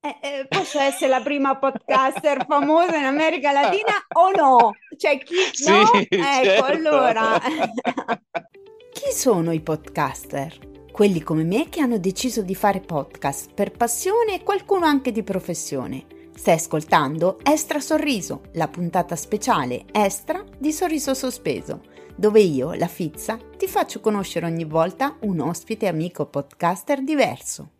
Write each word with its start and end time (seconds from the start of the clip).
Eh, 0.00 0.16
eh, 0.22 0.46
posso 0.48 0.78
essere 0.78 1.10
la 1.10 1.20
prima 1.20 1.56
podcaster 1.56 2.46
famosa 2.46 2.96
in 2.96 3.04
America 3.04 3.50
Latina 3.50 3.94
o 4.14 4.30
no? 4.30 4.74
Cioè, 4.96 5.18
chi 5.18 5.34
Sì, 5.52 5.70
no? 5.70 5.92
Ecco, 5.92 6.16
certo. 6.16 6.64
allora. 6.64 7.40
Chi 8.92 9.12
sono 9.12 9.52
i 9.52 9.60
podcaster? 9.60 10.86
Quelli 10.92 11.20
come 11.22 11.44
me 11.44 11.68
che 11.68 11.80
hanno 11.80 11.98
deciso 11.98 12.42
di 12.42 12.54
fare 12.54 12.80
podcast 12.80 13.52
per 13.54 13.70
passione 13.70 14.34
e 14.34 14.42
qualcuno 14.42 14.86
anche 14.86 15.12
di 15.12 15.22
professione. 15.22 16.06
Stai 16.34 16.54
ascoltando 16.54 17.38
Estra 17.42 17.78
Sorriso, 17.78 18.42
la 18.54 18.68
puntata 18.68 19.14
speciale 19.14 19.84
Estra 19.92 20.44
di 20.56 20.72
Sorriso 20.72 21.14
Sospeso, 21.14 21.82
dove 22.16 22.40
io, 22.40 22.72
la 22.74 22.88
Fizza, 22.88 23.38
ti 23.56 23.68
faccio 23.68 24.00
conoscere 24.00 24.46
ogni 24.46 24.64
volta 24.64 25.16
un 25.20 25.40
ospite 25.40 25.86
amico 25.86 26.26
podcaster 26.26 27.02
diverso. 27.02 27.70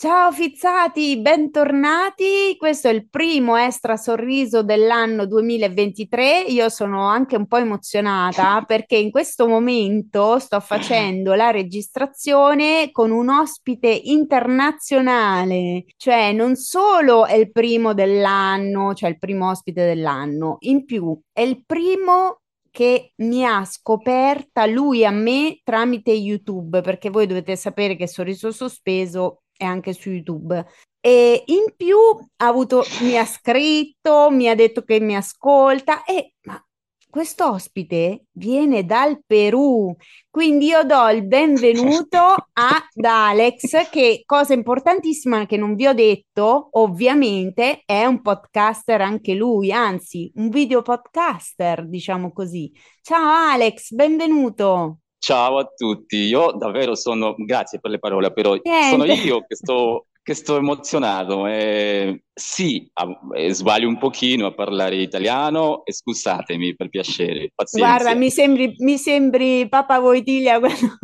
Ciao 0.00 0.32
fizzati, 0.32 1.20
bentornati. 1.20 2.56
Questo 2.56 2.88
è 2.88 2.90
il 2.90 3.06
primo 3.10 3.56
Estra 3.56 3.98
Sorriso 3.98 4.62
dell'anno 4.62 5.26
2023. 5.26 6.44
Io 6.48 6.70
sono 6.70 7.06
anche 7.06 7.36
un 7.36 7.46
po' 7.46 7.58
emozionata 7.58 8.62
perché 8.66 8.96
in 8.96 9.10
questo 9.10 9.46
momento 9.46 10.38
sto 10.38 10.58
facendo 10.60 11.34
la 11.34 11.50
registrazione 11.50 12.88
con 12.92 13.10
un 13.10 13.28
ospite 13.28 13.88
internazionale, 13.88 15.84
cioè 15.98 16.32
non 16.32 16.56
solo 16.56 17.26
è 17.26 17.34
il 17.34 17.52
primo 17.52 17.92
dell'anno, 17.92 18.94
cioè 18.94 19.10
il 19.10 19.18
primo 19.18 19.50
ospite 19.50 19.84
dell'anno, 19.84 20.56
in 20.60 20.86
più 20.86 21.14
è 21.30 21.42
il 21.42 21.62
primo 21.66 22.40
che 22.70 23.12
mi 23.16 23.44
ha 23.44 23.66
scoperta 23.66 24.64
lui 24.64 25.04
a 25.04 25.10
me 25.10 25.60
tramite 25.62 26.10
YouTube, 26.10 26.80
perché 26.80 27.10
voi 27.10 27.26
dovete 27.26 27.54
sapere 27.54 27.96
che 27.96 28.08
Sorriso 28.08 28.50
Sospeso 28.50 29.42
è 29.60 29.64
anche 29.64 29.92
su 29.92 30.08
YouTube. 30.10 30.66
E 31.00 31.42
in 31.46 31.74
più 31.76 31.96
ha 31.98 32.46
avuto, 32.46 32.82
mi 33.02 33.16
ha 33.18 33.26
scritto, 33.26 34.30
mi 34.30 34.48
ha 34.48 34.54
detto 34.54 34.82
che 34.82 35.00
mi 35.00 35.16
ascolta 35.16 36.04
e 36.04 36.34
ma 36.42 36.62
questo 37.10 37.50
ospite 37.50 38.26
viene 38.32 38.84
dal 38.84 39.20
Perù, 39.26 39.94
quindi 40.30 40.66
io 40.66 40.84
do 40.84 41.08
il 41.08 41.26
benvenuto 41.26 42.18
ad 42.52 43.04
Alex, 43.04 43.90
che 43.90 44.22
cosa 44.24 44.52
importantissima 44.54 45.44
che 45.44 45.56
non 45.56 45.74
vi 45.74 45.88
ho 45.88 45.92
detto, 45.92 46.68
ovviamente 46.72 47.82
è 47.84 48.04
un 48.04 48.22
podcaster 48.22 49.00
anche 49.00 49.34
lui, 49.34 49.72
anzi 49.72 50.30
un 50.36 50.50
video 50.50 50.82
podcaster, 50.82 51.88
diciamo 51.88 52.32
così. 52.32 52.70
Ciao 53.02 53.28
Alex, 53.28 53.92
benvenuto. 53.92 54.99
Ciao 55.22 55.58
a 55.58 55.66
tutti, 55.76 56.16
io 56.16 56.52
davvero 56.52 56.94
sono, 56.94 57.34
grazie 57.36 57.78
per 57.78 57.90
le 57.90 57.98
parole, 57.98 58.32
però 58.32 58.56
sono 58.88 59.04
Niente. 59.04 59.26
io 59.26 59.44
che 59.46 59.54
sto, 59.54 60.06
che 60.22 60.34
sto 60.34 60.56
emozionato. 60.56 61.46
Eh, 61.46 62.24
sì, 62.32 62.88
a- 62.94 63.18
eh, 63.34 63.52
sbaglio 63.54 63.88
un 63.88 63.98
pochino 63.98 64.46
a 64.46 64.54
parlare 64.54 64.96
italiano 64.96 65.84
e 65.84 65.92
scusatemi 65.92 66.74
per 66.76 66.88
piacere, 66.88 67.50
Guarda, 67.72 68.14
pazienza. 68.14 68.14
mi 68.14 68.30
sembri, 68.30 68.74
mi 68.78 68.98
sembri 68.98 69.68
Papa 69.68 70.00
Voitilia 70.00 70.58
quando, 70.60 70.98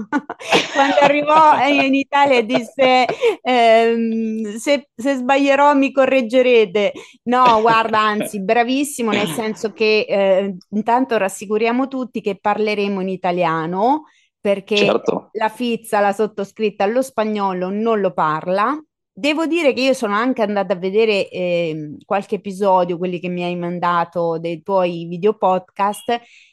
quando 0.73 0.97
arrivò 1.01 1.57
in 1.69 1.95
Italia 1.95 2.39
e 2.39 2.45
disse 2.45 3.07
ehm, 3.41 4.57
se, 4.57 4.89
se 4.95 5.15
sbaglierò 5.15 5.75
mi 5.75 5.93
correggerete. 5.93 6.93
No, 7.25 7.61
guarda, 7.61 8.01
anzi, 8.01 8.43
bravissimo, 8.43 9.13
nel 9.13 9.29
senso 9.29 9.73
che 9.73 10.07
eh, 10.09 10.57
intanto 10.71 11.17
rassicuriamo 11.19 11.87
tutti 11.87 12.21
che 12.21 12.39
parleremo 12.41 13.01
in 13.01 13.09
italiano 13.11 14.05
perché 14.41 14.77
Certo, 14.77 15.29
la 15.33 15.49
Fizza, 15.49 16.01
la 16.01 16.13
sottoscritta, 16.13 16.87
lo 16.87 17.03
spagnolo 17.03 17.71
non 17.71 18.01
lo 18.01 18.13
parla. 18.13 18.77
Devo 19.19 19.47
dire 19.47 19.73
che 19.73 19.81
io 19.81 19.95
sono 19.95 20.15
anche 20.15 20.43
andata 20.43 20.75
a 20.75 20.77
vedere 20.77 21.31
ehm, 21.31 21.97
qualche 22.05 22.35
episodio, 22.35 22.99
quelli 22.99 23.19
che 23.19 23.29
mi 23.29 23.45
hai 23.45 23.57
mandato 23.57 24.39
dei 24.39 24.63
tuoi 24.63 25.07
video 25.07 25.33
podcast, 25.39 26.11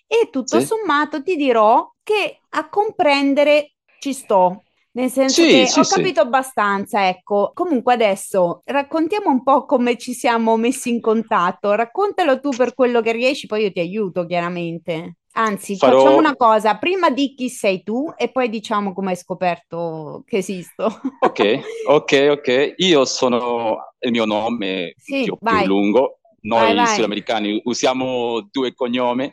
e 0.08 0.30
tutto 0.31 0.61
sì, 0.61 0.66
sommato 0.66 1.22
ti 1.22 1.36
dirò 1.36 1.92
che 2.02 2.39
a 2.49 2.70
comprendere 2.70 3.73
ci 3.99 4.14
sto, 4.14 4.64
nel 4.92 5.10
senso 5.10 5.42
sì, 5.42 5.49
che 5.49 5.67
sì, 5.67 5.80
ho 5.80 5.83
capito 5.83 6.21
abbastanza, 6.21 7.05
ecco. 7.10 7.52
Comunque 7.54 7.93
adesso 7.95 8.61
raccontiamo 8.64 9.30
un 9.30 9.43
po' 9.43 9.66
come 9.66 9.98
ci 9.98 10.14
siamo 10.14 10.55
messi 10.55 10.89
in 10.89 11.02
contatto. 11.02 11.73
Raccontalo 11.76 12.39
tu 12.39 12.54
per 12.55 12.73
quello 12.73 13.02
che 13.02 13.11
riesci, 13.11 13.45
poi 13.45 13.64
io 13.64 13.71
ti 13.73 13.82
aiuto, 13.82 14.26
chiaramente. 14.26 15.17
Anzi, 15.36 15.77
facciamo 15.77 16.02
Farò, 16.02 16.17
una 16.17 16.36
cosa, 16.36 16.77
prima 16.77 17.10
di 17.10 17.33
chi 17.33 17.49
sei 17.49 17.82
tu 17.82 18.11
e 18.16 18.32
poi 18.32 18.49
diciamo 18.49 18.94
come 18.94 19.11
hai 19.11 19.16
scoperto 19.16 20.23
che 20.27 20.38
esisto. 20.38 21.02
ok, 21.20 21.61
ok, 21.88 22.27
ok. 22.32 22.73
Io 22.77 23.04
sono, 23.05 23.93
il 23.99 24.11
mio 24.11 24.26
nome 24.26 24.93
Sì, 24.98 25.23
più, 25.23 25.36
più 25.38 25.39
vai, 25.39 25.66
lungo, 25.66 26.20
vai, 26.42 26.67
noi 26.67 26.76
vai. 26.76 26.88
sudamericani 26.88 27.61
usiamo 27.64 28.48
due 28.52 28.76
cognomi, 28.76 29.32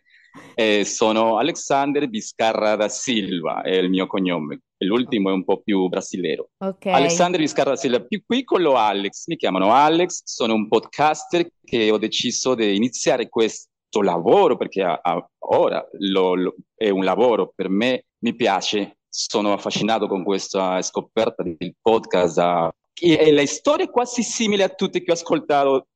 eh, 0.55 0.85
sono 0.87 1.37
Alexander 1.37 2.09
Vizcarra 2.09 2.77
da 2.77 2.89
Silva, 2.89 3.61
è 3.61 3.75
il 3.75 3.91
mio 3.91 4.07
cognome, 4.07 4.61
l'ultimo 4.79 5.29
è 5.29 5.33
un 5.33 5.45
po' 5.45 5.61
più 5.61 5.87
brasilero. 5.89 6.49
Ok, 6.59 6.87
Alexander 6.87 7.41
Vizcarra 7.41 7.71
da 7.71 7.77
Silva, 7.77 8.01
più 8.01 8.23
piccolo 8.27 8.77
Alex, 8.77 9.27
mi 9.27 9.37
chiamano 9.37 9.75
Alex, 9.75 10.23
sono 10.25 10.55
un 10.55 10.67
podcaster 10.67 11.51
che 11.63 11.91
ho 11.91 11.99
deciso 11.99 12.55
di 12.55 12.75
iniziare 12.75 13.29
questo 13.29 13.70
lavoro 14.01 14.57
perché 14.57 14.83
a- 14.83 15.01
a- 15.03 15.29
ora 15.39 15.85
lo- 15.99 16.35
lo- 16.35 16.55
è 16.75 16.89
un 16.91 17.05
lavoro 17.05 17.53
per 17.55 17.69
me, 17.69 18.05
mi 18.19 18.35
piace, 18.35 18.99
sono 19.09 19.53
affascinato 19.53 20.07
con 20.07 20.23
questa 20.23 20.81
scoperta 20.83 21.43
del 21.43 21.75
podcast. 21.81 22.39
ah, 22.39 22.71
e 23.03 23.33
la 23.33 23.47
storia 23.47 23.87
è 23.87 23.91
quasi 23.91 24.23
simile 24.23 24.63
a 24.63 24.69
tutte 24.69 25.03
che 25.03 25.11
ho 25.11 25.15
ascoltato 25.15 25.87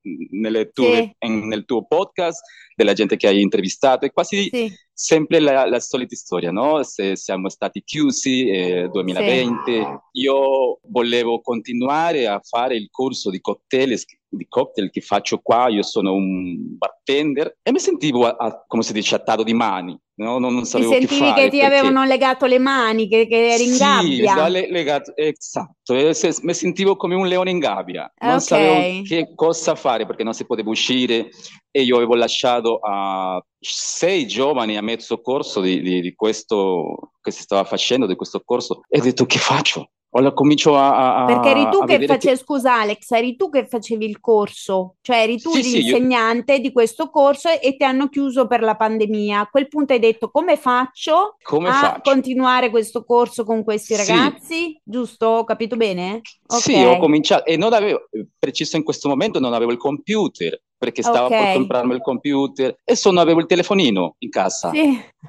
tue- 0.73 0.97
sì, 0.97 1.15
in- 1.27 1.47
nel 1.47 1.65
tuo 1.67 1.85
podcast, 1.87 2.41
della 2.75 2.95
gente 2.95 3.17
che 3.17 3.27
hai 3.29 3.41
intervistato, 3.43 4.07
è 4.07 4.11
quasi 4.11 4.49
sì, 4.51 4.73
sempre 4.95 5.41
la, 5.41 5.67
la 5.67 5.81
solita 5.81 6.15
storia, 6.15 6.51
no? 6.53 6.83
Se 6.85 7.17
siamo 7.17 7.49
stati 7.49 7.83
chiusi 7.85 8.49
eh, 8.49 8.85
sì, 8.85 8.91
2020, 8.91 9.87
io 10.13 10.79
volevo 10.89 11.41
continuare 11.41 12.27
a 12.29 12.41
fare 12.41 12.77
il 12.77 12.89
corso 12.91 13.31
di 13.31 13.41
cocktail, 13.41 13.99
di 14.29 14.47
cocktail 14.49 14.91
che 14.91 15.01
faccio 15.01 15.39
qua, 15.39 15.69
io 15.69 15.83
sono 15.83 16.15
un 16.15 16.77
bartender 16.77 17.59
e 17.63 17.73
mi 17.73 17.79
sentivo, 17.81 18.27
a- 18.27 18.37
a- 18.39 18.65
come 18.67 18.83
si 18.83 18.93
dice, 18.93 19.17
attaccato 19.17 19.43
di 19.43 19.53
mani, 19.55 19.99
no? 20.17 20.39
Non, 20.39 20.55
non 20.55 20.65
sapevo 20.65 20.91
che 20.93 20.99
sentivi 21.01 21.21
che 21.23 21.33
fare 21.33 21.51
ti 21.51 21.59
perché 21.59 21.67
avevano 21.77 22.05
legato 22.05 22.47
le 22.47 22.59
mani, 22.59 23.09
che, 23.09 23.27
che 23.27 23.53
eri 23.53 23.65
in 23.65 23.71
sì, 23.71 23.77
gabbia. 23.79 24.49
le- 24.49 24.71
legato, 24.71 25.13
esatto, 25.17 25.95
e 25.95 26.15
se- 26.15 26.35
mi 26.43 26.55
sentivo 26.55 26.97
come 26.97 27.15
un 27.15 27.27
leone 27.27 27.51
in 27.51 27.59
gabbia, 27.59 28.13
non 28.21 28.35
Ok, 28.37 28.43
sapevo 28.43 29.03
che 29.03 29.33
cosa 29.35 29.75
fare 29.75 30.07
perché 30.07 30.23
non 30.25 30.35
si 30.35 30.47
poteva 30.47 30.71
uscire 30.71 31.29
e 31.71 31.83
io 31.83 31.97
avevo 31.97 32.15
lasciato 32.15 32.79
a 32.83 33.41
sei 33.73 34.27
giovani 34.27 34.77
a 34.77 34.83
mezzo 34.83 35.21
corso 35.21 35.61
di, 35.61 35.81
di- 35.81 36.01
di 36.01 36.15
questo 36.15 37.13
che 37.21 37.31
si 37.31 37.43
stava 37.43 37.65
facendo, 37.65 38.07
di 38.07 38.17
questo 38.17 38.43
corso, 38.45 38.83
e 38.89 38.99
ho 38.99 39.03
detto 39.03 39.27
che 39.27 39.39
faccio? 39.39 39.91
Ora 40.17 40.33
comincio 40.33 40.77
a, 40.77 41.25
perché 41.25 41.51
eri 41.51 41.69
a- 41.69 41.71
tu 41.71 41.83
a 41.83 41.85
che 41.85 41.95
vedere 41.99 42.07
che... 42.19 42.29
facevi, 42.29 42.37
scusa 42.37 42.75
Alex, 42.81 43.11
eri 43.13 43.37
tu 43.37 43.49
che 43.49 43.67
facevi 43.67 44.05
il 44.05 44.21
corso, 44.21 44.97
cioè 45.01 45.23
eri 45.23 45.41
tu 45.41 45.51
Sì, 45.53 45.63
sì, 45.63 45.81
io... 45.83 45.97
l'insegnante 45.97 46.59
di 46.61 46.71
questo 46.71 47.09
corso 47.09 47.49
e 47.49 47.77
ti 47.77 47.85
hanno 47.85 48.09
chiuso 48.09 48.47
per 48.47 48.61
la 48.61 48.77
pandemia. 48.77 49.41
A 49.41 49.47
quel 49.49 49.69
punto 49.69 49.95
hai 49.95 49.99
detto 49.99 50.31
come 50.31 50.57
faccio 50.57 51.37
Come 51.43 51.69
a 51.69 51.81
faccio? 51.81 52.11
continuare 52.11 52.69
questo 52.71 53.05
corso 53.05 53.45
con 53.45 53.65
questi 53.65 53.95
Sì, 53.95 53.97
ragazzi? 53.97 54.79
Giusto? 54.85 55.27
Ho 55.27 55.45
capito 55.45 55.77
bene? 55.77 56.21
sì, 56.47 56.85
ho 56.85 56.97
cominciato 56.97 57.45
e 57.47 57.57
non 57.57 57.73
avevo, 57.73 58.09
preciso 58.39 58.77
in 58.77 58.83
questo 58.85 59.09
momento 59.09 59.41
non 59.41 59.55
avevo 59.55 59.73
il 59.73 59.79
computer 59.79 60.61
perché 60.77 61.03
stavo 61.03 61.35
per 61.35 61.49
ok, 61.49 61.51
comprarmi 61.51 61.95
il 61.95 62.01
computer 62.03 62.79
e 62.85 62.97
solo 62.97 63.21
avevo 63.21 63.41
il 63.41 63.47
telefonino 63.47 64.17
in 64.19 64.31
casa, 64.31 64.71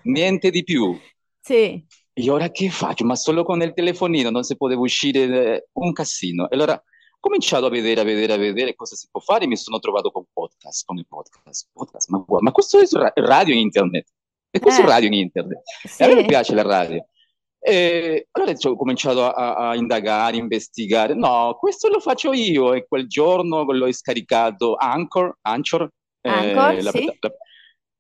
niente 0.04 0.50
di 0.52 0.64
più. 0.64 1.02
sì, 1.42 1.86
E 2.18 2.30
ora 2.30 2.50
che 2.50 2.70
faccio? 2.70 3.04
Ma 3.04 3.16
solo 3.16 3.44
con 3.44 3.62
il 3.62 3.74
telefonino 3.74 4.30
non 4.30 4.44
si 4.44 4.56
poteva 4.56 4.80
uscire, 4.80 5.24
eh, 5.24 5.68
un 5.74 5.92
casino. 5.92 6.50
E 6.50 6.56
allora 6.56 6.74
ho 6.74 7.18
cominciato 7.20 7.66
a 7.66 7.70
vedere, 7.70 8.00
a 8.00 8.04
vedere, 8.06 8.32
a 8.32 8.38
vedere 8.38 8.74
cosa 8.74 8.96
si 8.96 9.10
può 9.12 9.20
fare 9.20 9.46
mi 9.48 9.58
sono 9.58 9.80
trovato 9.80 10.12
con 10.12 10.24
podcast, 10.32 10.86
con 10.86 10.98
i 10.98 11.06
podcast. 11.06 11.68
podcast 11.74 12.08
ma, 12.08 12.24
ma 12.40 12.52
questo 12.54 12.80
è 12.80 12.86
ra- 12.90 13.12
radio 13.16 13.54
in 13.54 13.60
internet. 13.60 14.08
E 14.50 14.60
questo 14.60 14.80
è 14.80 14.86
eh, 14.86 14.88
radio 14.88 15.08
in 15.08 15.16
internet. 15.16 15.62
E 15.98 16.04
a 16.06 16.08
me 16.08 16.22
sì, 16.22 16.26
piace 16.26 16.56
la 16.56 16.62
radio. 16.62 17.06
E 17.60 18.30
allora 18.32 18.54
ho 18.58 18.76
cominciato 18.78 19.26
a, 19.26 19.56
a 19.72 19.76
indagare, 19.76 20.38
investigare. 20.38 21.16
No, 21.16 21.58
questo 21.60 21.90
lo 21.90 22.00
faccio 22.00 22.32
io. 22.32 22.74
E 22.74 22.88
quel 22.88 23.10
giorno 23.10 23.64
l'ho 23.64 23.92
scaricato 23.92 24.76
Anchor, 24.76 25.38
Anchor, 25.42 25.90
Anchor, 26.22 26.70
eh, 26.72 26.82
la, 26.82 26.92
sì. 26.92 27.06
la, 27.20 27.32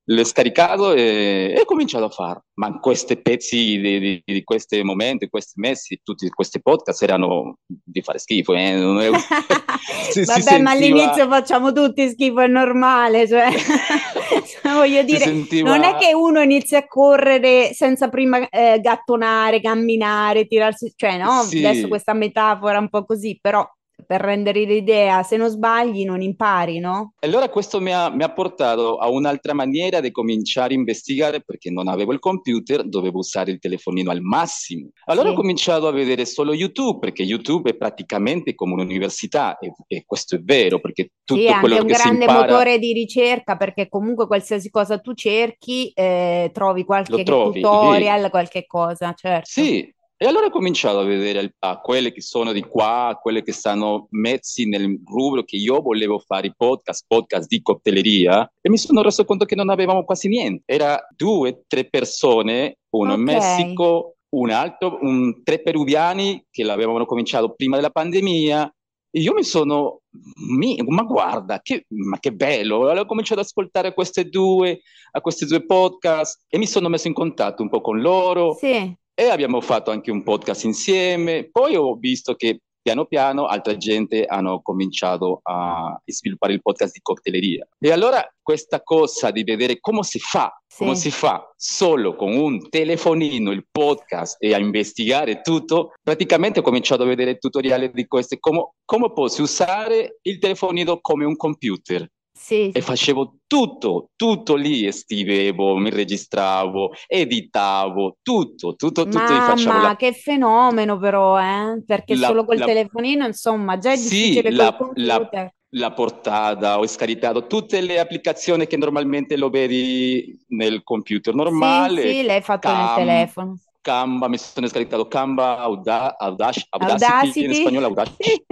l'ho 0.07 0.23
scaricato 0.23 0.93
e, 0.93 1.55
ho 1.59 1.65
cominciato 1.65 2.05
a 2.05 2.09
fare. 2.09 2.41
Ma 2.55 2.79
questi 2.79 3.19
pezzi 3.21 3.79
di, 3.79 3.99
di, 3.99 4.21
di 4.25 4.43
questi 4.43 4.81
momenti, 4.83 5.29
questi 5.29 5.59
mesi, 5.59 5.99
tutti 6.03 6.29
questi 6.29 6.61
podcast 6.61 7.01
erano 7.03 7.57
di 7.65 8.01
fare 8.01 8.19
schifo. 8.19 8.53
Eh? 8.53 8.73
È... 8.73 9.09
si, 10.11 10.23
si 10.23 10.25
Vabbè, 10.25 10.59
ma 10.59 10.71
sentiva... 10.71 10.71
all'inizio 10.71 11.27
facciamo 11.27 11.71
tutti 11.71 12.09
schifo, 12.09 12.41
è 12.41 12.47
normale, 12.47 13.27
cioè, 13.27 13.49
voglio 14.73 14.99
si 14.99 15.05
dire, 15.05 15.25
non 15.25 15.81
è 15.81 15.83
sentiva... 15.83 15.97
che 15.97 16.13
uno 16.13 16.41
inizia 16.41 16.79
a 16.79 16.87
correre 16.87 17.73
senza 17.73 18.09
prima 18.09 18.47
eh, 18.49 18.79
gattonare, 18.81 19.59
camminare, 19.59 20.45
tirarsi, 20.45 20.93
cioè, 20.95 21.17
no? 21.17 21.39
Adesso 21.39 21.81
Sì, 21.81 21.87
questa 21.87 22.13
metafora 22.13 22.77
è 22.77 22.79
un 22.79 22.89
po' 22.89 23.05
così, 23.05 23.37
però 23.41 23.67
per 24.05 24.21
rendere 24.21 24.63
l'idea, 24.63 25.23
se 25.23 25.37
non 25.37 25.49
sbagli 25.49 26.03
non 26.03 26.21
impari, 26.21 26.79
no? 26.79 27.13
Allora 27.19 27.49
questo 27.49 27.79
mi 27.79 27.93
ha, 27.93 28.09
mi 28.09 28.23
ha, 28.23 28.31
portato 28.31 28.97
a 28.97 29.09
un'altra 29.09 29.53
maniera 29.53 29.99
di 29.99 30.11
cominciare 30.11 30.73
a 30.73 30.77
investigare 30.77 31.41
perché 31.41 31.71
non 31.71 31.87
avevo 31.87 32.11
il 32.13 32.19
computer, 32.19 32.83
dovevo 32.83 33.19
usare 33.19 33.51
il 33.51 33.59
telefonino 33.59 34.11
al 34.11 34.21
massimo. 34.21 34.89
Allora 35.05 35.29
sì. 35.29 35.33
ho 35.33 35.37
cominciato 35.37 35.87
a 35.87 35.91
vedere 35.91 36.25
solo 36.25 36.53
YouTube 36.53 36.99
perché 36.99 37.23
YouTube 37.23 37.71
è 37.71 37.75
praticamente 37.75 38.53
come 38.55 38.73
un'università 38.73 39.57
e, 39.57 39.71
e 39.87 40.03
questo 40.05 40.35
è 40.35 40.39
vero 40.39 40.79
perché 40.79 41.11
tutto 41.23 41.41
sì, 41.41 41.53
quello 41.59 41.75
che 41.85 41.95
si 41.95 42.01
impara... 42.01 42.03
è 42.03 42.11
un 42.11 42.17
grande 42.17 42.33
motore 42.33 42.79
di 42.79 42.93
ricerca 42.93 43.55
perché 43.55 43.87
comunque 43.87 44.27
qualsiasi 44.27 44.69
cosa 44.69 44.99
tu 44.99 45.13
cerchi 45.13 45.91
eh, 45.93 46.49
trovi 46.53 46.83
qualche 46.83 47.23
trovi, 47.23 47.61
tutorial, 47.61 48.23
lì. 48.23 48.29
qualche 48.29 48.65
cosa, 48.65 49.13
certo. 49.13 49.49
Sì, 49.49 49.93
e 50.17 50.25
allora 50.25 50.45
ho 50.45 50.49
cominciato 50.49 50.99
a 50.99 51.03
vedere 51.03 51.55
a 51.59 51.79
quelle 51.81 52.13
che 52.13 52.21
sono 52.21 52.53
di 52.53 52.61
qua, 52.61 53.07
a 53.07 53.15
quelle 53.15 53.43
che 53.43 53.51
stanno 53.51 54.07
messi 54.11 54.65
nel 54.65 55.01
rubro 55.05 55.43
che 55.43 55.57
io 55.57 55.81
volevo 55.81 56.19
fare 56.19 56.47
i 56.47 56.53
podcast, 56.55 57.03
podcast 57.05 57.47
di 57.49 57.61
cocktaileria, 57.61 58.49
e 58.61 58.69
mi 58.69 58.77
sono 58.77 59.01
reso 59.01 59.25
conto 59.25 59.43
che 59.43 59.55
non 59.55 59.69
avevamo 59.69 60.05
quasi 60.05 60.29
niente. 60.29 60.63
Era 60.67 61.05
due, 61.13 61.63
tre 61.67 61.89
persone, 61.89 62.77
uno 62.91 63.11
okay. 63.11 63.17
in 63.17 63.23
Messico, 63.23 64.15
un 64.35 64.51
altro, 64.51 64.99
un, 65.01 65.43
tre 65.43 65.61
peruviani 65.61 66.45
che 66.49 66.63
l'avevano 66.63 67.05
cominciato 67.05 67.53
prima 67.53 67.75
della 67.75 67.89
pandemia. 67.89 68.73
E 69.11 69.19
io 69.19 69.33
mi 69.33 69.43
sono, 69.43 69.99
mi, 70.47 70.77
ma 70.87 71.03
guarda, 71.03 71.59
che, 71.61 71.85
ma 71.89 72.19
che 72.19 72.31
bello! 72.31 72.83
Allora 72.83 73.01
ho 73.01 73.05
cominciato 73.05 73.41
ad 73.41 73.47
ascoltare 73.47 73.93
queste 73.93 74.29
due, 74.29 74.79
a 75.11 75.19
questi 75.19 75.45
due 75.45 75.65
podcast 75.65 76.45
e 76.47 76.57
mi 76.57 76.67
sono 76.67 76.87
messo 76.87 77.07
in 77.07 77.13
contatto 77.13 77.61
un 77.61 77.69
po' 77.69 77.81
con 77.81 77.99
loro. 77.99 78.53
Sì 78.53 79.03
e 79.15 79.29
abbiamo 79.29 79.61
fatto 79.61 79.91
anche 79.91 80.11
un 80.11 80.23
podcast 80.23 80.65
insieme. 80.65 81.49
Poi 81.49 81.75
ho 81.75 81.95
visto 81.95 82.35
che 82.35 82.59
piano 82.85 83.05
piano 83.05 83.47
altra 83.47 83.75
gente 83.77 84.25
hanno 84.25 84.61
cominciato 84.61 85.39
a 85.41 85.99
sviluppare 86.05 86.53
il 86.53 86.61
podcast 86.61 86.93
di 86.93 86.99
cocktaileria. 87.01 87.67
E 87.79 87.91
allora 87.91 88.23
questa 88.43 88.83
cosa 88.83 89.31
di 89.31 89.43
vedere 89.43 89.79
come 89.79 90.03
si 90.03 90.19
fa, 90.19 90.55
sì. 90.67 90.83
come 90.83 90.95
si 90.95 91.09
fa 91.09 91.51
solo 91.55 92.15
con 92.15 92.35
un 92.35 92.69
telefonino 92.69 93.49
il 93.49 93.65
podcast 93.71 94.35
e 94.37 94.53
a 94.53 94.59
investigare 94.59 95.41
tutto, 95.41 95.93
praticamente 96.03 96.59
ho 96.59 96.61
cominciato 96.61 97.01
a 97.01 97.07
vedere 97.07 97.39
tutoriali 97.39 97.89
di 97.91 98.05
queste, 98.05 98.37
come, 98.37 98.73
come 98.85 99.11
posso 99.13 99.41
usare 99.41 100.19
il 100.21 100.37
telefonino 100.37 100.99
come 101.01 101.25
un 101.25 101.35
computer. 101.35 102.07
Sì. 102.45 102.69
E 102.69 102.79
facevo 102.79 103.37
tutto, 103.47 104.11
tutto 104.15 104.53
lì, 104.53 104.91
scrivevo, 104.91 105.77
mi 105.77 105.89
registravo, 105.89 106.91
editavo, 107.07 108.17
tutto, 108.21 108.75
tutto, 108.75 109.05
tutto. 109.05 109.17
Mamma, 109.17 109.81
la... 109.81 109.95
che 109.95 110.13
fenomeno 110.13 110.99
però, 110.99 111.39
eh? 111.39 111.81
Perché 111.83 112.15
la, 112.15 112.27
solo 112.27 112.45
col 112.45 112.59
la... 112.59 112.65
telefonino, 112.65 113.25
insomma, 113.25 113.79
già 113.79 113.93
è 113.93 113.97
difficile 113.97 114.51
sì, 114.51 114.55
la, 114.55 114.77
la, 114.93 115.51
la 115.69 115.91
portata, 115.91 116.77
ho 116.77 116.85
scaricato 116.85 117.47
tutte 117.47 117.81
le 117.81 117.97
applicazioni 117.97 118.67
che 118.67 118.77
normalmente 118.77 119.37
lo 119.37 119.49
vedi 119.49 120.39
nel 120.49 120.83
computer 120.83 121.33
normale. 121.33 122.03
Sì, 122.03 122.13
sì 122.13 122.23
l'hai 122.25 122.41
fatto 122.41 122.67
Cam, 122.67 122.77
nel 122.77 122.95
telefono. 123.07 123.57
Canva, 123.85 124.27
mi 124.27 124.39
sono 124.39 124.65
scaricato 124.65 125.07
Canva, 125.07 125.59
Auda, 125.59 126.17
Audac, 126.17 126.65
Audacity, 126.69 127.05
Audacity, 127.05 127.45
in 127.45 127.53
spagnolo 127.53 127.85
Audacity. 127.85 128.45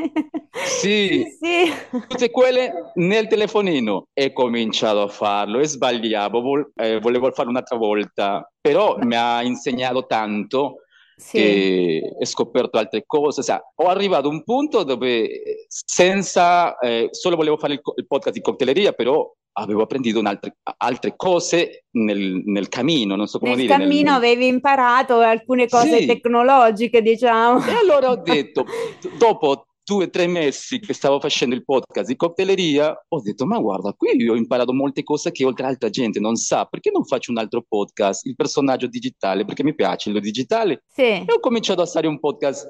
Sì. 0.63 1.25
sì, 1.41 1.71
tutte 2.07 2.30
quelle 2.30 2.91
nel 2.95 3.25
telefonino 3.25 4.09
e 4.13 4.31
cominciato 4.31 5.01
a 5.01 5.07
farlo 5.07 5.57
e 5.57 5.65
sbagliavo, 5.65 6.39
vol- 6.39 6.71
eh, 6.75 7.00
volevo 7.00 7.31
farlo 7.31 7.50
un'altra 7.50 7.77
volta, 7.77 8.47
però 8.62 8.97
mi 9.00 9.15
ha 9.15 9.41
insegnato 9.41 10.06
tanto 10.06 10.83
sì. 11.15 11.38
che 11.38 12.15
ho 12.19 12.25
scoperto 12.25 12.77
altre 12.77 13.03
cose. 13.07 13.41
Cioè, 13.41 13.59
ho 13.74 13.88
arrivato 13.88 14.27
a 14.27 14.31
un 14.31 14.44
punto 14.44 14.83
dove 14.83 15.65
senza, 15.68 16.77
eh, 16.77 17.07
solo 17.09 17.35
volevo 17.35 17.57
fare 17.57 17.74
il, 17.74 17.81
il 17.95 18.06
podcast 18.06 18.35
di 18.35 18.41
cocktaileria, 18.41 18.91
però 18.91 19.27
avevo 19.53 19.83
apprendito 19.83 20.19
altre, 20.19 20.57
altre 20.77 21.15
cose 21.15 21.85
nel, 21.91 22.41
nel, 22.45 22.69
cammino, 22.69 23.15
non 23.15 23.27
so 23.27 23.39
come 23.39 23.51
nel 23.51 23.61
dire. 23.61 23.73
Cammino 23.73 23.89
nel 23.89 24.00
cammino 24.00 24.15
avevi 24.15 24.47
imparato 24.47 25.19
alcune 25.19 25.67
cose 25.67 26.00
sì. 26.00 26.05
tecnologiche, 26.05 27.01
diciamo. 27.01 27.63
E 27.65 27.73
allora 27.73 28.11
ho 28.11 28.15
detto, 28.15 28.65
dopo 29.17 29.67
due 29.83 30.06
o 30.06 30.09
tre 30.09 30.27
mesi 30.27 30.80
che 30.80 30.94
stavo 30.94 31.19
facendo 31.19 31.56
il 31.56 31.63
podcast 31.63 32.07
di 32.07 32.15
cocktaileria, 32.15 33.06
ho 33.07 33.21
detto, 33.21 33.45
ma 33.45 33.59
guarda, 33.59 33.94
qui 33.94 34.27
ho 34.27 34.35
imparato 34.35 34.74
molte 34.74 35.03
cose 35.03 35.31
che 35.31 35.45
oltre 35.45 35.65
altra 35.65 35.89
gente 35.89 36.19
non 36.19 36.35
sa, 36.35 36.65
perché 36.65 36.89
non 36.91 37.03
faccio 37.06 37.31
un 37.31 37.38
altro 37.38 37.65
podcast, 37.68 38.25
il 38.25 38.35
personaggio 38.35 38.88
digitale, 38.88 39.45
perché 39.45 39.63
mi 39.63 39.75
piace 39.75 40.12
lo 40.12 40.19
digitale. 40.19 40.83
Sì. 40.88 41.01
E 41.01 41.25
ho 41.27 41.39
cominciato 41.39 41.81
a 41.81 41.85
fare 41.85 42.07
un 42.07 42.19
podcast 42.19 42.68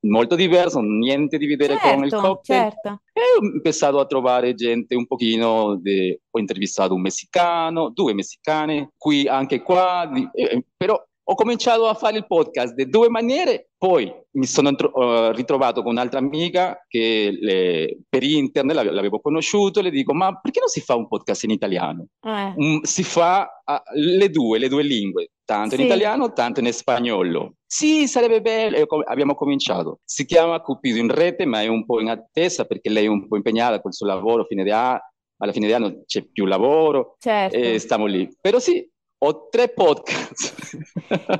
molto 0.00 0.34
diverso, 0.36 0.80
niente 0.80 1.38
di 1.38 1.46
vedere 1.46 1.74
certo, 1.74 1.88
con 1.94 2.04
il 2.04 2.10
certo, 2.10 2.26
cocktail. 2.26 2.60
Certo. 2.60 3.00
E 3.12 3.20
ho 3.20 3.60
pensato 3.60 3.98
a 3.98 4.06
trovare 4.06 4.54
gente 4.54 4.94
un 4.94 5.06
pochino, 5.06 5.76
de... 5.76 6.20
ho 6.30 6.38
intervistato 6.38 6.94
un 6.94 7.00
messicano, 7.00 7.90
due 7.90 8.14
messicane, 8.14 8.92
qui 8.96 9.26
anche 9.26 9.60
qua, 9.60 10.08
di... 10.12 10.28
eh, 10.32 10.64
però 10.76 11.02
ho 11.30 11.34
cominciato 11.34 11.86
a 11.86 11.94
fare 11.94 12.16
il 12.16 12.26
podcast 12.26 12.72
di 12.72 12.88
due 12.88 13.10
maniere, 13.10 13.68
poi 13.76 14.10
mi 14.32 14.46
sono 14.46 14.70
uh, 14.70 15.30
ritrovato 15.32 15.82
con 15.82 15.92
un'altra 15.92 16.20
amica 16.20 16.86
che 16.88 17.36
le, 17.38 17.98
per 18.08 18.22
internet 18.22 18.76
l'avevo 18.76 19.20
conosciuto, 19.20 19.82
le 19.82 19.90
dico 19.90 20.14
ma 20.14 20.40
perché 20.40 20.60
non 20.60 20.70
si 20.70 20.80
fa 20.80 20.94
un 20.94 21.06
podcast 21.06 21.44
in 21.44 21.50
italiano? 21.50 22.06
Eh. 22.22 22.54
Um, 22.56 22.80
si 22.80 23.02
fa 23.02 23.46
uh, 23.62 23.74
le 23.94 24.30
due, 24.30 24.58
le 24.58 24.68
due 24.68 24.82
lingue, 24.82 25.32
tanto 25.44 25.74
sì. 25.74 25.82
in 25.82 25.86
italiano, 25.86 26.32
tanto 26.32 26.60
in 26.60 26.72
spagnolo. 26.72 27.56
Sì, 27.66 28.08
sarebbe 28.08 28.40
bello, 28.40 28.76
e 28.76 28.86
abbiamo 29.04 29.34
cominciato. 29.34 29.98
Si 30.02 30.24
chiama 30.24 30.60
Cupido 30.60 30.98
in 30.98 31.12
rete, 31.12 31.44
ma 31.44 31.60
è 31.60 31.66
un 31.66 31.84
po' 31.84 32.00
in 32.00 32.08
attesa 32.08 32.64
perché 32.64 32.88
lei 32.88 33.04
è 33.04 33.08
un 33.08 33.28
po' 33.28 33.36
impegnata 33.36 33.82
col 33.82 33.92
suo 33.92 34.06
lavoro, 34.06 34.46
fine 34.46 34.64
di 34.64 34.70
anno, 34.70 35.00
alla 35.40 35.52
fine 35.52 35.66
dell'anno 35.66 36.04
c'è 36.06 36.22
più 36.22 36.46
lavoro 36.46 37.16
certo. 37.18 37.54
e 37.54 37.78
stiamo 37.78 38.06
lì. 38.06 38.26
Però 38.40 38.58
sì, 38.58 38.88
ho 39.20 39.48
tre 39.48 39.68
podcast. 39.70 40.76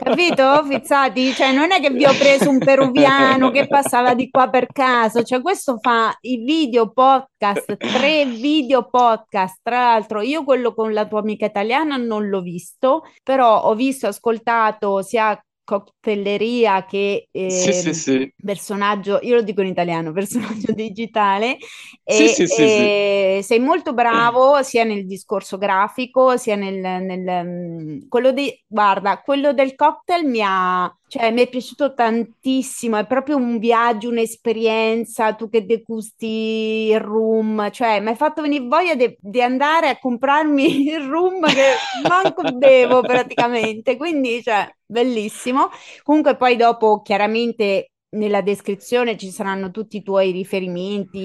Capito, 0.02 0.64
Fizzati? 0.64 1.32
Cioè, 1.32 1.52
non 1.52 1.70
è 1.70 1.80
che 1.80 1.90
vi 1.90 2.04
ho 2.04 2.12
preso 2.12 2.50
un 2.50 2.58
peruviano 2.58 3.50
che 3.50 3.68
passava 3.68 4.14
di 4.14 4.30
qua 4.30 4.48
per 4.48 4.66
caso, 4.72 5.22
cioè 5.22 5.40
questo 5.40 5.78
fa 5.80 6.16
i 6.22 6.38
video 6.38 6.90
podcast, 6.90 7.76
tre 7.76 8.24
video 8.24 8.88
podcast. 8.88 9.60
Tra 9.62 9.92
l'altro, 9.92 10.22
io 10.22 10.42
quello 10.42 10.74
con 10.74 10.92
la 10.92 11.06
tua 11.06 11.20
amica 11.20 11.46
italiana 11.46 11.96
non 11.96 12.28
l'ho 12.28 12.40
visto, 12.40 13.04
però 13.22 13.62
ho 13.62 13.74
visto, 13.74 14.08
ascoltato 14.08 15.02
sia 15.02 15.40
cocktaileria 15.68 16.86
che 16.86 17.28
eh, 17.30 17.50
sì, 17.50 17.74
sì, 17.74 17.92
sì. 17.92 18.34
personaggio, 18.42 19.18
io 19.20 19.34
lo 19.34 19.42
dico 19.42 19.60
in 19.60 19.68
italiano, 19.68 20.12
personaggio 20.16 20.72
digitale, 20.72 21.58
e, 22.02 22.34
e 22.56 23.40
sei 23.42 23.58
molto 23.58 23.92
bravo 23.92 24.62
sia 24.62 24.84
nel 24.84 25.04
discorso 25.04 25.58
grafico 25.58 26.38
sia 26.38 26.56
nel, 26.56 26.78
nel 26.78 27.44
mm, 27.46 28.08
quello 28.08 28.32
di, 28.32 28.50
guarda, 28.66 29.20
quello 29.20 29.52
del 29.52 29.74
cocktail 29.74 30.26
mi 30.26 30.40
ha, 30.42 30.97
cioè, 31.08 31.30
mi 31.32 31.42
è 31.42 31.48
piaciuto 31.48 31.94
tantissimo, 31.94 32.96
è 32.98 33.06
proprio 33.06 33.36
un 33.36 33.58
viaggio, 33.58 34.10
un'esperienza, 34.10 35.34
tu 35.34 35.48
che 35.48 35.64
degusti 35.64 36.88
il 36.90 37.00
room, 37.00 37.70
cioè 37.70 38.00
mi 38.00 38.08
hai 38.10 38.16
fatto 38.16 38.42
venire 38.42 38.64
voglia 38.66 38.94
di 38.94 39.42
andare 39.42 39.88
a 39.88 39.98
comprarmi 39.98 40.86
il 40.88 41.00
room 41.06 41.46
che 41.46 41.74
manco 42.08 42.42
devo 42.52 43.00
praticamente, 43.00 43.96
quindi 43.96 44.42
cioè, 44.42 44.70
bellissimo. 44.84 45.70
Comunque 46.02 46.36
poi 46.36 46.56
dopo 46.56 47.00
chiaramente 47.02 47.90
nella 48.10 48.40
descrizione 48.40 49.16
ci 49.16 49.30
saranno 49.30 49.70
tutti 49.70 49.98
i 49.98 50.02
tuoi 50.02 50.30
riferimenti, 50.30 51.18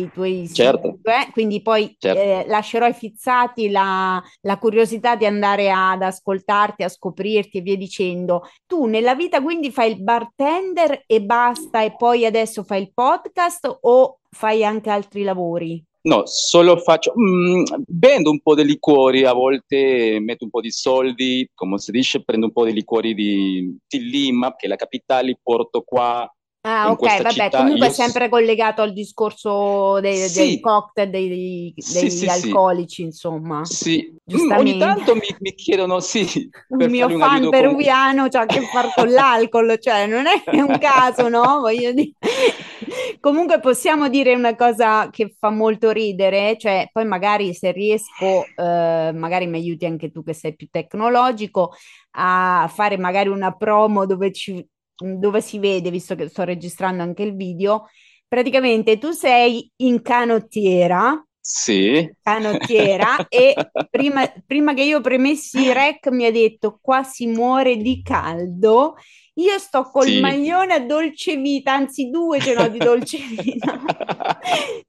i 0.00 0.10
tuoi 0.12 0.48
certo. 0.52 0.98
eh? 1.02 1.30
quindi 1.32 1.62
poi 1.62 1.94
certo. 1.98 2.20
eh, 2.20 2.44
lascerò 2.46 2.84
ai 2.84 2.92
fizzati 2.92 3.70
la, 3.70 4.22
la, 4.42 4.58
curiosità 4.58 5.16
di 5.16 5.24
andare 5.24 5.70
ad 5.70 6.02
ascoltarti, 6.02 6.82
a 6.82 6.88
scoprirti 6.88 7.58
e 7.58 7.60
via 7.62 7.76
dicendo. 7.76 8.42
Tu 8.66 8.84
nella 8.84 9.14
vita 9.14 9.40
quindi 9.40 9.70
fai 9.70 9.92
il 9.92 10.02
bartender 10.02 11.04
e 11.06 11.22
basta 11.22 11.82
e 11.82 11.94
poi 11.96 12.26
adesso 12.26 12.64
fai 12.64 12.82
il 12.82 12.92
podcast 12.92 13.78
o 13.82 14.18
fai 14.30 14.64
anche 14.64 14.90
altri 14.90 15.22
lavori? 15.22 15.82
No, 16.06 16.22
solo 16.24 16.76
faccio, 16.76 17.12
mm, 17.18 17.64
vendo 17.88 18.30
un 18.30 18.40
po' 18.40 18.54
di 18.54 18.64
liquori, 18.64 19.24
a 19.24 19.32
volte 19.32 20.18
metto 20.20 20.44
un 20.44 20.50
po' 20.50 20.60
di 20.60 20.70
soldi, 20.70 21.50
come 21.52 21.78
si 21.78 21.90
dice, 21.90 22.22
prendo 22.22 22.46
un 22.46 22.52
po' 22.52 22.64
di 22.64 22.72
liquori 22.72 23.12
di, 23.12 23.76
di 23.88 23.98
Lima, 24.08 24.54
che 24.54 24.66
è 24.66 24.68
la 24.68 24.76
capitale, 24.76 25.36
porto 25.42 25.82
qua 25.82 26.32
Ah, 26.68 26.90
ok, 26.90 27.22
vabbè, 27.22 27.30
città. 27.30 27.58
comunque 27.58 27.86
Io... 27.86 27.92
sempre 27.92 28.28
collegato 28.28 28.82
al 28.82 28.92
discorso 28.92 30.00
dei, 30.00 30.28
sì. 30.28 30.38
dei 30.38 30.60
cocktail, 30.60 31.10
dei, 31.10 31.28
dei, 31.28 31.74
dei 31.76 32.10
sì, 32.10 32.26
alcolici, 32.26 33.02
insomma. 33.02 33.64
Sì, 33.64 34.12
mm, 34.32 34.50
ogni 34.50 34.76
tanto 34.76 35.14
mi, 35.14 35.28
mi 35.38 35.54
chiedono, 35.54 36.00
sì. 36.00 36.50
Un 36.70 36.90
mio 36.90 37.08
fan 37.08 37.50
peruviano 37.50 38.22
con... 38.22 38.30
c'ha 38.30 38.40
a 38.40 38.46
che 38.46 38.62
fare 38.62 38.90
con 38.92 39.08
l'alcol, 39.12 39.78
cioè 39.80 40.06
non 40.08 40.24
è 40.26 40.42
un 40.60 40.76
caso, 40.80 41.28
no? 41.28 41.60
Voglio 41.60 41.92
dire. 41.92 42.14
Comunque 43.20 43.60
possiamo 43.60 44.08
dire 44.08 44.34
una 44.34 44.56
cosa 44.56 45.08
che 45.10 45.36
fa 45.38 45.50
molto 45.50 45.92
ridere, 45.92 46.56
cioè 46.58 46.88
poi 46.92 47.04
magari 47.04 47.54
se 47.54 47.70
riesco, 47.70 48.44
eh, 48.56 49.12
magari 49.14 49.46
mi 49.46 49.58
aiuti 49.58 49.86
anche 49.86 50.10
tu 50.10 50.24
che 50.24 50.34
sei 50.34 50.56
più 50.56 50.66
tecnologico, 50.68 51.74
a 52.18 52.68
fare 52.72 52.98
magari 52.98 53.28
una 53.28 53.54
promo 53.56 54.04
dove 54.04 54.32
ci 54.32 54.66
dove 54.96 55.40
si 55.40 55.58
vede, 55.58 55.90
visto 55.90 56.14
che 56.14 56.28
sto 56.28 56.44
registrando 56.44 57.02
anche 57.02 57.22
il 57.22 57.34
video, 57.36 57.88
praticamente 58.26 58.98
tu 58.98 59.10
sei 59.12 59.70
in 59.76 60.02
canottiera. 60.02 61.20
Sì. 61.40 62.10
Canottiera 62.22 63.26
e 63.28 63.68
prima, 63.88 64.26
prima 64.44 64.74
che 64.74 64.82
io 64.82 65.00
premessi 65.00 65.72
rec 65.72 66.08
mi 66.08 66.26
ha 66.26 66.32
detto 66.32 66.78
qua 66.82 67.04
si 67.04 67.26
muore 67.28 67.76
di 67.76 68.02
caldo 68.02 68.96
io 69.34 69.58
sto 69.58 69.84
col 69.90 70.06
Sì. 70.06 70.20
maglione 70.20 70.72
a 70.74 70.80
dolce 70.80 71.36
vita, 71.36 71.74
anzi 71.74 72.08
due 72.08 72.40
ce 72.40 72.54
l'ho 72.54 72.68
di 72.68 72.80
dolce 72.80 73.18
vita, 73.28 73.78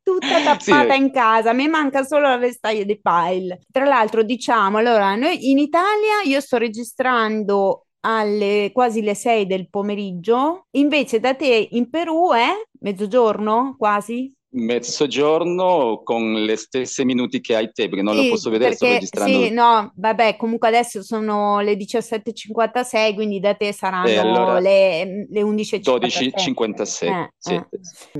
tutta 0.02 0.42
Sì, 0.58 0.72
tappata 0.72 0.94
in 0.94 1.12
casa, 1.12 1.52
mi 1.54 1.68
manca 1.68 2.04
solo 2.04 2.28
la 2.30 2.38
vestaglia 2.38 2.84
di 2.84 3.00
pile. 3.00 3.60
Tra 3.70 3.84
l'altro, 3.86 4.24
diciamo, 4.24 4.78
allora, 4.78 5.16
noi 5.16 5.50
in 5.50 5.58
Italia 5.58 6.22
io 6.24 6.40
sto 6.40 6.58
registrando 6.58 7.87
alle 8.08 8.72
quasi 8.74 9.02
le 9.02 9.14
6 9.16 9.46
del 9.46 9.70
pomeriggio, 9.70 10.68
invece 10.72 11.20
da 11.20 11.36
te 11.36 11.68
in 11.72 11.90
Perù 11.90 12.32
è 12.32 12.48
mezzogiorno 12.80 13.76
quasi? 13.78 14.34
mezzogiorno 14.50 16.02
con 16.04 16.34
le 16.34 16.56
stesse 16.56 17.04
minuti 17.06 17.42
che 17.42 17.56
hai 17.56 17.70
te, 17.72 17.90
perché 17.90 18.02
non 18.02 18.16
lo 18.16 18.24
Sì, 18.24 18.30
posso 18.30 18.50
vedere, 18.50 18.74
sto 18.74 18.86
perché 18.86 19.00
registrando. 19.02 19.44
sì, 19.44 19.50
no, 19.52 19.92
vabbè, 19.96 20.36
comunque 20.38 20.68
adesso 20.70 21.04
sono 21.04 21.60
le 21.60 21.76
17.56, 21.76 23.14
quindi 23.14 23.40
da 23.40 23.54
te 23.56 23.72
saranno 23.74 24.20
allora 24.22 24.60
le, 24.60 25.28
le 25.30 25.42
11.56. 25.42 25.82
12.56. 25.82 27.06
Eh, 27.08 27.30
Sì. 27.38 27.54
eh. 27.54 27.68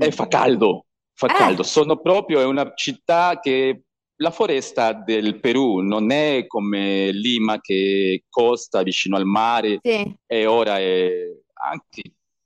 E 0.06 0.10
fa 0.12 0.28
caldo, 0.28 0.84
fa 1.14 1.26
Eh. 1.26 1.32
caldo. 1.32 1.62
Sono 1.62 1.98
proprio, 1.98 2.40
è 2.40 2.44
una 2.44 2.72
città 2.74 3.40
che 3.40 3.82
la 4.20 4.30
foresta 4.30 4.92
del 4.92 5.38
Perù 5.40 5.78
non 5.78 6.10
è 6.10 6.46
come 6.46 7.10
Lima 7.12 7.60
che 7.60 8.24
costa 8.28 8.82
vicino 8.82 9.16
al 9.16 9.24
mare 9.24 9.78
Sì, 9.82 10.14
e 10.26 10.46
ora 10.46 10.78
è 10.78 11.10
anche, 11.54 12.02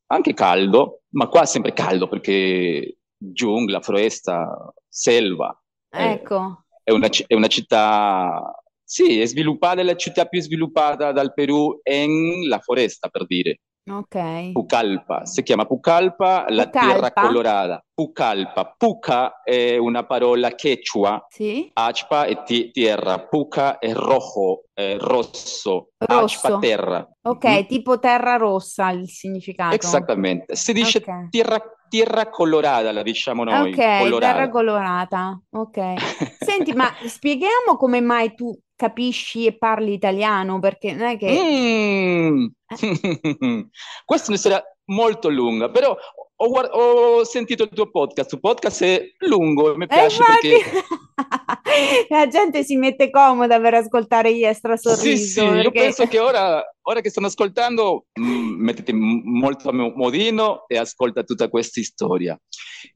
anche 0.07 0.35
caldo, 0.35 1.03
ma 1.11 1.29
qua 1.29 1.43
è 1.43 1.47
sempre 1.47 1.73
caldo 1.73 2.09
perché 2.09 2.97
giungla, 3.17 3.81
foresta, 3.81 4.73
selva. 4.89 5.57
Eh, 5.91 6.13
ecco. 6.13 6.65
è 6.83 6.91
una, 6.91 7.09
ci- 7.09 7.25
è 7.27 7.35
una 7.35 7.47
città, 7.49 8.55
sì, 8.83 9.21
è 9.21 9.27
sviluppata, 9.27 9.81
è 9.81 9.85
la 9.85 9.97
città 9.97 10.27
più 10.27 10.41
sviluppata 10.41 11.13
dal 11.13 11.33
Perù 11.33 11.81
in 11.85 12.49
la 12.49 12.59
foresta, 12.59 13.09
per 13.09 13.27
dire. 13.27 13.61
Ok. 13.91 14.53
Pucallpa, 14.53 15.27
si 15.27 15.43
chiama 15.43 15.65
Pucallpa, 15.67 16.47
la 16.51 16.69
terra 16.69 17.09
Pucallpa? 17.09 17.21
colorata. 17.21 17.85
Pucallpa, 17.93 18.75
Puca 18.79 19.43
è 19.43 19.77
una 19.77 20.05
parola 20.07 20.55
quechua, 20.55 21.27
Sì? 21.29 21.69
Achpa 21.73 22.25
è 22.27 22.43
ti- 22.45 22.71
terra, 22.71 23.19
Puca 23.27 23.79
è 23.79 23.93
rojo, 23.93 24.65
è 24.73 24.97
rosso, 24.99 25.91
Achpa 25.99 26.21
Rosso. 26.21 26.59
terra. 26.61 27.09
Ok, 27.23 27.45
Mhm. 27.45 27.67
tipo 27.67 27.99
terra 27.99 28.37
rossa 28.37 28.91
il 28.91 29.09
significato. 29.09 29.75
Esattamente, 29.75 30.55
si 30.55 30.73
dice 30.73 30.99
Ok. 30.99 31.29
terra, 31.31 31.61
terra 31.89 32.31
colorata, 32.31 32.93
la 32.93 33.03
diciamo 33.03 33.43
noi, 33.43 33.71
Ok, 33.73 33.77
terra 33.77 34.49
colorata. 34.49 34.49
colorata. 34.49 35.41
Ok. 35.51 35.95
Senti, 36.41 36.73
ma 36.73 36.89
spieghiamo 37.05 37.77
come 37.77 38.01
mai 38.01 38.35
tu 38.35 38.57
capisci 38.75 39.47
e 39.47 39.57
parli 39.57 39.93
italiano, 39.93 40.59
perché 40.59 40.93
non 40.93 41.09
è 41.09 41.19
che... 41.19 42.31
Mm. 42.31 42.47
Questa 44.05 44.27
è 44.27 44.31
una 44.31 44.39
storia 44.39 44.63
molto 44.87 45.29
lunga, 45.29 45.71
però 45.71 45.97
ho, 46.43 46.49
guard- 46.49 46.71
ho 46.73 47.25
sentito 47.25 47.65
il 47.65 47.71
tuo 47.71 47.91
podcast. 47.91 48.33
Il 48.33 48.41
podcast 48.41 48.83
è 48.83 49.03
lungo 49.19 49.73
e 49.73 49.77
mi 49.77 49.85
Eh, 49.85 49.87
piace 49.87 50.23
perché 50.25 50.61
la 52.09 52.27
gente 52.27 52.65
si 52.65 52.77
mette 52.77 53.11
comoda 53.11 53.61
per 53.61 53.75
ascoltare 53.75 54.35
gli 54.35 54.45
extra 54.45 54.77
sì, 54.77 54.89
sorriso, 54.89 55.41
sì, 55.41 55.47
io 55.47 55.53
perché... 55.53 55.81
penso 55.81 56.07
che 56.07 56.19
ora, 56.19 56.63
ora 56.83 57.01
che 57.01 57.11
stanno 57.11 57.29
ascoltando, 57.29 58.07
mm, 58.19 58.61
mettete 58.61 58.93
molto 58.93 59.69
a 59.69 59.73
mo- 59.73 59.93
modino 59.95 60.65
e 60.67 60.79
ascolta 60.79 61.23
tutta 61.23 61.49
questa 61.49 61.81
storia. 61.83 62.39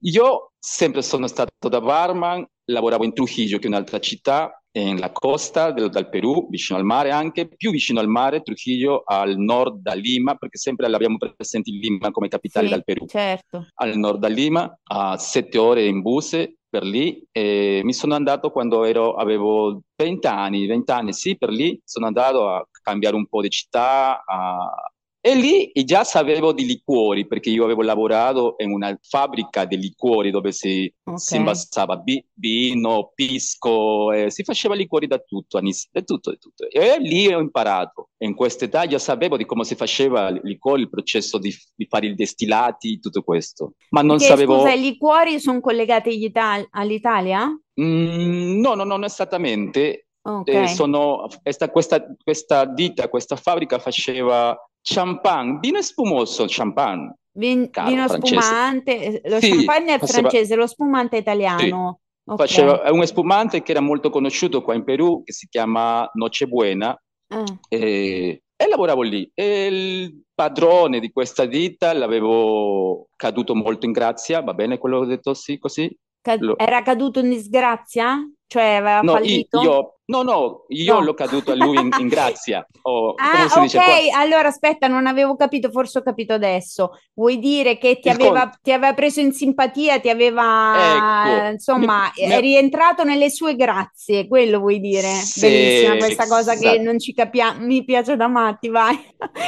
Io 0.00 0.52
sempre 0.58 1.02
sono 1.02 1.28
stato 1.28 1.68
da 1.68 1.80
barman, 1.80 2.44
lavoravo 2.64 3.04
in 3.04 3.14
Trujillo, 3.14 3.58
che 3.58 3.64
è 3.64 3.68
un'altra 3.68 4.00
città, 4.00 4.60
nella 4.84 5.10
costa 5.12 5.70
del, 5.70 5.88
dal 5.88 6.08
Perù, 6.08 6.48
vicino 6.50 6.78
al 6.78 6.84
mare 6.84 7.10
anche, 7.10 7.48
più 7.48 7.70
vicino 7.70 8.00
al 8.00 8.08
mare, 8.08 8.42
Trujillo, 8.42 9.02
al 9.04 9.36
nord 9.38 9.80
da 9.80 9.94
Lima, 9.94 10.34
perché 10.34 10.58
sempre 10.58 10.88
l'abbiamo 10.88 11.16
presente 11.18 11.70
in 11.70 11.78
Lima 11.78 12.10
come 12.10 12.28
capitale 12.28 12.66
Sì, 12.66 12.72
dal 12.72 12.84
Perù. 12.84 13.06
certo. 13.06 13.66
al 13.74 13.96
nord 13.96 14.18
da 14.18 14.28
Lima, 14.28 14.78
a 14.84 15.16
sette 15.16 15.58
ore 15.58 15.86
in 15.86 16.02
bus 16.02 16.36
per 16.68 16.82
lì. 16.82 17.26
E 17.32 17.80
mi 17.84 17.92
sono 17.92 18.14
andato 18.14 18.50
quando 18.50 18.84
ero, 18.84 19.14
avevo 19.14 19.80
20 19.96 20.26
anni, 20.26 20.66
20 20.66 20.90
anni, 20.90 21.12
sì, 21.12 21.36
per 21.36 21.50
lì 21.50 21.80
sono 21.84 22.06
andato 22.06 22.48
a 22.48 22.66
cambiare 22.82 23.16
un 23.16 23.26
po' 23.26 23.40
di 23.40 23.48
città. 23.50 24.22
a- 24.24 24.90
E 25.26 25.34
lì 25.34 25.72
già 25.84 26.04
sapevo 26.04 26.52
di 26.52 26.64
liquori, 26.64 27.26
perché 27.26 27.50
io 27.50 27.64
avevo 27.64 27.82
lavorato 27.82 28.54
in 28.58 28.70
una 28.70 28.96
fabbrica 29.02 29.64
di 29.64 29.76
liquori 29.76 30.30
dove 30.30 30.52
si, 30.52 30.88
si 31.16 31.32
Ok. 31.32 31.38
imbassava 31.40 31.96
bi- 31.96 32.24
vino, 32.34 33.10
pisco, 33.12 34.12
eh, 34.12 34.30
si 34.30 34.44
faceva 34.44 34.76
liquori 34.76 35.08
da 35.08 35.18
tutto, 35.18 35.58
anis- 35.58 35.88
da 35.90 36.02
tutto, 36.02 36.30
da 36.30 36.36
tutto. 36.36 36.70
E 36.70 37.00
lì 37.00 37.26
ho 37.26 37.40
imparato. 37.40 38.10
In 38.18 38.36
quest'età 38.36 38.86
già 38.86 39.00
sapevo 39.00 39.36
di 39.36 39.44
come 39.44 39.64
si 39.64 39.74
faceva 39.74 40.28
il 40.28 40.40
liquore, 40.44 40.82
il 40.82 40.88
processo 40.90 41.38
di, 41.38 41.52
di 41.74 41.86
fare 41.86 42.06
i 42.06 42.14
destillati, 42.14 43.00
tutto 43.00 43.22
questo. 43.24 43.72
Ma 43.90 44.02
non 44.02 44.18
Perché, 44.18 44.32
sapevo... 44.32 44.58
scusa, 44.58 44.74
i 44.74 44.80
liquori 44.80 45.40
sono 45.40 45.58
collegati 45.60 46.22
Ital- 46.22 46.68
all'Italia? 46.70 47.48
Mm, 47.80 48.60
no, 48.60 48.74
no, 48.74 48.84
no, 48.84 48.84
non 48.84 49.02
esattamente. 49.02 50.06
Ok. 50.22 50.48
Eh, 50.48 50.66
sono, 50.68 51.26
esta- 51.42 51.68
questa, 51.70 52.04
questa 52.22 52.64
ditta, 52.64 53.08
questa 53.08 53.34
fabbrica 53.34 53.80
faceva 53.80 54.56
champagne, 54.88 55.58
vino 55.60 55.82
spumoso, 55.82 56.44
champagne, 56.46 57.16
Vin- 57.32 57.70
caro, 57.70 57.88
vino 57.90 58.06
francese. 58.06 58.40
spumante, 58.40 59.20
lo 59.24 59.40
Sì, 59.40 59.48
champagne 59.50 59.94
è 59.94 59.98
faceva- 59.98 60.20
francese, 60.28 60.54
lo 60.54 60.66
spumante 60.66 61.16
è 61.16 61.18
Sì, 61.18 61.22
italiano. 61.22 62.00
Ok. 62.28 62.36
faceva, 62.38 62.82
è 62.82 62.90
un 62.90 63.04
spumante 63.06 63.62
che 63.62 63.70
era 63.72 63.80
molto 63.80 64.10
conosciuto 64.10 64.62
qua 64.62 64.74
in 64.74 64.84
Perù, 64.84 65.22
che 65.24 65.32
si 65.32 65.48
chiama 65.48 66.08
Noche 66.14 66.46
Buena, 66.46 66.96
Eh, 67.28 67.44
e, 67.68 68.42
e 68.56 68.68
lavoravo 68.68 69.02
lì. 69.02 69.28
E 69.34 69.66
il 69.66 70.22
padrone 70.32 71.00
di 71.00 71.10
questa 71.10 71.44
ditta 71.46 71.92
l'avevo 71.92 73.08
caduto 73.16 73.54
molto 73.54 73.86
in 73.86 73.92
grazia, 73.92 74.40
va 74.42 74.54
bene 74.54 74.78
quello 74.78 75.00
che 75.00 75.04
ho 75.04 75.08
detto 75.08 75.34
sì, 75.34 75.58
così? 75.58 75.92
ca- 76.20 76.36
Lo- 76.38 76.56
era 76.58 76.82
caduto 76.82 77.18
in 77.20 77.30
disgrazia? 77.30 78.18
Cioè 78.48 78.62
aveva 78.62 79.02
No, 79.02 79.12
fallito? 79.12 79.60
io, 79.60 79.94
no, 80.06 80.22
no, 80.22 80.64
io 80.68 80.94
No. 80.94 81.00
l'ho 81.00 81.14
caduto 81.14 81.52
a 81.52 81.54
lui 81.54 81.78
in, 81.80 81.90
in 81.98 82.08
grazia. 82.08 82.66
O, 82.82 83.14
Ah, 83.18 83.46
ok, 83.62 84.10
allora 84.14 84.48
aspetta, 84.48 84.86
non 84.88 85.06
avevo 85.06 85.36
capito, 85.36 85.70
forse 85.70 85.98
ho 85.98 86.02
capito 86.02 86.34
adesso. 86.34 86.90
Vuoi 87.14 87.38
dire 87.38 87.78
che 87.78 87.98
ti 87.98 88.08
aveva, 88.10 88.48
ti 88.62 88.72
aveva 88.72 88.92
preso 88.94 89.20
in 89.20 89.32
simpatia, 89.32 89.98
ti 90.00 90.08
aveva, 90.10 91.48
Ecco, 91.48 91.50
insomma, 91.50 92.12
mi- 92.18 92.26
mi- 92.26 92.34
è 92.34 92.40
rientrato 92.40 93.04
nelle 93.04 93.30
sue 93.30 93.56
grazie, 93.56 94.28
quello 94.28 94.58
vuoi 94.58 94.80
dire? 94.80 95.08
Sì, 95.08 95.46
Bellissima 95.48 95.96
questa 95.96 96.26
cosa 96.26 96.52
che 96.58 96.76
esatto. 96.76 96.82
non 96.82 96.98
ci 96.98 97.12
capiamo, 97.14 97.64
mi 97.64 97.84
piace 97.84 98.16
da 98.16 98.28
matti, 98.28 98.68
vai, 98.68 98.96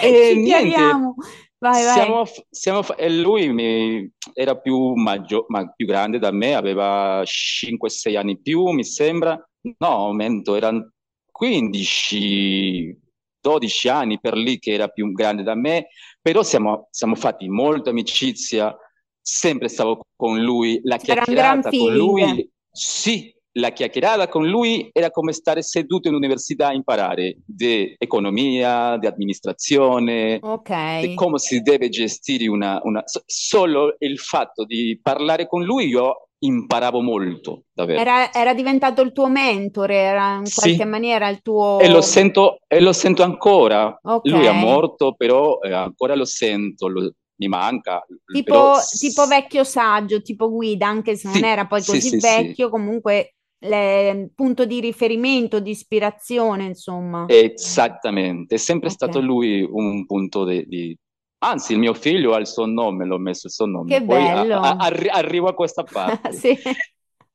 E 0.03 0.11
ci 0.25 0.35
niente, 0.35 0.71
chiariamo. 0.73 1.15
Vai, 1.61 1.85
vai. 1.85 1.93
siamo, 1.95 2.25
siamo, 2.49 2.97
e 2.97 3.11
lui 3.11 3.53
mi- 3.53 4.11
era 4.33 4.57
più, 4.57 4.95
maggio, 4.95 5.47
ma 5.49 5.69
più 5.73 5.87
grande 5.87 6.19
da 6.19 6.31
me, 6.31 6.55
aveva 6.55 7.23
5-6 7.25 8.17
anni 8.17 8.41
più, 8.41 8.69
mi 8.69 8.85
sembra. 8.85 9.39
No, 9.79 10.13
mento, 10.13 10.55
erano 10.55 10.93
15, 11.31 12.97
12 13.41 13.89
anni 13.89 14.21
per 14.21 14.35
lì 14.35 14.59
che 14.59 14.73
era 14.73 14.89
più 14.89 15.11
grande 15.13 15.43
da 15.43 15.55
me, 15.55 15.89
però 16.21 16.43
siamo, 16.43 16.89
siamo 16.91 17.15
fatti 17.15 17.49
molta 17.49 17.91
amicizia, 17.91 18.77
sempre 19.21 19.69
stavo 19.69 20.01
con 20.17 20.41
lui, 20.41 20.81
la 20.85 20.97
C'era 20.97 21.23
chiacchierata 21.23 21.71
con 21.71 21.93
lui, 21.95 22.51
sì, 22.71 23.35
la 23.53 23.71
chiacchierata 23.71 24.29
con 24.29 24.47
lui 24.47 24.89
era 24.93 25.11
come 25.11 25.33
stare 25.33 25.63
seduto 25.63 26.09
in 26.09 26.15
università 26.15 26.69
a 26.69 26.75
imparare 26.75 27.39
di 27.45 27.95
economia, 27.99 28.97
di 28.99 29.07
amministrazione, 29.07 30.39
di 30.39 30.45
Ok. 30.49 31.15
come 31.15 31.39
si 31.39 31.61
deve 31.61 31.89
gestire 31.89 32.49
una, 32.49 32.81
una... 32.85 33.03
so- 33.05 33.23
Solo 33.27 33.97
il 33.99 34.19
fatto 34.19 34.65
di 34.65 34.99
parlare 35.03 35.47
con 35.47 35.65
lui 35.65 35.87
io 35.89 36.29
imparavo 36.41 37.01
molto, 37.01 37.65
davvero. 37.73 37.99
Era, 38.01 38.33
era 38.33 38.55
diventato 38.55 39.03
il 39.03 39.13
tuo 39.13 39.29
mentore, 39.29 39.97
era 39.97 40.35
in 40.37 40.45
qualche 40.55 40.85
Sì, 40.85 40.85
maniera 40.85 41.29
il 41.29 41.43
tuo... 41.43 41.83
e 41.83 41.89
lo 41.89 42.01
sento, 42.01 42.59
e 42.67 42.81
lo 42.81 42.93
sento 42.93 43.23
ancora. 43.23 43.99
Ok. 44.03 44.31
Lui 44.31 44.47
è 44.47 44.53
morto, 44.53 45.15
però 45.15 45.59
eh, 45.61 45.73
ancora 45.73 46.15
lo 46.15 46.25
sento, 46.25 46.89
lo- 46.89 47.13
mi 47.37 47.49
manca. 47.49 48.05
Tipo, 48.31 48.45
però 48.45 48.79
tipo 48.99 49.27
vecchio 49.27 49.65
saggio, 49.65 50.21
tipo 50.23 50.51
guida, 50.51 50.87
anche 50.87 51.17
se 51.17 51.29
non 51.29 51.37
Sì, 51.39 51.45
era 51.45 51.67
poi 51.67 51.81
sì, 51.81 52.01
così 52.01 52.11
sì, 52.11 52.21
sì. 52.21 52.21
vecchio, 52.21 52.69
comunque 52.69 53.37
le- 53.61 54.31
punto 54.35 54.65
di 54.65 54.81
riferimento, 54.81 55.61
di 55.61 55.71
ispirazione, 55.71 56.65
insomma. 56.65 57.25
Esattamente, 57.29 58.55
è 58.57 58.59
sempre 58.59 58.89
Ok. 58.89 58.95
stato 58.95 59.21
lui 59.21 59.67
un 59.69 60.07
punto 60.07 60.45
di, 60.45 60.65
di- 60.67 60.97
Anzi, 61.41 61.73
il 61.75 61.79
mio 61.79 61.95
figlio 61.95 62.35
ha 62.35 62.39
il 62.39 62.47
suo 62.49 62.67
nome, 62.67 63.05
l'ho 63.07 63.19
messo 63.19 63.47
il 63.47 63.53
suo 63.53 63.67
nome. 63.67 63.99
Che 63.99 64.05
Poi 64.05 64.29
a- 64.29 64.43
bello. 64.43 64.59
a- 64.59 64.77
arri- 64.77 65.09
arrivo 65.09 65.49
a 65.49 65.55
questa 65.55 65.85
parte. 65.91 66.33
Sì. 66.33 66.57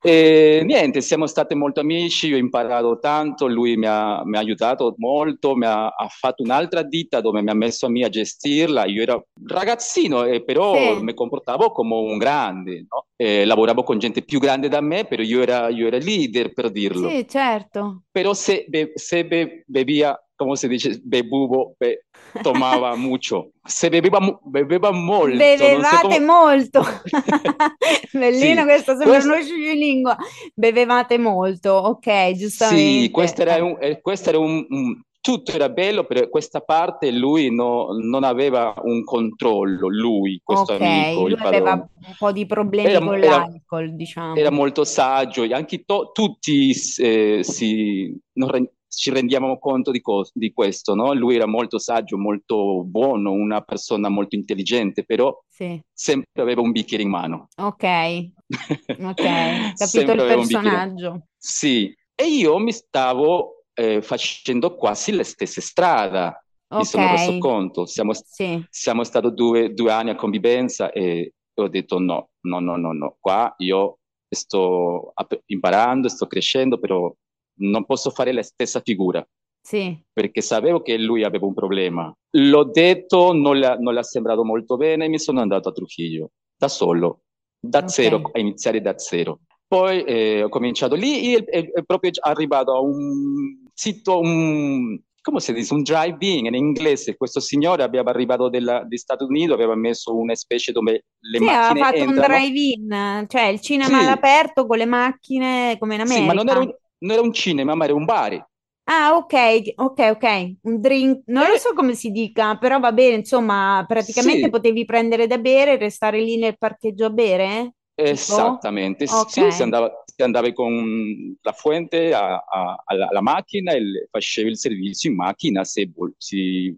E 0.06 0.64
niente, 0.66 1.00
siamo 1.00 1.28
stati 1.28 1.56
molto 1.56 1.80
amici, 1.80 2.28
io 2.28 2.36
ho 2.36 2.40
imparato 2.40 3.00
tanto, 3.00 3.48
lui 3.48 3.78
mi 3.78 3.86
ha, 3.88 4.22
mi 4.26 4.36
ha 4.36 4.42
aiutato 4.42 4.96
molto, 4.98 5.56
mi 5.56 5.66
ha, 5.66 5.88
ha, 5.88 6.08
fatto 6.10 6.44
un'altra 6.44 6.84
ditta 6.84 7.22
dove 7.22 7.42
mi 7.42 7.50
ha 7.50 7.54
messo 7.54 7.86
a 7.86 7.90
me 7.90 8.04
a 8.04 8.10
gestirla, 8.10 8.86
io 8.86 9.02
ero 9.02 9.28
ragazzino 9.46 10.26
e 10.26 10.44
però 10.44 10.98
sì. 10.98 11.04
mi 11.04 11.14
comportavo 11.14 11.72
come 11.72 11.96
un 11.96 12.18
grande, 12.18 12.86
no? 12.90 13.06
lavoravo 13.16 13.84
con 13.84 14.00
gente 14.00 14.24
più 14.24 14.40
grande 14.40 14.68
da 14.68 14.82
me, 14.82 15.06
però 15.06 15.24
io 15.24 15.42
era, 15.42 15.70
io 15.70 15.88
era 15.88 15.98
leader 15.98 16.52
per 16.52 16.70
dirlo. 16.70 17.08
Sì, 17.08 17.26
certo. 17.28 18.04
Però 18.12 18.34
se, 18.34 18.66
be, 18.68 18.92
se 18.96 19.26
be, 19.26 19.64
bevia 19.66 20.22
como 20.36 20.56
se 20.56 20.68
dice, 20.68 21.00
bebuvo, 21.04 21.76
be, 21.78 22.06
tomava 22.42 22.96
mucho. 22.98 23.52
Se 23.66 23.90
beveva, 23.90 24.20
beveva 24.44 24.92
molto. 24.92 25.38
Bevevate 25.38 26.02
come... 26.02 26.20
molto. 26.20 26.84
Bellino 28.12 28.62
sì, 28.62 28.66
questo, 28.66 28.96
sembra 28.96 29.08
questo... 29.08 29.32
uno 29.32 29.42
scioglilingua. 29.42 30.18
Bevevate 30.54 31.18
molto, 31.18 31.72
ok, 31.74 32.32
giustamente. 32.32 33.02
Sì, 33.02 33.10
questo 33.12 33.42
era 33.42 33.64
un, 33.64 33.78
eh, 33.80 34.02
questo 34.02 34.30
era 34.30 34.40
un, 34.40 34.66
un 34.70 35.02
tutto 35.24 35.54
era 35.54 35.70
bello, 35.70 36.04
per 36.04 36.28
questa 36.28 36.60
parte 36.60 37.10
lui 37.10 37.50
no, 37.50 37.98
non 37.98 38.26
aveva 38.26 38.74
un 38.84 39.06
controllo, 39.06 39.88
lui, 39.88 40.42
questo 40.44 40.74
okay, 40.74 41.06
amico. 41.06 41.22
Lui 41.30 41.38
aveva 41.40 41.72
un 41.76 42.16
po' 42.18 42.34
di 42.34 42.46
problemi 42.46 42.90
era, 42.90 43.00
con 43.00 43.16
era, 43.16 43.38
l'alcol, 43.38 43.96
diciamo. 43.96 44.36
Era 44.36 44.52
molto 44.52 44.84
saggio, 44.84 45.48
anche 45.54 45.86
to, 45.86 46.12
tutti 46.12 46.76
eh, 46.98 47.40
si, 47.42 48.14
non, 48.34 48.68
ci 48.96 49.10
rendiamo 49.12 49.58
conto 49.58 49.92
di, 49.92 50.02
co- 50.02 50.28
di 50.34 50.52
questo, 50.54 50.96
no? 50.96 51.14
Lui 51.14 51.36
era 51.36 51.48
molto 51.48 51.80
saggio, 51.80 52.18
molto 52.18 52.84
buono, 52.84 53.32
una 53.32 53.62
persona 53.62 54.10
molto 54.10 54.36
intelligente, 54.36 55.04
però 55.04 55.38
sì. 55.48 55.80
sempre 55.92 56.42
aveva 56.42 56.62
un 56.62 56.72
bicchiere 56.72 57.04
in 57.04 57.10
mano. 57.10 57.48
Ok, 57.58 57.84
ok, 59.02 59.74
capito 59.76 60.12
il 60.12 60.24
personaggio. 60.26 61.28
Sì, 61.38 61.94
e 62.16 62.26
io 62.26 62.58
mi 62.60 62.72
stavo 62.72 63.66
eh, 63.74 64.02
facendo 64.02 64.76
quasi 64.76 65.12
la 65.12 65.24
stessa 65.24 65.62
strada. 65.62 66.38
Okay. 66.68 66.78
Mi 66.80 66.86
sono 66.86 67.12
reso 67.12 67.38
conto, 67.38 67.86
siamo, 67.86 68.14
sì. 68.14 68.64
siamo 68.70 69.04
stati 69.04 69.32
due, 69.34 69.74
due 69.74 69.92
anni 69.92 70.10
a 70.10 70.16
convivenza 70.16 70.92
e 70.92 71.34
ho 71.56 71.68
detto 71.68 72.00
no, 72.00 72.30
no, 72.42 72.60
no, 72.60 72.78
no, 72.78 72.94
no, 72.94 73.18
qua 73.20 73.54
io 73.58 74.00
sto 74.28 75.14
imparando, 75.46 76.10
sto 76.10 76.26
crescendo, 76.26 76.80
però 76.80 77.14
non 77.60 77.86
posso 77.86 78.10
fare 78.10 78.32
la 78.32 78.44
stessa 78.44 78.82
figura. 78.82 79.26
Sì. 79.66 79.98
Perché 80.12 80.42
sapevo 80.42 80.82
che 80.82 80.98
lui 80.98 81.24
aveva 81.24 81.46
un 81.46 81.54
problema. 81.54 82.14
L'ho 82.32 82.66
detto, 82.66 83.32
non 83.32 83.58
le, 83.58 83.78
non 83.80 83.98
sembrato 84.04 84.44
molto 84.44 84.76
bene 84.76 85.06
e 85.06 85.10
mi 85.10 85.20
sono 85.20 85.40
andato 85.40 85.70
a 85.70 85.72
Trujillo, 85.72 86.32
da 86.58 86.68
solo, 86.68 87.22
da 87.60 87.80
okay. 87.80 87.90
zero, 87.90 88.30
a 88.34 88.40
iniziare 88.40 88.82
da 88.82 88.98
zero. 88.98 89.40
Poi 89.66 90.04
eh, 90.04 90.44
ho 90.44 90.50
cominciato 90.50 90.96
lì 90.96 91.34
e 91.34 91.46
è 91.46 91.84
proprio 91.84 92.12
arrivato 92.20 92.74
a 92.74 92.80
un 92.82 93.64
sito, 93.74 94.20
un, 94.20 95.00
come 95.22 95.40
si 95.40 95.54
dice, 95.54 95.74
un 95.74 95.82
drive-in 95.82 96.46
in 96.46 96.56
inglese. 96.56 97.16
Questo 97.16 97.40
signore 97.40 97.84
aveva 97.84 98.12
arrivato 98.12 98.50
della, 98.50 98.84
degli 98.84 98.98
Stati 98.98 99.24
Uniti, 99.24 99.52
aveva 99.52 99.76
messo 99.76 100.16
una 100.16 100.36
specie 100.36 100.74
dove 100.74 101.06
le 101.18 101.38
sì, 101.38 101.44
macchine 101.44 101.66
aveva 101.70 101.86
fatto 101.86 101.98
entrano. 101.98 102.34
un 102.36 102.42
drive-in, 102.42 103.26
cioè 103.30 103.44
il 103.46 103.62
cinema 103.62 103.98
sì. 103.98 104.06
all'aperto 104.06 104.68
con 104.68 104.78
le 104.78 104.86
macchine 104.86 105.78
come 105.80 105.96
in 105.96 106.02
America. 106.02 106.22
Sì, 106.22 106.28
ma 106.28 106.34
non 106.34 106.50
era 106.50 106.60
un, 106.60 106.76
non 107.04 107.12
era 107.12 107.22
un 107.22 107.34
cinema, 107.34 107.76
ma 107.76 107.86
era 107.86 107.94
un 107.94 108.06
bar. 108.06 108.46
Ah, 108.86 109.16
ok, 109.16 109.34
ok, 109.78 110.00
ok. 110.12 110.26
Un 110.64 110.80
drink, 110.82 111.24
non 111.28 111.48
lo 111.48 111.56
eh. 111.56 111.58
so 111.58 111.74
come 111.74 111.96
si 111.96 112.12
dica, 112.12 112.58
però 112.58 112.80
va 112.80 112.92
bene, 112.92 113.16
insomma, 113.16 113.84
praticamente 113.88 114.50
Sì. 114.50 114.50
potevi 114.50 114.84
prendere 114.86 115.26
da 115.26 115.38
bere 115.38 115.74
e 115.74 115.78
restare 115.78 116.20
lì 116.22 116.38
nel 116.38 116.58
parcheggio 116.58 117.06
a 117.06 117.10
bere? 117.10 117.76
Tipo? 118.06 118.68
Esattamente, 118.76 119.06
sì, 119.06 119.22
Ok. 119.22 119.38
si 119.52 119.62
andava, 119.62 120.04
si 120.06 120.24
andava 120.24 120.52
con 120.52 121.38
la 121.42 121.52
fuente 121.52 122.12
a- 122.12 122.38
a- 122.38 122.82
alla, 122.86 123.08
alla 123.08 123.22
macchina 123.22 123.72
e 123.74 124.08
facevi 124.10 124.50
il 124.50 124.58
servizio 124.58 125.12
in 125.12 125.16
macchina 125.16 125.64
se 125.64 125.92
si, 126.18 126.76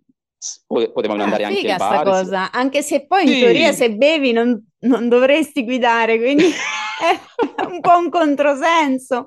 potevano 0.67 1.23
Ah, 1.23 1.23
andare 1.23 1.45
anche 1.45 1.73
sta 1.79 2.01
bar. 2.01 2.13
se- 2.13 2.27
cosa, 2.27 2.51
anche 2.51 2.81
se 2.81 3.05
poi 3.07 3.25
in 3.25 3.37
teoria 3.37 3.71
Sì, 3.71 3.71
se 3.71 3.95
bevi 3.95 4.31
non, 4.33 4.61
non 4.79 5.07
dovresti 5.07 5.63
guidare, 5.63 6.17
quindi 6.17 6.51
è 6.99 7.19
un 7.67 7.79
po' 7.79 7.97
un 7.97 8.09
controsenso, 8.09 9.23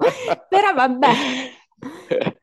però 0.48 0.72
vabbè. 0.74 1.08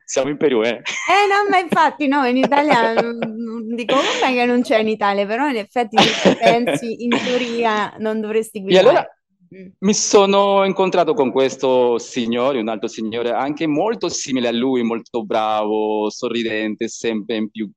siamo 0.04 0.30
in 0.30 0.36
Perù, 0.36 0.62
eh? 0.62 0.80
Eh 1.04 1.26
no, 1.28 1.48
ma 1.50 1.58
infatti 1.58 2.06
no, 2.08 2.24
in 2.26 2.36
Italia 2.36 2.92
non- 2.94 3.74
dico 3.74 3.94
vabbè 3.96 4.32
che 4.32 4.44
non 4.44 4.62
c'è 4.62 4.78
in 4.78 4.88
Italia, 4.88 5.26
però 5.26 5.48
in 5.48 5.56
effetti 5.56 5.96
se 5.98 6.34
pensi 6.36 7.04
in 7.04 7.20
teoria 7.22 7.94
non 7.98 8.20
dovresti 8.20 8.62
E 8.66 8.78
allora 8.78 9.02
guidare. 9.02 9.10
Mm. 9.54 9.68
mi 9.80 9.94
sono 9.94 10.64
incontrato 10.64 11.14
con 11.14 11.30
questo 11.30 11.98
signore, 11.98 12.58
un 12.60 12.68
altro 12.68 12.88
signore 12.88 13.30
anche 13.30 13.66
molto 13.66 14.08
simile 14.08 14.48
a 14.48 14.52
lui, 14.52 14.82
molto 14.82 15.24
bravo, 15.24 16.10
sorridente, 16.10 16.88
sempre 16.88 17.36
in 17.36 17.50
più, 17.50 17.70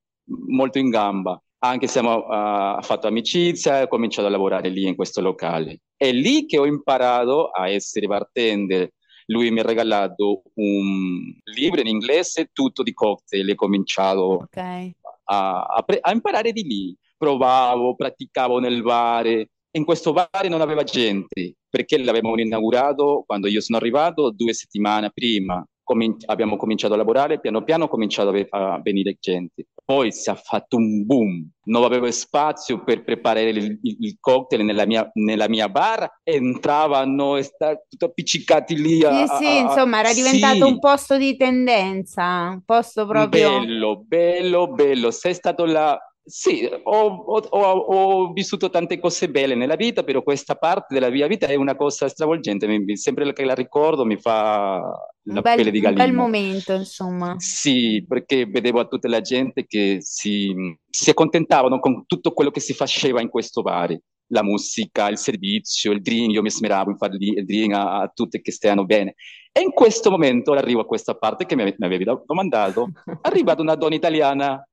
molto 0.47 0.79
in 0.79 0.89
gamba. 0.89 1.39
Anche 1.62 1.88
se 1.88 2.00
abbiamo 2.00 2.26
uh, 2.26 2.82
fatto 2.82 3.08
amicizia, 3.08 3.84
ho 3.84 3.88
cominciato 3.88 4.28
a 4.28 4.32
lavorare 4.32 4.69
lì 4.69 4.88
in 4.88 4.95
questo 4.95 5.19
locale. 5.19 5.82
È 5.95 6.10
lì 6.12 6.45
che 6.45 6.58
ho 6.58 6.65
imparato 6.65 7.50
a 7.50 7.69
essere 7.69 8.08
bartender. 8.08 8.89
Lui 9.26 9.52
mi 9.52 9.60
ha 9.60 9.63
regalato 9.63 10.43
un 10.56 11.34
libro 11.54 11.82
in 11.82 11.88
inglese, 11.88 12.50
tutto 12.54 12.82
di 12.82 12.93
cocktail, 12.93 13.50
e 13.50 13.52
ho 13.52 13.56
cominciato 13.56 14.22
Ok. 14.22 14.58
a, 14.58 15.63
a, 15.63 15.82
pre- 15.86 16.00
a 16.02 16.12
imparare 16.12 16.54
di 16.54 16.63
lì. 16.63 16.95
Provavo, 17.17 17.93
praticavo 17.95 18.60
nel 18.60 18.82
bar. 18.82 19.28
In 19.72 19.84
questo 19.84 20.13
bar 20.13 20.48
non 20.48 20.62
aveva 20.62 20.84
gente, 20.84 21.56
perché 21.69 21.98
l'avevamo 21.98 22.39
inaugurato 22.39 23.24
quando 23.28 23.48
io 23.48 23.60
sono 23.60 23.78
arrivato 23.78 24.32
due 24.32 24.54
settimane 24.54 25.12
prima. 25.13 25.63
Comin- 25.89 26.17
abbiamo 26.28 26.56
cominciato 26.56 26.93
a 26.93 26.97
lavorare, 26.97 27.39
piano 27.39 27.63
piano 27.63 27.86
ha 27.86 27.89
cominciato 27.89 28.30
a, 28.30 28.32
ve- 28.32 28.45
a 28.52 28.80
venire 28.80 29.17
gente. 29.19 29.65
Poi 29.84 30.12
si 30.12 30.30
è 30.30 30.36
fatto 30.36 30.78
un 30.78 31.04
boom, 31.04 31.49
non 31.63 31.84
avevo 31.84 32.12
spazio 32.12 32.84
per 32.84 33.04
preparare 33.04 33.49
il, 33.49 33.80
il- 33.82 33.97
il 34.02 34.17
cocktail 34.19 34.63
nella 34.63 34.86
mia, 34.86 35.10
nella 35.13 35.49
mia 35.49 35.67
bar, 35.67 36.08
entravano 36.23 37.38
e 37.38 37.41
stavano 37.41 37.80
tutti 37.89 38.06
appiccicati 38.06 38.75
lì. 38.80 38.99
Sì, 38.99 39.06
A, 39.06 39.25
sì, 39.25 39.45
a- 39.45 39.58
a- 39.58 39.62
insomma, 39.63 39.99
era 40.02 40.13
diventato 40.13 40.67
un 40.67 40.73
Sì, 40.73 40.80
posto 40.80 41.17
di 41.17 41.36
tendenza, 41.36 42.49
un 42.54 42.62
posto 42.63 43.08
proprio... 43.08 43.49
bello, 43.49 44.04
bello, 44.06 44.67
bello. 44.67 45.10
Sei 45.10 45.34
stato 45.34 45.65
là. 45.65 45.99
Sì, 46.29 46.69
ho, 46.83 47.05
ho- 47.07 47.47
ho- 47.49 48.31
vissuto 48.33 48.69
tante 48.69 48.99
cose 48.99 49.29
belle 49.29 49.55
nella 49.55 49.75
vita, 49.75 50.03
però 50.03 50.21
questa 50.21 50.55
parte 50.55 50.93
della 50.93 51.09
mia 51.09 51.25
vita 51.25 51.47
è 51.47 51.55
una 51.55 51.75
cosa 51.75 52.07
stravolgente. 52.07 52.67
Mi- 52.67 52.95
sempre 52.97 53.33
che 53.33 53.43
la 53.43 53.55
ricordo 53.55 54.05
mi 54.05 54.17
fa 54.17 54.79
la 55.23 55.41
bel, 55.41 55.55
pelle 55.55 55.71
di 55.71 55.79
un 55.79 55.83
bel 55.85 55.95
gallina. 55.95 56.21
momento, 56.21 56.73
insomma. 56.73 57.35
Sì, 57.39 58.05
perché 58.07 58.45
vedevo 58.45 58.79
a 58.79 58.85
tutta 58.85 59.07
la 59.07 59.21
gente 59.21 59.65
che 59.65 59.97
si, 60.01 60.53
si 60.87 61.09
accontentavano 61.09 61.79
con 61.79 62.05
tutto 62.05 62.31
quello 62.31 62.51
che 62.51 62.59
si 62.59 62.73
faceva 62.73 63.21
in 63.21 63.29
questo 63.29 63.61
bar. 63.63 63.97
La 64.31 64.43
musica, 64.43 65.07
il 65.09 65.17
servizio, 65.17 65.91
il 65.91 66.01
drink, 66.01 66.31
io 66.33 66.43
mi 66.43 66.51
smeravo 66.51 66.91
in 66.91 66.97
fare 66.97 67.15
il 67.19 67.43
drink 67.45 67.73
a, 67.73 68.01
a 68.01 68.11
tutte 68.13 68.41
che 68.41 68.51
stiano 68.51 68.85
bene. 68.85 69.15
E 69.51 69.61
in 69.61 69.71
questo 69.71 70.11
momento 70.11 70.51
arrivo 70.51 70.81
a 70.81 70.85
questa 70.85 71.15
parte 71.15 71.47
che 71.47 71.55
mi 71.55 71.63
mi 71.63 71.85
avevi 71.85 72.03
domandato, 72.03 72.91
è 73.03 73.27
arrivata 73.27 73.63
una 73.63 73.73
donna 73.73 73.95
italiana. 73.95 74.63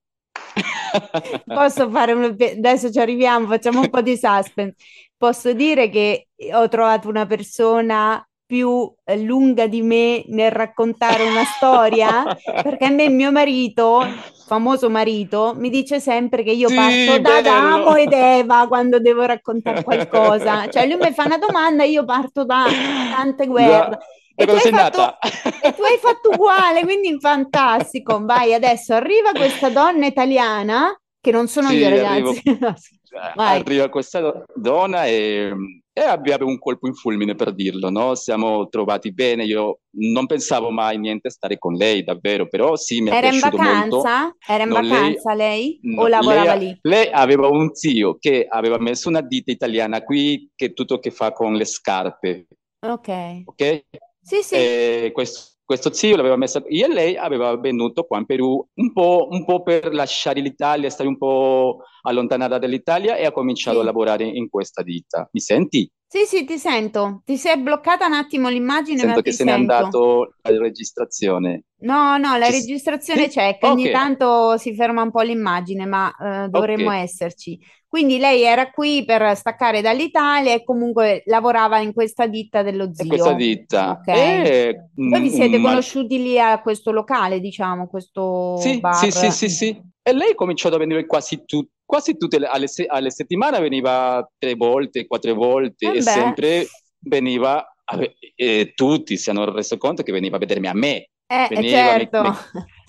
Posso 1.44 1.90
fare 1.90 2.12
un... 2.12 2.24
Adesso 2.38 2.90
ci 2.90 2.98
arriviamo, 2.98 3.46
facciamo 3.46 3.80
un 3.80 3.90
po' 3.90 4.00
di 4.00 4.16
suspense. 4.16 4.74
Posso 5.16 5.52
dire 5.52 5.88
che 5.88 6.28
ho 6.52 6.68
trovato 6.68 7.09
una 7.09 7.26
persona 7.26 8.26
più 8.46 8.90
eh, 9.04 9.18
lunga 9.18 9.66
di 9.66 9.82
me 9.82 10.24
nel 10.28 10.52
raccontare 10.52 11.28
una 11.28 11.44
storia, 11.44 12.22
perché 12.62 12.85
a 12.85 12.90
me 12.90 13.09
mio 13.09 13.32
marito, 13.32 14.04
famoso 14.46 14.88
marito, 14.88 15.52
mi 15.56 15.68
dice 15.68 15.98
sempre 15.98 16.44
che 16.44 16.52
io 16.52 16.68
Sì, 16.68 16.74
parto 16.76 17.18
da 17.20 17.40
bello. 17.40 17.48
Adamo 17.48 17.96
ed 17.96 18.12
Eva 18.12 18.66
quando 18.68 19.00
devo 19.00 19.24
raccontare 19.24 19.82
qualcosa. 19.82 20.68
Cioè 20.70 20.87
lui 20.87 20.98
mi 21.00 21.12
fa 21.12 21.24
una 21.24 21.38
domanda 21.38 21.82
e 21.82 21.90
io 21.90 22.04
parto 22.04 22.44
da 22.44 22.66
tante 23.11 23.46
guerre. 23.46 23.90
Da 23.90 23.98
E 24.38 24.46
tu, 24.46 24.53
fatto, 24.57 25.18
e 25.62 25.72
tu 25.75 25.83
hai 25.83 25.99
fatto 25.99 26.31
uguale, 26.31 26.83
quindi 26.83 27.18
fantastico. 27.20 28.25
Vai, 28.25 28.55
adesso 28.55 28.94
arriva 28.94 29.33
questa 29.33 29.70
donna 29.70 30.07
italiana, 30.07 30.94
che 31.20 31.31
non 31.31 31.49
sono 31.49 31.68
Sì, 31.68 31.77
io, 31.77 31.87
arrivo. 31.87 32.33
ragazzi. 32.33 32.42
Vai. 33.35 33.59
Arriva 33.61 33.88
questa 33.88 34.44
donna 34.55 35.07
e, 35.07 35.51
e 35.92 36.01
abbiamo 36.03 36.46
un 36.46 36.59
colpo 36.59 36.87
in 36.87 36.94
fulmine 36.94 37.35
per 37.35 37.55
dirlo, 37.55 37.88
no? 37.88 38.14
Siamo 38.14 38.68
trovati 38.68 39.12
bene, 39.12 39.44
io 39.44 39.81
non 39.99 40.27
pensavo 40.27 40.70
mai 40.70 40.99
niente 40.99 41.29
a 41.29 41.31
stare 41.31 41.57
con 41.57 41.72
lei, 41.75 42.05
davvero, 42.05 42.46
però 42.49 42.77
sì, 42.77 43.01
mi 43.01 43.11
è 43.11 43.14
Era 43.14 43.29
in 43.29 43.40
piaciuto 43.40 43.59
molto. 43.59 44.01
vacanza? 44.01 44.37
Era 44.46 44.64
in 44.64 44.68
No, 44.70 44.81
lei, 44.81 44.90
vacanza 44.90 45.35
lei? 45.35 45.81
O 45.96 46.03
no, 46.03 46.09
lavorava 46.09 46.55
lei, 46.55 46.59
lì? 46.59 46.79
lei 46.83 47.09
aveva 47.11 47.49
un 47.49 47.75
zio 47.75 48.18
che 48.18 48.46
aveva 48.49 48.79
messo 48.79 49.09
una 49.09 49.22
ditta 49.22 49.51
italiana 49.51 50.03
qui 50.03 50.51
che 50.55 50.72
tutto 50.75 50.99
che 50.99 51.11
fa 51.11 51.33
con 51.33 51.55
le 51.55 51.64
scarpe, 51.64 52.46
Ok. 52.83 53.09
ok? 53.44 53.81
Sì, 54.26 54.42
sì. 54.42 54.54
E 54.56 55.10
questo, 55.12 55.58
questo 55.64 55.92
zio 55.92 56.16
l'aveva 56.16 56.36
messa 56.36 56.60
io 56.68 56.86
e 56.86 56.92
lei 56.92 57.16
aveva 57.16 57.56
venuto 57.56 58.02
qua 58.04 58.18
in 58.18 58.26
Perù 58.26 58.66
un 58.74 58.92
po', 58.92 59.28
un 59.30 59.44
po' 59.44 59.62
per 59.62 59.94
lasciare 59.94 60.40
l'Italia, 60.40 60.90
stare 60.90 61.08
un 61.08 61.16
po' 61.16 61.78
allontanata 62.02 62.58
dall'Italia 62.58 63.16
e 63.16 63.24
ha 63.24 63.30
cominciato 63.30 63.78
a 63.78 63.80
Sì. 63.80 63.86
lavorare 63.86 64.24
in 64.24 64.48
questa 64.48 64.82
ditta. 64.82 65.28
Mi 65.32 65.40
senti? 65.40 65.88
Sì, 66.08 66.24
sì, 66.24 66.44
ti 66.44 66.58
sento. 66.58 67.22
Ti 67.24 67.36
sei 67.36 67.58
bloccata 67.60 68.06
un 68.06 68.14
attimo 68.14 68.48
l'immagine, 68.48 68.98
ma 68.98 69.06
Sento 69.06 69.22
che 69.22 69.32
se 69.32 69.44
n'è 69.44 69.50
andato 69.52 70.34
la 70.42 70.58
registrazione. 70.58 71.64
No, 71.78 72.16
no, 72.16 72.36
la 72.36 72.46
Ci 72.46 72.52
registrazione 72.52 73.28
c'è, 73.28 73.58
che 73.58 73.66
ogni 73.66 73.86
Ok, 73.86 73.90
tanto 73.90 74.56
si 74.56 74.74
ferma 74.74 75.02
un 75.02 75.10
po' 75.10 75.20
l'immagine, 75.22 75.84
ma 75.84 76.10
eh, 76.16 76.48
dovremmo 76.48 76.90
esserci. 76.90 77.58
Quindi 77.96 78.18
lei 78.18 78.42
era 78.42 78.70
qui 78.70 79.06
per 79.06 79.35
staccare 79.35 79.80
dall'Italia 79.80 80.52
e 80.52 80.64
comunque 80.64 81.22
lavorava 81.24 81.78
in 81.80 81.94
questa 81.94 82.26
ditta 82.26 82.62
dello 82.62 82.92
E 82.98 83.06
questa 83.06 83.32
zio. 83.32 83.32
ditta 83.32 84.02
Ok. 84.02 84.06
è 84.11 84.74
Voi 85.02 85.20
vi 85.22 85.30
un, 85.30 85.35
siete 85.35 85.56
un 85.56 85.62
mar- 85.62 85.72
conosciuti 85.72 86.18
lì 86.22 86.38
a 86.38 86.61
questo 86.61 86.90
locale, 86.90 87.40
diciamo, 87.40 87.88
questo 87.88 88.20
Sì, 88.52 88.87
sì, 88.90 89.11
sì, 89.11 89.30
bar? 89.30 89.30
sì, 89.30 89.48
sì. 89.48 89.80
E 90.02 90.12
lei 90.12 90.35
cominciò 90.35 90.68
a 90.68 90.78
venire 90.78 91.06
quasi, 91.06 91.44
tu- 91.44 91.66
quasi 91.85 92.16
tutte 92.16 92.38
le, 92.38 92.46
alle, 92.46 92.68
se- 92.68 92.87
alle 92.87 93.11
settimane, 93.11 93.61
veniva 93.61 94.26
tre 94.38 94.54
volte, 94.54 95.06
quattro 95.06 95.35
volte 95.35 95.87
Eh 95.87 95.94
e 95.94 96.02
beh, 96.02 96.12
sempre 96.12 96.66
veniva, 97.00 97.64
a 97.85 97.96
ve- 97.96 98.16
e 98.35 98.72
tutti 98.74 99.16
si 99.16 99.30
hanno 99.30 99.50
reso 99.52 99.76
conto 99.78 100.02
che 100.02 100.12
veniva 100.12 100.37
a 100.37 100.38
vedermi 100.38 100.68
a 100.68 100.74
me, 100.74 101.09
eh, 101.28 101.50
eh, 101.54 101.64
veniva, 101.64 101.94
mi, 101.94 102.09
certo, 102.09 102.18
mi- 102.18 102.32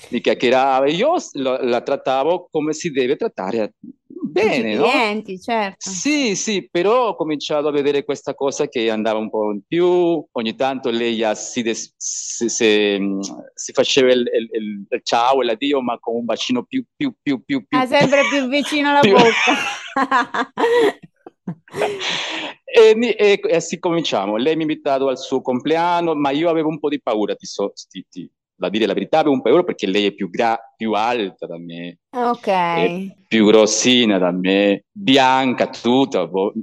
mi 0.10 0.22
chiacchierava, 0.22 0.86
e 0.86 0.92
io 0.94 1.16
lo- 1.34 1.58
la 1.64 1.82
trattavo 1.82 2.48
come 2.52 2.74
si 2.74 2.92
deve 2.92 3.16
trattare 3.16 3.74
tutti 3.80 4.17
bene, 4.46 4.76
no? 4.76 4.90
clienti, 4.90 5.40
certo. 5.40 5.90
Sì, 5.90 6.36
sì, 6.36 6.68
però 6.70 7.08
ho 7.10 7.16
cominciato 7.16 7.68
a 7.68 7.72
vedere 7.72 8.04
questa 8.04 8.34
cosa 8.34 8.68
che 8.68 8.90
andava 8.90 9.20
un 9.20 9.30
po' 9.30 9.52
in 9.52 9.62
più, 9.68 10.26
ogni 10.32 10.56
tanto 10.56 10.90
lei 10.90 11.24
si, 11.36 11.62
des- 11.62 11.94
si- 11.98 12.50
si- 12.50 13.00
si 13.54 13.72
faceva 13.74 14.12
il, 14.12 14.20
il- 14.22 14.50
il- 14.92 15.02
ciao 15.04 15.42
e 15.42 15.46
l'addio, 15.46 15.82
ma 15.82 15.98
con 16.00 16.16
un 16.16 16.26
bacino 16.26 16.64
più, 16.64 16.84
più, 16.96 17.14
più, 17.22 17.44
più, 17.44 17.66
più, 17.66 17.78
Ah, 17.78 17.86
sempre 17.86 18.22
più 18.30 18.48
vicino 18.48 18.90
alla 18.90 19.00
più- 19.02 19.14
bocca. 19.14 20.52
E, 22.66 23.16
e- 23.18 23.40
e 23.44 23.60
sì, 23.62 23.80
cominciamo. 23.80 24.36
Lei 24.38 24.56
mi 24.56 24.62
ha 24.64 24.66
invitato 24.66 25.08
al 25.08 25.18
suo 25.18 25.42
compleanno, 25.42 26.14
ma 26.16 26.32
io 26.32 26.50
avevo 26.50 26.70
un 26.70 26.80
po' 26.80 26.90
di 26.90 27.02
paura, 27.02 27.36
ti 27.36 27.46
so, 27.46 27.72
ti- 27.90 28.06
ti- 28.10 28.30
da 28.58 28.70
dire 28.70 28.86
la 28.86 28.94
verità, 28.94 29.20
avevo 29.20 29.36
un 29.36 29.42
paura 29.42 29.64
perché 29.64 29.88
lei 29.88 30.08
è 30.08 30.14
più, 30.14 30.30
gra- 30.30 30.60
più 30.76 30.94
alta 30.94 31.46
da 31.46 31.58
me, 31.58 32.00
Ok, 32.12 32.48
è 32.48 32.92
più 33.28 33.46
grossina 33.46 34.18
da 34.18 34.32
me, 34.32 34.86
bianca 34.92 35.68
tutta, 35.70 36.28
boh. 36.28 36.54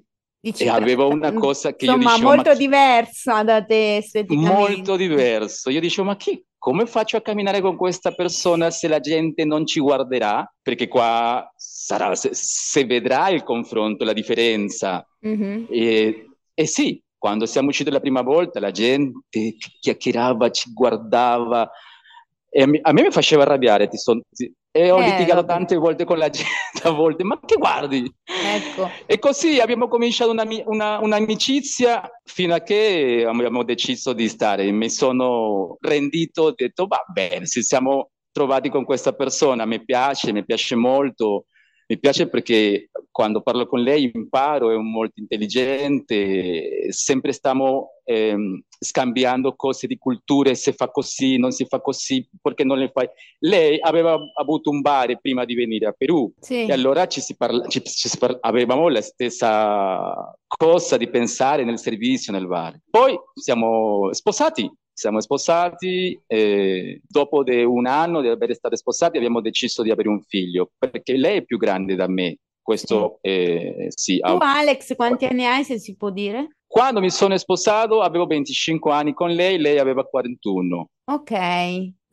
dici, 0.40 0.64
e 0.64 0.68
avevo 0.68 1.08
una 1.08 1.32
cosa 1.32 1.74
che 1.74 1.86
io 1.86 1.92
insomma, 1.92 2.12
dicevo, 2.12 2.30
ma 2.30 2.34
molto 2.36 2.50
chi- 2.52 2.58
diversa 2.58 3.42
da 3.42 3.64
te 3.64 3.96
esteticamente. 3.96 4.50
molto 4.50 4.96
diverso. 4.96 5.70
Io 5.70 5.80
dicevo, 5.80 6.06
ma 6.08 6.16
chi, 6.16 6.42
come 6.58 6.86
faccio 6.86 7.16
a 7.16 7.20
camminare 7.22 7.60
con 7.60 7.76
questa 7.76 8.12
persona 8.12 8.70
se 8.70 8.88
la 8.88 9.00
gente 9.00 9.44
non 9.44 9.66
ci 9.66 9.80
guarderà? 9.80 10.50
Perché 10.62 10.88
qua 10.88 11.50
sarà, 11.56 12.14
se, 12.14 12.30
se 12.32 12.84
vedrà 12.86 13.28
il 13.28 13.42
confronto, 13.42 14.04
la 14.04 14.12
differenza. 14.14 15.06
Mhm. 15.20 15.66
E, 15.70 16.28
e 16.54 16.66
sì, 16.66 17.02
quando 17.24 17.46
siamo 17.46 17.68
usciti 17.70 17.90
la 17.90 18.00
prima 18.00 18.20
volta, 18.20 18.60
la 18.60 18.70
gente 18.70 19.56
chiacchierava, 19.80 20.50
ci 20.50 20.70
guardava. 20.74 21.70
E 22.50 22.60
a 22.82 22.92
me, 22.92 23.02
mi 23.02 23.10
faceva 23.10 23.44
arrabbiare, 23.44 23.88
ti 23.88 23.96
son- 23.96 24.20
ti- 24.30 24.52
e 24.70 24.90
ho 24.90 25.00
Eh, 25.00 25.04
litigato 25.04 25.40
lo 25.40 25.46
tante 25.46 25.74
volte 25.76 26.04
con 26.04 26.18
la 26.18 26.28
gente, 26.36 26.82
a 26.86 26.90
volte, 26.90 27.24
ma 27.24 27.40
che 27.42 27.56
guardi? 27.56 28.14
Ecco, 28.26 28.90
E 29.06 29.18
così 29.18 29.58
abbiamo 29.58 29.88
cominciato 29.88 30.32
un'ami- 30.32 30.64
una- 30.66 30.98
un'amicizia 30.98 32.06
fino 32.24 32.52
a 32.54 32.60
che 32.60 33.24
abbiamo 33.26 33.64
deciso 33.64 34.12
di 34.12 34.28
stare. 34.28 34.70
Mi 34.70 34.90
sono 34.90 35.78
rendito, 35.80 36.42
ho 36.42 36.52
detto, 36.54 36.86
va 36.86 37.02
bene, 37.10 37.46
ci 37.46 37.62
siamo 37.62 38.10
trovati 38.32 38.68
con 38.68 38.84
questa 38.84 39.14
persona, 39.14 39.64
mi 39.64 39.82
piace, 39.82 40.30
mi 40.30 40.44
piace 40.44 40.74
molto. 40.74 41.46
Mi 41.86 41.98
piace 41.98 42.28
perché 42.28 42.90
quando 43.10 43.42
parlo 43.42 43.66
con 43.66 43.80
lei 43.80 44.10
imparo, 44.12 44.70
è 44.70 44.76
molto 44.76 45.20
intelligente, 45.20 46.90
sempre 46.90 47.32
stiamo 47.32 47.90
ehm, 48.04 48.62
scambiando 48.78 49.54
cose 49.54 49.86
di 49.86 49.98
culture, 49.98 50.54
se 50.54 50.72
fa 50.72 50.88
così, 50.88 51.36
non 51.36 51.52
si 51.52 51.64
fa 51.66 51.80
così, 51.80 52.26
perché 52.40 52.64
non 52.64 52.78
le 52.78 52.90
fai. 52.90 53.08
Lei 53.40 53.78
aveva 53.80 54.18
avuto 54.34 54.70
un 54.70 54.80
bar 54.80 55.18
prima 55.20 55.44
di 55.44 55.54
venire 55.54 55.86
a 55.86 55.92
Perù 55.92 56.32
sì. 56.40 56.64
e 56.66 56.72
allora 56.72 57.06
ci 57.06 57.20
si 57.20 57.36
parla, 57.36 57.66
ci- 57.68 57.82
ci 57.84 58.08
si 58.08 58.18
parla- 58.18 58.38
avevamo 58.40 58.88
la 58.88 59.02
stessa 59.02 60.34
cosa 60.46 60.96
di 60.96 61.08
pensare 61.08 61.64
nel 61.64 61.78
servizio, 61.78 62.32
nel 62.32 62.46
bar. 62.46 62.78
Poi 62.88 63.18
siamo 63.34 64.12
sposati, 64.12 64.70
siamo 64.94 65.20
sposati 65.20 66.18
e 66.26 67.00
dopo 67.06 67.42
un 67.44 67.86
anno 67.86 68.20
di 68.20 68.28
essere 68.28 68.54
stati 68.54 68.76
sposati 68.76 69.16
abbiamo 69.16 69.40
deciso 69.40 69.82
di 69.82 69.90
avere 69.90 70.08
un 70.08 70.22
figlio, 70.22 70.70
perché 70.78 71.16
lei 71.16 71.38
è 71.38 71.44
più 71.44 71.58
grande 71.58 71.96
da 71.96 72.08
me. 72.08 72.38
Questo 72.62 73.18
eh, 73.20 73.88
sì, 73.90 74.18
Tu, 74.18 74.38
Alex, 74.40 74.96
quanti 74.96 75.26
anni 75.26 75.44
hai, 75.44 75.64
se 75.64 75.78
si 75.78 75.96
può 75.96 76.08
dire? 76.08 76.56
Quando 76.66 77.00
mi 77.00 77.10
sono 77.10 77.36
sposato 77.36 78.00
avevo 78.00 78.24
25 78.24 78.90
anni 78.90 79.12
con 79.12 79.30
lei, 79.30 79.58
lei 79.58 79.78
aveva 79.78 80.02
41. 80.04 80.88
Ok, 81.04 81.32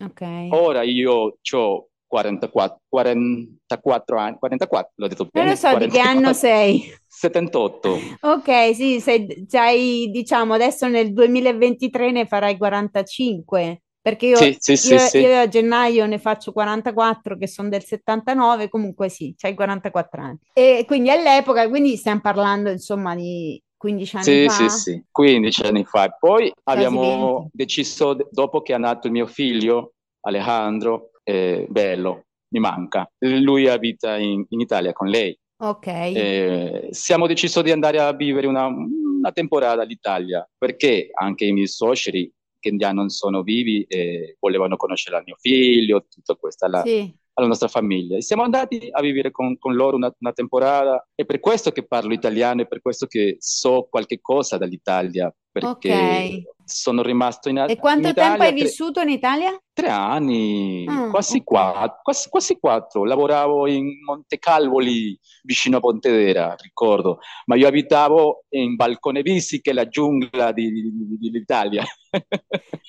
ok. 0.03 0.47
Ora 0.49 0.81
io 0.81 1.37
ho 1.39 1.89
44, 2.11 2.81
44 2.89 4.17
anni, 4.17 4.37
44, 4.37 4.91
l'ho 4.95 5.07
detto 5.07 5.29
Non 5.31 5.31
bene? 5.31 5.49
lo 5.51 5.55
so 5.55 5.69
di 5.77 5.85
che 5.85 5.91
44, 5.91 6.09
anno 6.19 6.33
sei. 6.33 6.93
78. 7.07 7.97
Ok, 8.21 8.75
sì, 8.75 8.99
sei, 8.99 9.45
sei, 9.47 10.11
diciamo, 10.11 10.53
adesso 10.53 10.89
nel 10.89 11.13
2023 11.13 12.11
ne 12.11 12.25
farai 12.25 12.57
45, 12.57 13.81
perché 14.01 14.25
io, 14.27 14.35
sì, 14.35 14.57
sì, 14.59 14.71
io, 14.93 14.99
sì. 14.99 15.19
io 15.19 15.39
a 15.39 15.47
gennaio 15.47 16.05
ne 16.05 16.17
faccio 16.19 16.51
44, 16.51 17.37
che 17.37 17.47
sono 17.47 17.69
del 17.69 17.83
79, 17.83 18.67
comunque 18.67 19.07
sì, 19.07 19.33
c'hai 19.37 19.53
44 19.53 20.21
anni. 20.21 20.37
E 20.53 20.83
quindi 20.85 21.09
all'epoca, 21.11 21.69
quindi 21.69 21.95
stiamo 21.95 22.19
parlando, 22.19 22.69
insomma, 22.71 23.15
di 23.15 23.61
15 23.77 24.15
anni 24.17 24.25
Sì, 24.25 24.45
fa? 24.49 24.69
sì, 24.69 24.69
sì, 24.69 25.05
15 25.09 25.61
anni 25.63 25.85
fa. 25.85 26.09
Poi 26.09 26.51
Quasi 26.61 26.77
abbiamo 26.77 27.33
20. 27.37 27.49
deciso, 27.53 28.17
dopo 28.29 28.61
che 28.61 28.73
è 28.73 28.77
nato 28.77 29.07
il 29.07 29.13
mio 29.13 29.27
figlio, 29.27 29.93
Alejandro, 30.21 31.10
eh, 31.23 31.65
bello, 31.69 32.25
mi 32.49 32.59
manca. 32.59 33.09
Lui 33.19 33.67
abita 33.67 34.17
in, 34.17 34.45
in 34.49 34.59
Italia 34.59 34.93
con 34.93 35.07
lei. 35.07 35.37
Ok, 35.57 35.87
Eh, 35.87 36.87
siamo 36.89 37.27
deciso 37.27 37.61
di 37.61 37.71
andare 37.71 37.99
a 37.99 38.13
vivere 38.13 38.47
una, 38.47 38.65
una 38.65 39.31
temporada 39.31 39.83
all'Italia 39.83 40.47
perché 40.57 41.09
anche 41.13 41.45
i 41.45 41.51
miei 41.51 41.67
suoceri 41.67 42.31
che 42.59 42.75
già 42.77 42.91
non 42.91 43.09
sono 43.09 43.43
vivi 43.43 43.83
eh, 43.83 44.37
volevano 44.39 44.75
conoscere 44.75 45.17
il 45.17 45.23
mio 45.25 45.35
figlio, 45.39 46.05
tutta 46.07 46.35
questa 46.35 46.67
la, 46.67 46.81
sì, 46.83 47.13
alla 47.41 47.49
nostra 47.49 47.67
famiglia. 47.67 48.17
E 48.17 48.21
siamo 48.21 48.43
andati 48.43 48.87
a 48.91 49.01
vivere 49.01 49.31
con, 49.31 49.57
con 49.57 49.75
loro 49.75 49.95
una, 49.95 50.13
una 50.19 50.31
temporada. 50.33 51.07
È 51.13 51.25
per 51.25 51.39
questo 51.39 51.71
che 51.71 51.85
parlo 51.85 52.13
italiano, 52.13 52.61
è 52.61 52.67
per 52.67 52.81
questo 52.81 53.05
che 53.07 53.35
so 53.39 53.87
qualche 53.89 54.19
cosa 54.21 54.57
dall'Italia, 54.57 55.33
perché 55.51 56.43
ok. 56.43 56.43
sono 56.63 57.01
rimasto 57.01 57.49
in, 57.49 57.57
E 57.57 57.71
in 57.73 57.77
quanto 57.77 58.13
tempo 58.13 58.21
Italia 58.21 58.45
hai 58.45 58.53
tre, 58.55 58.63
vissuto 58.63 59.01
in 59.01 59.09
Italia? 59.09 59.57
tre 59.73 59.89
anni, 59.89 60.85
Ah, 60.87 61.09
quasi 61.09 61.37
ok. 61.37 61.43
quattro, 61.43 61.99
quasi, 62.03 62.29
quasi 62.29 62.57
quattro. 62.59 63.03
Lavoravo 63.03 63.67
in 63.67 63.89
Montecalvoli, 64.05 65.19
vicino 65.43 65.77
a 65.77 65.79
Pontedera, 65.79 66.55
ricordo, 66.57 67.19
ma 67.45 67.55
io 67.55 67.67
abitavo 67.67 68.45
in 68.49 68.75
Balcone 68.75 69.21
Visi, 69.21 69.59
che 69.59 69.71
è 69.71 69.73
la 69.73 69.87
giungla 69.87 70.51
di- 70.51 70.71
di- 70.71 70.91
di- 70.93 71.17
dell'Italia. 71.29 71.83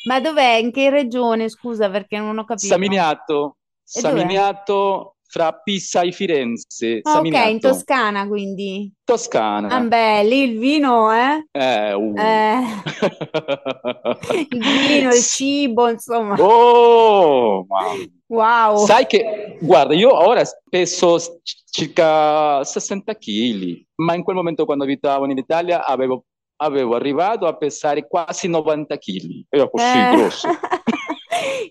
Ma 0.07 0.21
dov'è? 0.21 0.55
In 0.55 0.71
che 0.73 0.91
regione? 0.91 1.49
Scusa, 1.49 1.91
perché 1.91 2.19
non 2.19 2.39
ho 2.39 2.45
capito. 2.45 2.67
Saminiato, 2.67 3.57
Dov'è? 3.85 4.09
Saminiato 4.09 5.17
fra 5.33 5.51
Pisa 5.53 6.03
e 6.03 6.13
Firenze, 6.13 7.01
Ah, 7.05 7.21
ok, 7.21 7.49
in 7.49 7.59
Toscana 7.59 8.29
quindi. 8.29 8.93
Ah, 8.93 9.01
Toscana. 9.03 9.81
beh, 9.81 10.25
lì 10.25 10.43
il 10.43 10.59
vino, 10.59 11.11
eh? 11.11 11.47
Eh, 11.51 11.95
uh. 11.95 12.15
Eh, 12.15 12.59
il 14.51 14.87
vino, 14.87 15.09
il 15.09 15.23
cibo, 15.23 15.89
insomma. 15.89 16.35
Oh, 16.39 17.65
mamma. 17.67 18.05
Wow. 18.27 18.85
Sai 18.85 19.07
che, 19.07 19.57
guarda, 19.61 19.95
io 19.95 20.15
ora 20.15 20.43
peso 20.69 21.19
circa 21.71 22.63
60 22.63 23.15
kg, 23.17 23.87
ma 23.97 24.15
in 24.15 24.23
quel 24.23 24.37
momento 24.37 24.67
quando 24.67 24.85
abitavo 24.85 25.25
in 25.31 25.39
Italia 25.39 25.85
avevo, 25.87 26.25
avevo 26.63 26.95
arrivato 26.95 27.47
a 27.47 27.57
pesare 27.57 28.07
quasi 28.07 28.49
90 28.49 28.97
kg. 28.97 29.45
Ero 29.49 29.69
così 29.71 29.85
Eh, 29.85 30.09
grosso. 30.15 30.49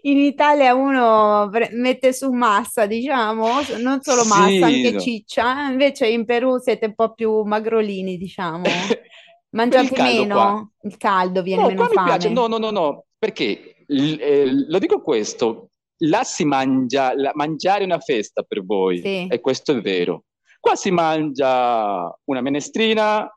In 0.04 0.18
Italia 0.18 0.74
uno 0.74 1.48
pre- 1.52 1.70
mette 1.74 2.14
su 2.14 2.32
massa, 2.32 2.86
diciamo, 2.88 3.48
non 3.80 4.02
solo 4.02 4.24
massa, 4.26 4.48
Sì, 4.50 4.62
anche 4.64 4.92
no. 4.92 5.00
ciccia. 5.00 5.70
Invece 5.70 6.08
in 6.08 6.26
Perù 6.26 6.58
siete 6.58 6.88
un 6.88 6.96
po' 6.96 7.14
più 7.14 7.44
magrolini, 7.44 8.18
diciamo. 8.18 8.64
Per 8.92 9.00
il 9.00 9.58
Mangiate 9.70 9.94
caldo 9.94 10.28
qua. 10.28 10.46
meno? 10.54 10.72
Il 10.84 10.98
caldo 10.98 11.42
viene 11.42 11.62
No, 11.62 11.68
meno 11.68 11.84
mi 11.84 11.90
piace, 11.90 12.28
fame. 12.30 12.34
no, 12.34 12.48
no, 12.48 12.58
no, 12.58 12.70
no, 12.72 13.04
perché 13.20 13.84
eh, 13.86 14.46
lo 14.68 14.80
dico 14.80 15.02
questo, 15.02 15.70
là 16.04 16.24
si 16.24 16.46
mangia, 16.46 17.14
la- 17.16 17.32
mangiare 17.36 17.82
è 17.82 17.86
una 17.86 18.00
festa 18.00 18.44
per 18.44 18.64
voi, 18.66 19.00
Sì, 19.02 19.28
e 19.30 19.40
questo 19.42 19.74
è 19.74 19.82
vero. 19.82 20.24
Qua 20.60 20.76
si 20.76 20.90
mangia 20.90 22.12
una 22.26 22.42
menestrina, 22.42 23.30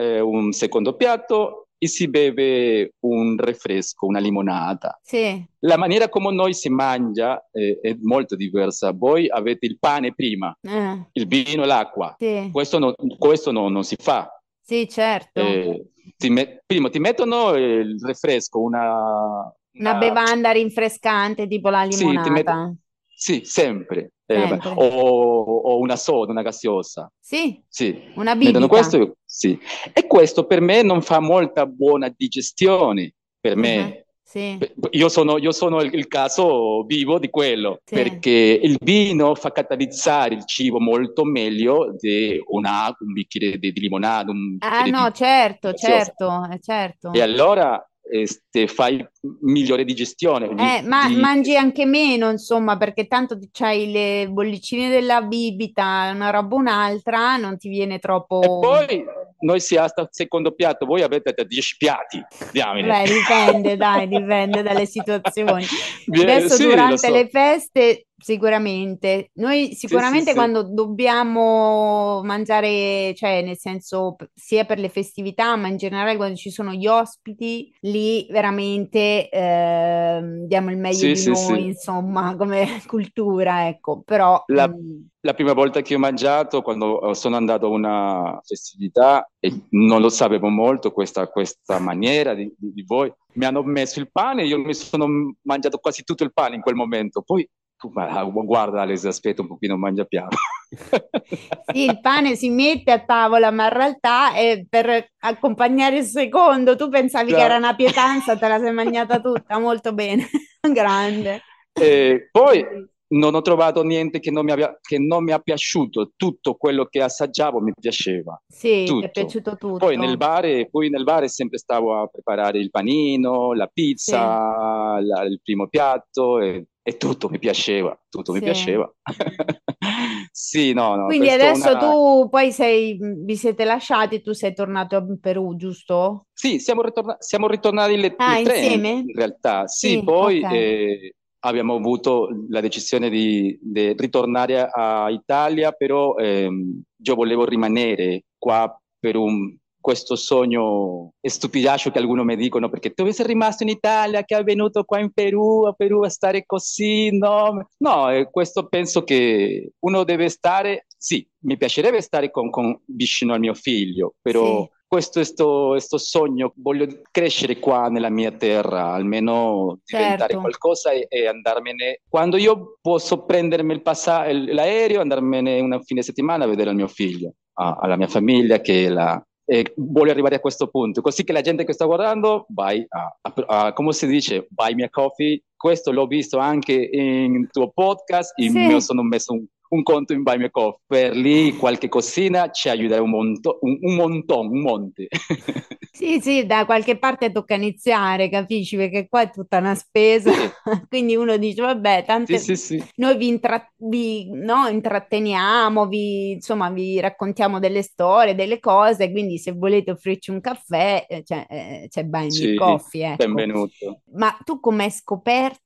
eh, 0.00 0.20
un 0.20 0.52
secondo 0.52 0.94
piatto 0.96 1.66
e 1.76 1.86
si 1.88 2.08
beve 2.08 2.94
un 3.00 3.36
refresco, 3.38 4.06
una 4.06 4.18
limonata. 4.18 4.98
sì, 5.02 5.42
La 5.60 5.76
maniera 5.78 6.08
come 6.08 6.32
noi 6.32 6.52
si 6.52 6.68
mangia 6.68 7.48
eh, 7.52 7.78
è 7.80 7.96
molto 8.02 8.36
diversa. 8.36 8.92
Voi 8.92 9.28
avete 9.28 9.66
il 9.66 9.78
pane 9.78 10.14
prima, 10.14 10.54
eh, 10.60 11.06
il 11.12 11.26
vino 11.26 11.62
e 11.62 11.66
l'acqua. 11.66 12.14
sì, 12.18 12.50
Questo, 12.52 12.78
no- 12.78 12.94
questo 13.18 13.50
no- 13.50 13.68
non 13.68 13.82
si 13.84 13.96
fa. 13.98 14.30
sì, 14.60 14.86
certo. 14.88 15.40
Eh, 15.40 15.86
ti, 16.16 16.28
met- 16.28 16.62
primo 16.66 16.90
ti 16.90 16.98
mettono 16.98 17.54
il 17.56 17.98
refresco, 17.98 18.60
una, 18.60 19.50
una, 19.78 19.94
bevanda 19.94 20.50
rinfrescante 20.50 21.46
tipo 21.46 21.70
la 21.70 21.84
limonata. 21.84 22.68
Sì, 22.68 22.76
sì 23.20 23.42
sempre. 23.44 24.12
Eh, 24.24 24.58
o, 24.62 24.82
o, 24.84 25.78
una 25.78 25.96
soda, 25.96 26.30
una 26.30 26.40
gaseosa. 26.40 27.10
Sì, 27.20 27.60
sì. 27.68 28.00
una 28.14 28.34
bibita. 28.34 28.66
Questo, 28.66 29.16
sì. 29.24 29.58
E 29.92 30.06
questo 30.06 30.46
per 30.46 30.62
me 30.62 30.82
non 30.82 31.02
fa 31.02 31.18
molta 31.20 31.66
buona 31.66 32.10
digestione, 32.16 33.12
per 33.38 33.56
me. 33.56 33.76
Uh-huh. 33.76 34.08
Sì. 34.22 34.56
Io 34.90 35.08
sono, 35.08 35.38
io 35.38 35.50
sono 35.50 35.82
il, 35.82 35.92
il, 35.92 36.06
caso 36.06 36.84
vivo 36.84 37.18
di 37.18 37.28
quello, 37.30 37.80
sì. 37.84 37.96
perché 37.96 38.60
il 38.62 38.78
vino 38.80 39.34
fa 39.34 39.50
catalizzare 39.50 40.36
il 40.36 40.46
cibo 40.46 40.78
molto 40.78 41.24
meglio 41.24 41.92
di 41.98 42.40
una, 42.46 42.94
un 42.96 43.12
bicchiere 43.12 43.58
di, 43.58 43.72
di 43.72 43.80
limonata. 43.80 44.30
ah 44.60 44.84
no, 44.84 45.08
di, 45.08 45.14
certo, 45.14 45.74
certo, 45.74 46.48
certo. 46.60 47.12
E 47.12 47.20
allora 47.20 47.84
este, 48.10 48.66
fai 48.66 49.06
migliore 49.42 49.84
digestione. 49.84 50.48
Eh, 50.48 50.82
ma 50.82 51.08
di... 51.08 51.16
mangi 51.16 51.56
anche 51.56 51.84
meno, 51.86 52.30
insomma, 52.30 52.76
perché 52.76 53.06
tanto 53.06 53.38
c'hai 53.52 53.90
le 53.90 54.28
bollicine 54.28 54.88
della 54.88 55.22
bibita, 55.22 56.10
una 56.12 56.30
roba 56.30 56.56
un'altra, 56.56 57.36
non 57.36 57.56
ti 57.56 57.68
viene 57.68 57.98
troppo... 57.98 58.40
E 58.40 58.46
poi 58.46 59.04
noi 59.40 59.60
si 59.60 59.74
sta 59.74 60.02
al 60.02 60.08
secondo 60.10 60.52
piatto, 60.52 60.86
voi 60.86 61.02
avete 61.02 61.32
10 61.44 61.76
piatti, 61.78 62.22
diamine. 62.52 62.88
Beh, 62.88 63.10
dipende, 63.10 63.76
dai, 63.76 64.08
dipende 64.08 64.62
dalle 64.62 64.86
situazioni. 64.86 65.64
Adesso 66.12 66.54
sì, 66.56 66.64
durante 66.64 67.08
so. 67.08 67.12
le 67.12 67.28
feste 67.28 68.06
Sicuramente, 68.20 69.30
noi 69.34 69.74
sicuramente 69.74 70.26
sì, 70.26 70.30
sì, 70.30 70.34
quando 70.34 70.66
sì. 70.66 70.74
dobbiamo 70.74 72.20
mangiare, 72.22 73.14
cioè 73.14 73.42
nel 73.42 73.56
senso 73.56 74.16
sia 74.34 74.64
per 74.64 74.78
le 74.78 74.90
festività, 74.90 75.56
ma 75.56 75.68
in 75.68 75.78
generale 75.78 76.16
quando 76.16 76.36
ci 76.36 76.50
sono 76.50 76.72
gli 76.72 76.86
ospiti, 76.86 77.74
lì 77.80 78.26
veramente 78.30 79.28
eh, 79.30 80.20
diamo 80.46 80.70
il 80.70 80.76
meglio 80.76 81.12
di 81.12 81.24
noi, 81.26 81.64
insomma, 81.64 82.36
come 82.38 82.82
cultura, 82.86 83.68
ecco. 83.68 84.02
Però 84.04 84.42
la, 84.48 84.68
mh... 84.68 84.74
Mm, 84.74 85.00
la, 85.20 85.34
prima 85.34 85.54
volta 85.54 85.80
che 85.80 85.94
ho 85.94 85.98
mangiato, 85.98 86.60
quando 86.60 87.14
sono 87.14 87.36
andato 87.36 87.66
a 87.66 87.70
una 87.70 88.40
festività 88.44 89.28
e 89.38 89.66
non 89.70 90.02
lo 90.02 90.10
sapevo 90.10 90.48
molto 90.48 90.92
questa, 90.92 91.26
questa 91.28 91.78
maniera 91.78 92.34
di, 92.34 92.52
di, 92.56 92.72
di 92.72 92.84
voi, 92.86 93.10
mi 93.34 93.44
hanno 93.44 93.62
messo 93.62 93.98
il 93.98 94.10
pane, 94.10 94.44
io 94.44 94.58
mi 94.58 94.74
sono 94.74 95.06
mangiato 95.42 95.78
quasi 95.78 96.04
tutto 96.04 96.24
il 96.24 96.32
pane 96.32 96.56
in 96.56 96.60
quel 96.60 96.74
momento, 96.74 97.22
poi 97.22 97.48
ma 97.88 98.42
guarda 98.44 98.82
Alex, 98.82 99.04
aspetta 99.04 99.42
un 99.42 99.48
pochino, 99.48 99.76
mangia 99.76 100.04
piano. 100.04 100.28
sì, 101.72 101.84
il 101.84 102.00
pane 102.00 102.36
si 102.36 102.50
mette 102.50 102.92
a 102.92 103.00
tavola, 103.00 103.50
ma 103.50 103.64
in 103.64 103.72
realtà 103.72 104.34
è 104.34 104.64
per 104.68 105.12
accompagnare 105.20 105.98
il 105.98 106.04
secondo. 106.04 106.76
Tu 106.76 106.88
pensavi 106.88 107.30
no. 107.30 107.36
che 107.36 107.42
era 107.42 107.56
una 107.56 107.74
pietanza, 107.74 108.36
te 108.36 108.48
la 108.48 108.58
sei 108.58 108.72
mangiata 108.72 109.20
tutta, 109.20 109.58
molto 109.58 109.92
bene, 109.92 110.28
grande. 110.72 111.42
E 111.72 112.28
poi 112.30 112.64
non 113.10 113.34
ho 113.34 113.40
trovato 113.40 113.82
niente 113.82 114.20
che 114.20 114.30
non, 114.30 114.44
mi 114.44 114.52
abbia, 114.52 114.78
che 114.80 114.98
non 114.98 115.24
mi 115.24 115.32
ha 115.32 115.38
piaciuto, 115.38 116.12
tutto 116.16 116.54
quello 116.54 116.86
che 116.86 117.02
assaggiavo 117.02 117.60
mi 117.60 117.72
piaceva. 117.78 118.40
Sì, 118.46 118.84
tutto. 118.84 119.06
è 119.06 119.10
piaciuto 119.10 119.56
tutto. 119.56 119.78
Poi 119.78 119.96
nel, 119.96 120.16
bar, 120.16 120.68
poi 120.70 120.90
nel 120.90 121.04
bar 121.04 121.28
sempre 121.28 121.58
stavo 121.58 122.00
a 122.00 122.06
preparare 122.06 122.58
il 122.58 122.70
panino, 122.70 123.52
la 123.52 123.70
pizza, 123.72 124.98
sì. 124.98 125.06
la, 125.06 125.22
il 125.22 125.40
primo 125.42 125.66
piatto 125.68 126.38
e 126.38 126.66
e 126.82 126.96
tutto 126.96 127.28
mi 127.28 127.38
piaceva, 127.38 127.96
tutto 128.08 128.32
sì. 128.32 128.38
mi 128.38 128.44
piaceva. 128.44 128.92
sì, 130.32 130.72
no, 130.72 130.96
no. 130.96 131.06
Quindi 131.06 131.28
adesso 131.28 131.70
una... 131.70 131.78
tu 131.78 132.28
poi 132.30 132.50
sei, 132.52 132.98
vi 132.98 133.36
siete 133.36 133.64
lasciati, 133.64 134.22
tu 134.22 134.32
sei 134.32 134.54
tornato 134.54 134.96
in 134.96 135.20
Perù, 135.20 135.56
giusto? 135.56 136.26
Sì, 136.32 136.58
siamo, 136.58 136.82
ritorna- 136.82 137.16
siamo 137.20 137.48
ritornati 137.48 137.96
le, 137.96 138.14
ah, 138.16 138.38
le 138.38 138.42
tre 138.44 138.58
insieme? 138.58 138.88
in 138.90 139.14
realtà. 139.14 139.66
Sì, 139.66 139.88
sì 139.88 140.02
poi 140.02 140.38
okay. 140.38 140.58
eh, 140.58 141.14
abbiamo 141.40 141.74
avuto 141.74 142.28
la 142.48 142.60
decisione 142.60 143.08
di, 143.08 143.58
di 143.60 143.94
ritornare 143.96 144.68
a 144.70 145.08
Italia, 145.10 145.72
però 145.72 146.16
ehm, 146.16 146.82
io 147.02 147.14
volevo 147.14 147.44
rimanere 147.44 148.24
qua 148.38 148.74
per 148.98 149.16
un 149.16 149.56
questo 149.80 150.14
sogno 150.14 151.14
stupidaggio 151.22 151.90
che 151.90 151.98
alcuni 151.98 152.22
mi 152.22 152.36
dicono 152.36 152.68
perché 152.68 152.92
tu 152.92 153.08
sei 153.10 153.26
rimasto 153.26 153.62
in 153.62 153.70
Italia, 153.70 154.24
che 154.24 154.36
è 154.36 154.44
venuto 154.44 154.84
qua 154.84 155.00
in 155.00 155.10
Perù, 155.10 155.64
a 155.64 155.72
Perù 155.72 156.02
a 156.02 156.10
stare 156.10 156.44
così, 156.44 157.16
no? 157.16 157.66
No, 157.78 158.28
questo 158.30 158.68
penso 158.68 159.02
che 159.04 159.72
uno 159.78 160.04
deve 160.04 160.28
stare, 160.28 160.84
sì, 160.98 161.26
mi 161.44 161.56
piacerebbe 161.56 162.02
stare 162.02 162.30
con, 162.30 162.50
con 162.50 162.78
vicino 162.84 163.32
al 163.32 163.40
mio 163.40 163.54
figlio, 163.54 164.14
però... 164.20 164.64
Sì 164.64 164.78
questo 164.90 165.20
è 165.20 165.24
questo 165.24 165.98
sogno, 165.98 166.52
voglio 166.56 167.02
crescere 167.12 167.60
qua 167.60 167.86
nella 167.88 168.10
mia 168.10 168.32
terra, 168.32 168.90
almeno 168.90 169.78
diventare 169.84 170.18
certo. 170.18 170.40
qualcosa 170.40 170.90
e, 170.90 171.06
e, 171.08 171.28
andarmene. 171.28 172.00
Quando 172.08 172.36
io 172.36 172.76
posso 172.82 173.24
prendermi 173.24 173.72
il 173.72 173.82
passa- 173.82 174.26
l'aereo, 174.32 175.00
andarmene 175.00 175.60
una 175.60 175.78
fine 175.78 176.02
settimana 176.02 176.42
a 176.42 176.48
vedere 176.48 176.70
il 176.70 176.76
mio 176.76 176.88
figlio, 176.88 177.34
a, 177.60 177.78
alla 177.80 177.96
mia 177.96 178.08
famiglia 178.08 178.60
che 178.60 178.88
la, 178.88 179.24
eh, 179.44 179.72
vuole 179.76 180.10
arrivare 180.10 180.34
a 180.34 180.40
questo 180.40 180.66
punto, 180.66 181.02
così 181.02 181.22
che 181.22 181.32
la 181.32 181.40
gente 181.40 181.64
che 181.64 181.72
sta 181.72 181.84
guardando 181.84 182.46
vai 182.48 182.84
a, 182.88 183.16
a, 183.20 183.66
a 183.66 183.72
come 183.72 183.92
si 183.92 184.08
dice, 184.08 184.48
buy 184.50 184.74
me 184.74 184.86
a 184.86 184.90
coffee. 184.90 185.40
Questo 185.54 185.92
l'ho 185.92 186.06
visto 186.08 186.38
anche 186.38 186.72
in 186.72 187.46
tuo 187.48 187.70
podcast, 187.70 188.36
e 188.36 188.48
sì. 188.48 188.58
mi 188.58 188.80
sono 188.80 189.04
messo 189.04 189.34
un 189.34 189.44
un 189.70 189.82
conto 189.82 190.12
in 190.12 190.22
Buy 190.22 190.38
Me 190.38 190.50
Coffee. 190.50 190.80
Per 190.86 191.16
lì 191.16 191.56
qualche 191.56 191.88
cosina 191.88 192.50
ci 192.50 192.68
aiuta 192.68 193.00
un, 193.00 193.10
monto, 193.10 193.58
un, 193.62 193.78
un 193.80 193.94
montone, 193.94 194.48
un 194.48 194.60
monte. 194.60 195.08
Sì, 195.92 196.18
sì, 196.20 196.46
da 196.46 196.64
qualche 196.64 196.96
parte 196.96 197.30
tocca 197.30 197.56
iniziare, 197.56 198.30
capisci? 198.30 198.74
Perché 198.76 199.06
qua 199.06 199.20
è 199.22 199.30
tutta 199.30 199.58
una 199.58 199.74
spesa, 199.74 200.30
quindi 200.88 201.14
uno 201.14 201.36
dice, 201.36 201.60
vabbè, 201.60 202.04
tanto 202.06 202.38
sì, 202.38 202.56
sì, 202.56 202.82
noi 202.96 203.18
vi, 203.18 203.26
intra- 203.26 203.70
vi 203.76 204.30
no, 204.32 204.66
intratteniamo, 204.68 205.88
vi, 205.88 206.30
insomma, 206.30 206.70
vi 206.70 207.00
raccontiamo 207.00 207.58
delle 207.58 207.82
storie, 207.82 208.34
delle 208.34 208.60
cose, 208.60 209.10
quindi 209.10 209.36
se 209.36 209.52
volete 209.52 209.90
offrirci 209.90 210.30
un 210.30 210.40
caffè, 210.40 211.04
eh, 211.06 211.22
cioè, 211.22 211.44
eh, 211.50 211.86
c'è 211.90 212.04
Buy 212.04 212.28
Me 212.28 212.54
Coffee. 212.54 213.04
Ecco. 213.04 213.24
Benvenuto. 213.26 214.00
Ma 214.12 214.34
tu 214.42 214.58
come 214.58 214.84
hai 214.84 214.90
scoperto 214.90 215.60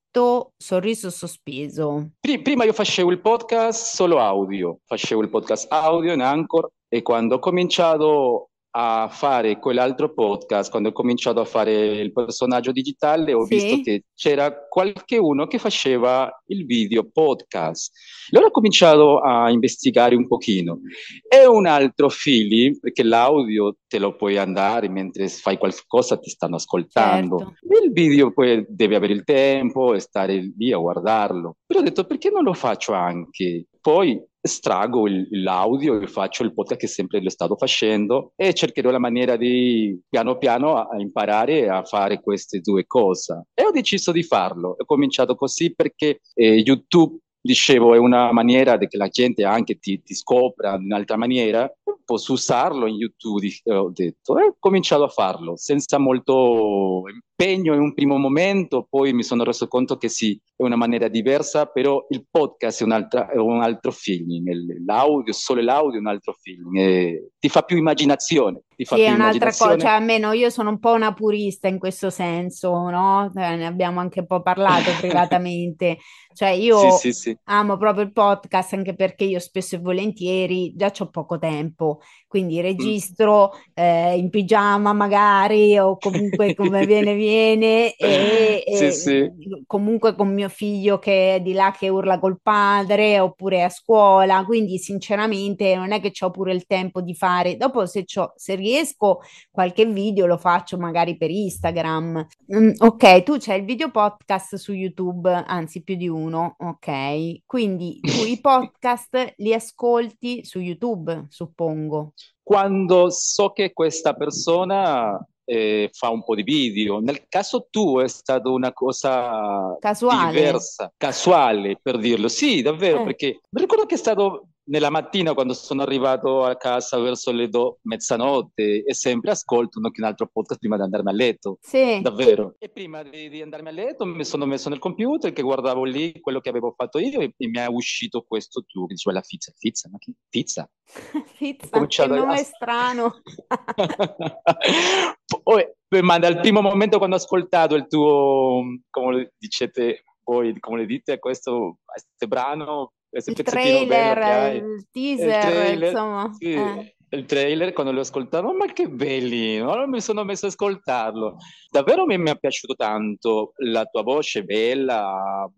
Sorriso 0.56 1.10
Sospeso? 1.10 2.10
Prima 2.20 2.64
io 2.64 2.72
facevo 2.72 3.10
il 3.10 3.20
podcast 3.20 3.94
solo 3.94 4.20
audio, 4.20 4.78
facevo 4.84 5.22
il 5.22 5.28
podcast 5.28 5.66
audio 5.72 6.12
in 6.12 6.20
Anchor 6.20 6.70
e 6.88 7.02
quando 7.02 7.36
ho 7.36 7.38
cominciato 7.38 8.50
a 8.76 9.08
fare 9.08 9.60
quell'altro 9.60 10.12
podcast, 10.12 10.68
quando 10.68 10.88
ho 10.88 10.92
cominciato 10.92 11.38
a 11.38 11.44
fare 11.44 11.72
il 11.72 12.12
personaggio 12.12 12.72
digitale, 12.72 13.32
ho 13.32 13.44
sì. 13.44 13.54
visto 13.54 13.80
che 13.82 14.04
c'era 14.16 14.66
qualcuno 14.68 15.46
che 15.46 15.58
faceva 15.58 16.28
il 16.46 16.66
video 16.66 17.08
podcast. 17.08 17.92
Allora 18.32 18.48
ho 18.48 18.50
cominciato 18.50 19.20
a 19.20 19.48
investigare 19.50 20.16
un 20.16 20.26
pochino. 20.26 20.80
E 21.28 21.46
un 21.46 21.66
altro 21.66 22.08
feeling, 22.08 22.80
perché 22.80 23.04
l'audio 23.04 23.76
te 23.86 24.00
lo 24.00 24.16
puoi 24.16 24.38
andare 24.38 24.88
mentre 24.88 25.28
fai 25.28 25.56
qualcosa, 25.56 26.18
ti 26.18 26.30
stanno 26.30 26.56
ascoltando. 26.56 27.38
Certo. 27.38 27.84
Il 27.84 27.92
video 27.92 28.32
poi 28.32 28.66
devi 28.68 28.96
avere 28.96 29.12
il 29.12 29.22
tempo 29.22 29.94
e 29.94 30.00
stare 30.00 30.52
lì 30.56 30.72
a 30.72 30.78
guardarlo. 30.78 31.58
Però 31.64 31.78
ho 31.78 31.82
detto, 31.84 32.06
perché 32.06 32.28
non 32.28 32.42
lo 32.42 32.54
faccio 32.54 32.92
anche? 32.92 33.66
Poi 33.80 34.20
estrago 34.44 35.08
il, 35.08 35.26
l'audio 35.42 35.98
e 35.98 36.06
faccio 36.06 36.42
il 36.42 36.52
podcast 36.52 36.80
che 36.80 36.86
sempre 36.86 37.22
lo 37.22 37.30
stato 37.30 37.56
facendo 37.56 38.32
e 38.36 38.52
cercherò 38.52 38.90
la 38.90 38.98
maniera 38.98 39.36
di 39.36 39.98
piano 40.06 40.36
piano 40.36 40.76
a, 40.76 40.88
a 40.90 41.00
imparare 41.00 41.70
a 41.70 41.82
fare 41.82 42.20
queste 42.20 42.60
due 42.60 42.84
cose. 42.86 43.46
E 43.54 43.64
ho 43.64 43.70
deciso 43.70 44.12
di 44.12 44.22
farlo. 44.22 44.76
Ho 44.78 44.84
cominciato 44.84 45.34
così 45.34 45.74
perché 45.74 46.20
eh, 46.34 46.56
YouTube 46.56 47.20
dicevo, 47.40 47.94
è 47.94 47.98
una 47.98 48.32
maniera 48.32 48.76
che 48.76 48.96
la 48.98 49.08
gente 49.08 49.44
anche 49.44 49.78
ti, 49.78 50.02
ti 50.02 50.14
scopra 50.14 50.74
in 50.74 50.84
un'altra 50.84 51.16
maniera, 51.16 51.70
posso 52.04 52.32
usarlo 52.32 52.86
in 52.86 52.96
YouTube, 52.96 53.46
ho 53.64 53.90
detto, 53.90 54.38
e 54.38 54.44
ho 54.44 54.56
cominciato 54.58 55.04
a 55.04 55.08
farlo 55.08 55.56
senza 55.56 55.98
molto 55.98 57.02
impegno 57.36 57.74
in 57.74 57.80
un 57.80 57.92
primo 57.92 58.16
momento, 58.16 58.86
poi 58.88 59.12
mi 59.12 59.24
sono 59.24 59.42
reso 59.42 59.66
conto 59.66 59.96
che 59.96 60.08
sì, 60.08 60.40
è 60.56 60.62
una 60.62 60.76
maniera 60.76 61.08
diversa, 61.08 61.66
però 61.66 62.06
il 62.10 62.26
podcast 62.30 62.84
è, 62.84 63.26
è 63.32 63.36
un 63.36 63.60
altro 63.60 63.90
feeling, 63.90 64.48
l'audio, 64.86 65.32
solo 65.32 65.60
l'audio 65.60 65.98
è 65.98 66.00
un 66.00 66.06
altro 66.06 66.34
feeling, 66.40 66.76
e 66.76 67.30
ti 67.38 67.48
fa 67.48 67.62
più 67.62 67.76
immaginazione. 67.76 68.62
Ti 68.76 68.84
fa 68.84 68.96
sì, 68.96 69.02
più 69.02 69.10
è 69.10 69.14
un'altra 69.14 69.50
cosa, 69.50 69.76
cioè 69.76 69.90
almeno 69.90 70.32
io 70.32 70.50
sono 70.50 70.70
un 70.70 70.78
po' 70.78 70.92
una 70.92 71.12
purista 71.12 71.68
in 71.68 71.78
questo 71.78 72.10
senso, 72.10 72.70
no? 72.88 73.30
Eh, 73.34 73.56
ne 73.56 73.66
abbiamo 73.66 74.00
anche 74.00 74.20
un 74.20 74.26
po' 74.26 74.42
parlato 74.42 74.90
privatamente, 75.00 75.98
cioè 76.32 76.48
io 76.50 76.90
sì, 76.90 77.12
sì, 77.12 77.12
sì. 77.12 77.36
amo 77.44 77.76
proprio 77.76 78.04
il 78.04 78.12
podcast 78.12 78.72
anche 78.74 78.94
perché 78.94 79.24
io 79.24 79.38
spesso 79.38 79.76
e 79.76 79.78
volentieri 79.78 80.72
già 80.74 80.92
ho 80.98 81.08
poco 81.08 81.38
tempo, 81.38 82.00
quindi 82.26 82.58
mm. 82.58 82.62
registro 82.62 83.52
mm. 83.54 83.58
eh, 83.74 84.16
in 84.16 84.30
pigiama 84.30 84.92
magari 84.92 85.78
o 85.78 85.96
comunque 85.96 86.54
come 86.54 86.84
viene 86.86 87.14
viene 87.24 87.94
e, 87.96 88.62
Sì, 88.74 88.84
e 88.84 88.92
sì. 88.92 89.32
comunque 89.66 90.14
con 90.14 90.32
mio 90.32 90.48
figlio 90.48 90.98
che 90.98 91.36
è 91.36 91.40
di 91.40 91.52
là 91.52 91.74
che 91.76 91.88
urla 91.88 92.18
col 92.18 92.38
padre 92.42 93.18
oppure 93.18 93.62
a 93.62 93.68
scuola, 93.68 94.44
quindi 94.44 94.78
sinceramente 94.78 95.74
non 95.74 95.92
è 95.92 96.00
che 96.00 96.12
ho 96.20 96.30
pure 96.30 96.52
il 96.52 96.66
tempo 96.66 97.00
di 97.00 97.14
fare. 97.14 97.56
Dopo 97.56 97.86
se, 97.86 98.04
c'ho- 98.04 98.32
se 98.36 98.54
riesco 98.54 99.20
qualche 99.50 99.86
video 99.86 100.26
lo 100.26 100.36
faccio 100.38 100.76
magari 100.76 101.16
per 101.16 101.30
Instagram. 101.30 102.26
Mm, 102.54 102.70
ok, 102.78 103.22
tu 103.22 103.36
c'hai 103.38 103.60
il 103.60 103.64
video 103.64 103.90
podcast 103.90 104.56
su 104.56 104.72
YouTube, 104.72 105.30
anzi 105.30 105.82
più 105.82 105.96
di 105.96 106.08
uno, 106.08 106.56
ok. 106.58 107.42
Quindi 107.46 108.00
tu 108.00 108.24
i 108.26 108.38
podcast 108.40 109.34
li 109.36 109.54
ascolti 109.54 110.44
su 110.44 110.58
YouTube, 110.58 111.26
suppongo. 111.28 112.12
Quando 112.42 113.08
so 113.10 113.50
che 113.50 113.72
questa 113.72 114.12
persona 114.12 115.18
eh, 115.44 115.90
fa 115.92 116.08
un 116.10 116.24
po' 116.24 116.34
di 116.34 116.42
video, 116.42 117.00
nel 117.00 117.26
caso 117.28 117.66
tuo 117.70 118.00
è 118.02 118.08
stata 118.08 118.48
una 118.48 118.72
cosa 118.72 119.76
Casuale. 119.78 120.32
diversa, 120.32 120.92
casuale 120.96 121.78
per 121.80 121.98
dirlo. 121.98 122.28
Sì, 122.28 122.62
davvero, 122.62 123.00
Eh. 123.00 123.04
perché 123.04 123.40
mi 123.50 123.60
ricordo 123.60 123.86
che 123.86 123.94
è 123.94 123.98
stato 123.98 124.48
nella 124.66 124.90
mattina 124.90 125.34
quando 125.34 125.52
sono 125.52 125.82
arrivato 125.82 126.44
a 126.44 126.56
casa 126.56 126.98
verso 126.98 127.32
le 127.32 127.48
do- 127.48 127.78
mezzanotte 127.82 128.82
e 128.84 128.94
sempre 128.94 129.32
ascolto 129.32 129.80
anche 129.82 130.00
un 130.00 130.06
altro 130.06 130.28
podcast 130.32 130.58
prima 130.60 130.76
di 130.76 130.82
andarmi 130.82 131.10
a 131.10 131.12
letto. 131.12 131.58
Sì. 131.60 132.00
Davvero. 132.00 132.54
E 132.58 132.68
prima 132.70 133.02
di, 133.02 133.28
di 133.28 133.42
andarmi 133.42 133.68
a 133.68 133.72
letto 133.72 134.04
mi 134.04 134.24
sono 134.24 134.46
messo 134.46 134.68
nel 134.68 134.78
computer 134.78 135.32
che 135.32 135.42
guardavo 135.42 135.84
lì 135.84 136.18
quello 136.20 136.40
che 136.40 136.48
avevo 136.48 136.72
fatto 136.76 136.98
io 136.98 137.20
e, 137.20 137.34
e 137.36 137.48
mi 137.48 137.58
è 137.58 137.66
uscito 137.66 138.24
questo 138.26 138.64
tuo 138.66 138.86
che 138.86 138.94
diceva 138.94 139.16
la 139.16 139.24
pizza. 139.26 139.52
Pizza? 139.58 139.88
Ma 139.90 139.98
che 139.98 140.12
pizza? 140.28 140.68
Pizza, 141.38 141.64
che 141.64 141.70
cominciato 141.70 142.12
a- 142.14 142.16
nome 142.16 142.38
strano. 142.38 143.20
Poi, 145.42 145.64
ma 146.02 146.18
dal 146.18 146.40
primo 146.40 146.60
momento 146.60 146.98
quando 146.98 147.16
ho 147.16 147.18
ascoltato 147.18 147.74
il 147.74 147.86
tuo, 147.86 148.62
come 148.90 149.32
dicete 149.36 150.04
voi, 150.24 150.58
come 150.58 150.78
le 150.78 150.86
dite 150.86 151.12
a 151.12 151.18
questo, 151.18 151.78
a 151.84 151.92
questo 151.92 152.26
brano, 152.26 152.92
Il 153.14 153.42
bello 153.42 153.84
che 153.84 153.90
hai, 153.90 154.14
trailer, 154.14 154.56
il 154.64 154.64
il 154.72 154.86
teaser, 154.90 155.40
trailer, 155.40 155.92
insomma. 155.92 156.32
sì, 156.32 156.52
eh. 156.52 156.96
il 157.10 157.24
trailer 157.26 157.72
quando 157.72 157.92
l'ho 157.92 158.00
ascoltato, 158.00 158.52
ma 158.54 158.66
che 158.72 158.88
bellino, 158.88 159.70
allora 159.70 159.86
mi 159.86 160.00
sono 160.00 160.24
messo 160.24 160.46
ad 160.46 160.52
ascoltarlo. 160.52 161.36
Davvero 161.70 162.06
mi, 162.06 162.18
mi 162.18 162.30
è 162.30 162.38
piaciuto 162.38 162.74
tanto, 162.74 163.52
la 163.58 163.84
tua 163.84 164.02
voce 164.02 164.40
è 164.40 164.42
bella, 164.42 165.48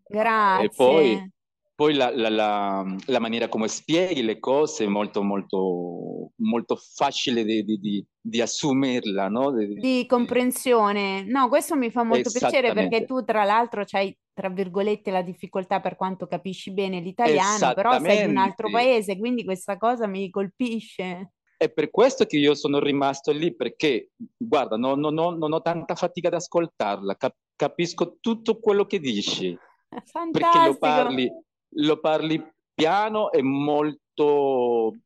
e 0.61 0.69
poi, 0.75 1.12
Grazie. 1.14 1.31
poi 1.75 1.95
la, 1.95 2.11
la- 2.14 2.29
la- 2.29 2.97
la 3.07 3.19
maniera 3.21 3.49
come 3.49 3.69
spieghi 3.69 4.23
le 4.23 4.38
cose 4.38 4.85
è 4.85 4.88
molto, 4.88 5.23
molto, 5.23 6.33
molto 6.37 6.77
facile 6.77 7.42
di, 7.45 7.64
di- 7.64 7.79
di- 7.79 8.07
di 8.21 8.40
assumerla, 8.42 9.29
no? 9.29 9.51
Di- 9.53 10.05
comprensione. 10.07 11.23
No, 11.25 11.49
questo 11.49 11.75
mi 11.77 11.90
fa 11.90 12.03
molto 12.03 12.31
piacere 12.31 12.73
perché 12.75 13.05
tu, 13.07 13.25
tra 13.25 13.45
l'altro, 13.45 13.83
c'hai, 13.87 14.14
tra 14.37 14.51
virgolette, 14.51 15.11
la 15.11 15.22
difficoltà 15.22 15.81
per 15.81 15.96
quanto 15.96 16.27
capisci 16.27 16.70
bene 16.70 17.01
l'italiano, 17.01 17.72
però 17.72 17.99
sei 17.99 18.27
di 18.27 18.31
un 18.31 18.37
altro 18.37 18.68
paese, 18.68 19.16
quindi 19.16 19.44
questa 19.44 19.79
cosa 19.79 20.07
mi 20.07 20.29
colpisce. 20.29 21.33
È 21.57 21.70
per 21.70 21.90
questo 21.90 22.27
che 22.27 22.37
io 22.37 22.55
sono 22.55 22.79
rimasto 22.79 23.33
lì, 23.33 23.57
perché, 23.57 24.11
guarda, 24.37 24.77
non, 24.77 25.01
non 25.01 25.16
ho, 25.16 25.31
non 25.31 25.55
ho 25.55 25.62
tanta 25.62 25.94
fatica 25.94 26.29
ad 26.29 26.35
ascoltarla, 26.35 27.16
cap- 27.16 27.38
capisco 27.57 28.18
tutto 28.20 28.59
quello 28.59 28.85
che 28.85 28.99
dici, 28.99 29.57
perché 29.88 30.05
lo 30.05 30.05
Fantastico. 30.05 30.79
parli, 30.81 31.33
lo 31.77 31.99
parli 32.01 32.46
piano 32.75 33.33
e 33.33 33.40
molto, 33.40 34.96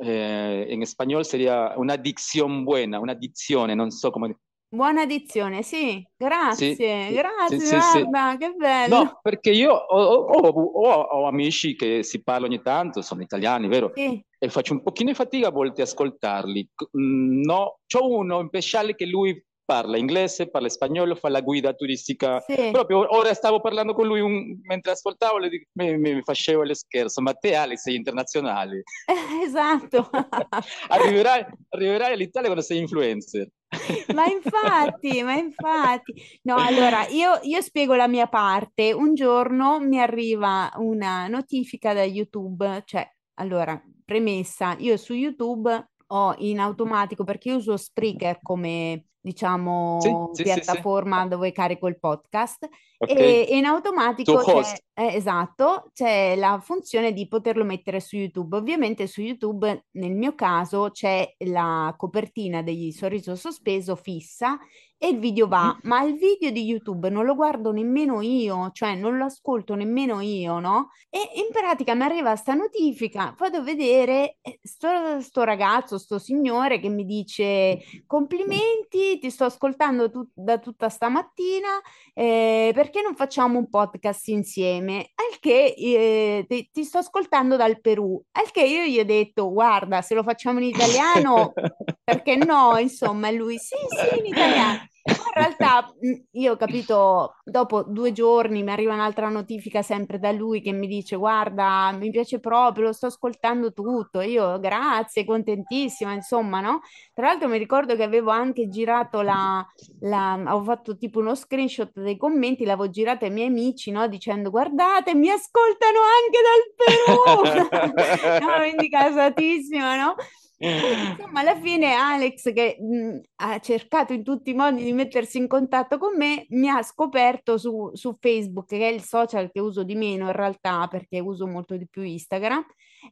eh, 0.00 0.66
in 0.66 0.86
spagnolo 0.86 1.24
sería 1.24 1.74
una 1.76 1.96
dicción 1.96 2.64
buena, 2.64 2.98
una 2.98 3.12
dizione, 3.12 3.74
non 3.74 3.90
so 3.90 4.10
come... 4.10 4.38
Buona 4.70 5.02
edizione, 5.02 5.62
sì, 5.62 6.06
grazie, 6.14 6.74
sì, 6.74 7.14
grazie, 7.14 7.58
sì, 7.58 7.66
sì, 7.66 7.80
sì. 7.80 8.02
guarda, 8.04 8.36
che 8.36 8.52
bello. 8.52 8.96
No, 8.96 9.18
perché 9.22 9.50
io 9.50 9.72
ho, 9.72 9.98
ho- 9.98 10.48
ho- 10.50 11.00
ho 11.00 11.26
amici 11.26 11.74
che 11.74 12.02
si 12.02 12.22
parlano 12.22 12.52
ogni 12.52 12.60
tanto, 12.60 13.00
sono 13.00 13.22
italiani, 13.22 13.66
vero? 13.66 13.94
E 13.94 14.48
faccio 14.50 14.74
un 14.74 14.82
pochino 14.82 15.08
di 15.10 15.16
fatica 15.16 15.48
a 15.48 15.50
volte 15.50 15.80
a 15.80 15.84
ascoltarli. 15.84 16.68
No, 16.92 17.78
c'ho 17.86 18.08
uno 18.14 18.40
in 18.40 18.48
speciale 18.48 18.94
che 18.94 19.06
lui 19.06 19.42
parla 19.68 19.98
inglese, 19.98 20.48
parla 20.48 20.70
spagnolo, 20.70 21.14
fa 21.14 21.28
la 21.28 21.42
guida 21.42 21.74
turistica. 21.74 22.40
sì. 22.40 22.70
Proprio 22.72 23.14
ora 23.14 23.34
stavo 23.34 23.60
parlando 23.60 23.92
con 23.92 24.06
lui 24.06 24.20
un- 24.20 24.58
mentre 24.62 24.92
ascoltavo, 24.92 25.36
le 25.36 25.50
dico- 25.50 25.68
mi, 25.74 25.98
mi 25.98 26.22
facevo 26.22 26.64
lo 26.64 26.72
scherzo, 26.72 27.20
ma 27.20 27.34
te 27.34 27.54
Alex 27.54 27.80
sei 27.82 27.96
internazionale. 27.96 28.82
Esatto. 29.44 30.08
Arriverai, 30.88 31.44
arriverai 31.70 32.12
all'Italia 32.14 32.48
quando 32.48 32.64
sei 32.64 32.78
influencer. 32.78 33.48
Ma 34.14 34.24
infatti, 34.26 35.22
ma 35.22 35.34
infatti. 35.34 36.14
No, 36.44 36.56
allora 36.56 37.06
io, 37.08 37.38
io 37.42 37.60
spiego 37.60 37.94
la 37.94 38.08
mia 38.08 38.26
parte. 38.26 38.92
Un 38.92 39.14
giorno 39.14 39.78
mi 39.80 40.00
arriva 40.00 40.72
una 40.76 41.28
notifica 41.28 41.92
da 41.92 42.02
YouTube, 42.02 42.82
cioè, 42.86 43.06
allora, 43.34 43.78
premessa, 44.04 44.74
io 44.78 44.96
su 44.96 45.12
YouTube 45.12 45.90
ho 46.10 46.34
in 46.38 46.58
automatico, 46.60 47.24
perché 47.24 47.50
io 47.50 47.56
uso 47.56 47.76
Spreaker 47.76 48.38
come, 48.40 49.04
diciamo, 49.20 49.98
sì, 50.00 50.08
sì, 50.08 50.16
sì. 50.32 50.42
piattaforma 50.42 51.26
dove 51.26 51.52
carico 51.52 51.86
il 51.88 51.98
podcast. 51.98 52.68
Ok. 53.00 53.10
E, 53.10 53.46
e 53.48 53.56
in 53.56 53.64
automatico 53.64 54.38
c'è, 54.38 54.60
eh, 54.94 55.14
esatto, 55.14 55.90
c'è 55.92 56.34
la 56.34 56.58
funzione 56.60 57.12
di 57.12 57.28
poterlo 57.28 57.64
mettere 57.64 58.00
su 58.00 58.16
YouTube. 58.16 58.56
Ovviamente 58.56 59.06
su 59.06 59.20
YouTube, 59.20 59.86
nel 59.92 60.14
mio 60.16 60.34
caso, 60.34 60.90
c'è 60.90 61.34
la 61.44 61.94
copertina 61.96 62.62
degli 62.62 62.90
sorriso 62.90 63.36
sospeso 63.36 63.94
fissa 63.94 64.58
e 65.00 65.10
il 65.10 65.20
video 65.20 65.46
va, 65.46 65.66
Mhm. 65.66 65.78
ma 65.84 66.02
il 66.02 66.16
video 66.16 66.50
di 66.50 66.64
YouTube 66.64 67.08
non 67.08 67.24
lo 67.24 67.36
guardo 67.36 67.70
nemmeno 67.70 68.20
io, 68.20 68.70
cioè 68.72 68.96
non 68.96 69.16
lo 69.16 69.26
ascolto 69.26 69.76
nemmeno 69.76 70.20
io, 70.20 70.58
no? 70.58 70.90
E 71.08 71.20
in 71.36 71.46
pratica 71.52 71.94
mi 71.94 72.02
arriva 72.02 72.34
sta 72.34 72.54
notifica, 72.54 73.32
vado 73.38 73.58
a 73.58 73.62
vedere 73.62 74.38
eh, 74.42 74.58
sto, 74.60 75.20
sto 75.20 75.44
ragazzo, 75.44 75.98
sto 75.98 76.18
signore 76.18 76.80
che 76.80 76.88
mi 76.88 77.04
dice 77.04 77.78
complimenti, 78.06 79.07
ti 79.18 79.30
sto 79.30 79.44
ascoltando 79.44 80.10
tut- 80.10 80.32
da 80.34 80.58
tutta 80.58 80.90
stamattina 80.90 81.80
eh, 82.12 82.72
perché 82.74 83.00
non 83.00 83.14
facciamo 83.14 83.58
un 83.58 83.70
podcast 83.70 84.28
insieme? 84.28 85.12
Al 85.14 85.38
che 85.40 85.74
eh, 85.76 86.44
ti, 86.46 86.68
ti 86.70 86.84
sto 86.84 86.98
ascoltando 86.98 87.56
dal 87.56 87.80
Perù, 87.80 88.22
al 88.32 88.50
che 88.50 88.62
io 88.62 88.82
gli 88.84 88.98
ho 88.98 89.04
detto, 89.04 89.50
guarda, 89.50 90.02
se 90.02 90.14
lo 90.14 90.22
facciamo 90.22 90.58
in 90.58 90.66
italiano, 90.66 91.52
perché 92.04 92.36
no? 92.36 92.76
Insomma, 92.76 93.28
e 93.28 93.32
lui, 93.32 93.56
sì, 93.56 93.76
sì, 93.88 94.18
in 94.18 94.26
italiano. 94.26 94.86
In 95.10 95.32
realtà 95.34 95.92
io 96.32 96.52
ho 96.52 96.56
capito, 96.56 97.36
dopo 97.44 97.82
due 97.82 98.12
giorni 98.12 98.62
mi 98.62 98.70
arriva 98.70 98.94
un'altra 98.94 99.28
notifica 99.28 99.82
sempre 99.82 100.18
da 100.18 100.32
lui 100.32 100.60
che 100.60 100.72
mi 100.72 100.86
dice, 100.86 101.16
guarda, 101.16 101.92
mi 101.92 102.10
piace 102.10 102.40
proprio, 102.40 102.86
lo 102.86 102.92
sto 102.92 103.06
ascoltando 103.06 103.72
tutto. 103.72 104.20
Io, 104.20 104.58
grazie, 104.58 105.24
contentissima, 105.24 106.12
insomma, 106.12 106.60
no? 106.60 106.80
Tra 107.14 107.26
l'altro 107.28 107.48
mi 107.48 107.58
ricordo 107.58 107.96
che 107.96 108.02
avevo 108.02 108.30
anche 108.30 108.68
girato 108.68 109.20
la, 109.22 109.64
la- 110.00 110.32
avevo 110.32 110.62
fatto 110.62 110.96
tipo 110.96 111.20
uno 111.20 111.34
screenshot 111.34 111.90
dei 111.94 112.16
commenti, 112.16 112.64
l'avevo 112.64 112.90
girato 112.90 113.24
ai 113.24 113.30
miei 113.30 113.48
amici, 113.48 113.90
no? 113.90 114.06
Dicendo, 114.08 114.50
guardate, 114.50 115.14
mi 115.14 115.30
ascoltano 115.30 115.98
anche 116.18 116.38
dal 116.42 117.62
Perù! 117.64 117.86
No, 118.40 118.56
quindi 118.58 118.88
casatissima, 118.88 119.96
no? 119.96 120.14
Insomma, 120.60 121.40
alla 121.40 121.56
fine 121.60 121.92
Alex, 121.94 122.52
che 122.52 122.76
mh, 122.80 123.20
ha 123.36 123.58
cercato 123.60 124.12
in 124.12 124.24
tutti 124.24 124.50
i 124.50 124.54
modi 124.54 124.82
di 124.82 124.92
mettersi 124.92 125.38
in 125.38 125.46
contatto 125.46 125.98
con 125.98 126.16
me, 126.16 126.46
mi 126.50 126.68
ha 126.68 126.82
scoperto 126.82 127.58
su, 127.58 127.90
su 127.94 128.16
Facebook, 128.18 128.66
che 128.68 128.88
è 128.88 128.92
il 128.92 129.02
social 129.02 129.50
che 129.52 129.60
uso 129.60 129.84
di 129.84 129.94
meno 129.94 130.26
in 130.26 130.32
realtà, 130.32 130.86
perché 130.88 131.20
uso 131.20 131.46
molto 131.46 131.76
di 131.76 131.86
più 131.88 132.02
Instagram. 132.02 132.64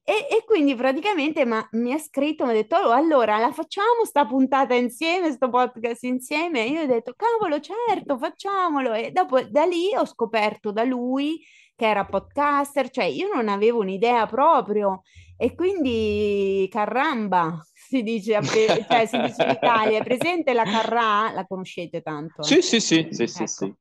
E, 0.02 0.12
e 0.28 0.44
quindi 0.44 0.74
praticamente 0.74 1.44
ma- 1.44 1.66
mi 1.72 1.92
ha 1.92 1.98
scritto, 1.98 2.44
mi 2.44 2.50
ha 2.50 2.54
detto, 2.54 2.76
"Oh, 2.76 2.90
allora 2.90 3.38
la 3.38 3.52
facciamo 3.52 4.04
sta 4.04 4.26
puntata 4.26 4.74
insieme, 4.74 5.30
sto 5.30 5.48
podcast 5.48 6.02
insieme? 6.04 6.64
E 6.64 6.70
io 6.70 6.82
ho 6.82 6.86
detto, 6.86 7.14
cavolo, 7.16 7.60
certo, 7.60 8.18
facciamolo. 8.18 8.92
E 8.92 9.10
dopo 9.12 9.40
da 9.42 9.64
lì 9.64 9.94
ho 9.96 10.04
scoperto 10.04 10.72
da 10.72 10.82
lui 10.84 11.40
che 11.76 11.86
era 11.86 12.04
podcaster, 12.06 12.88
cioè 12.90 13.04
io 13.04 13.28
non 13.32 13.48
avevo 13.48 13.80
un'idea 13.80 14.26
proprio. 14.26 15.02
E 15.38 15.54
quindi 15.54 16.66
caramba, 16.70 17.60
si 17.74 18.02
dice, 18.02 18.40
cioè 18.42 19.04
si 19.06 19.20
dice 19.20 19.42
in 19.42 19.50
Italia, 19.50 19.98
è 19.98 20.02
presente 20.02 20.54
la 20.54 20.64
Carrà? 20.64 21.30
La 21.32 21.44
conoscete 21.46 22.00
tanto? 22.00 22.42
Sì, 22.42 22.62
sì, 22.62 22.80
sì, 22.80 23.06
sì, 23.10 23.26
sì, 23.26 23.42
Ecco. 23.42 23.46
sì. 23.46 23.74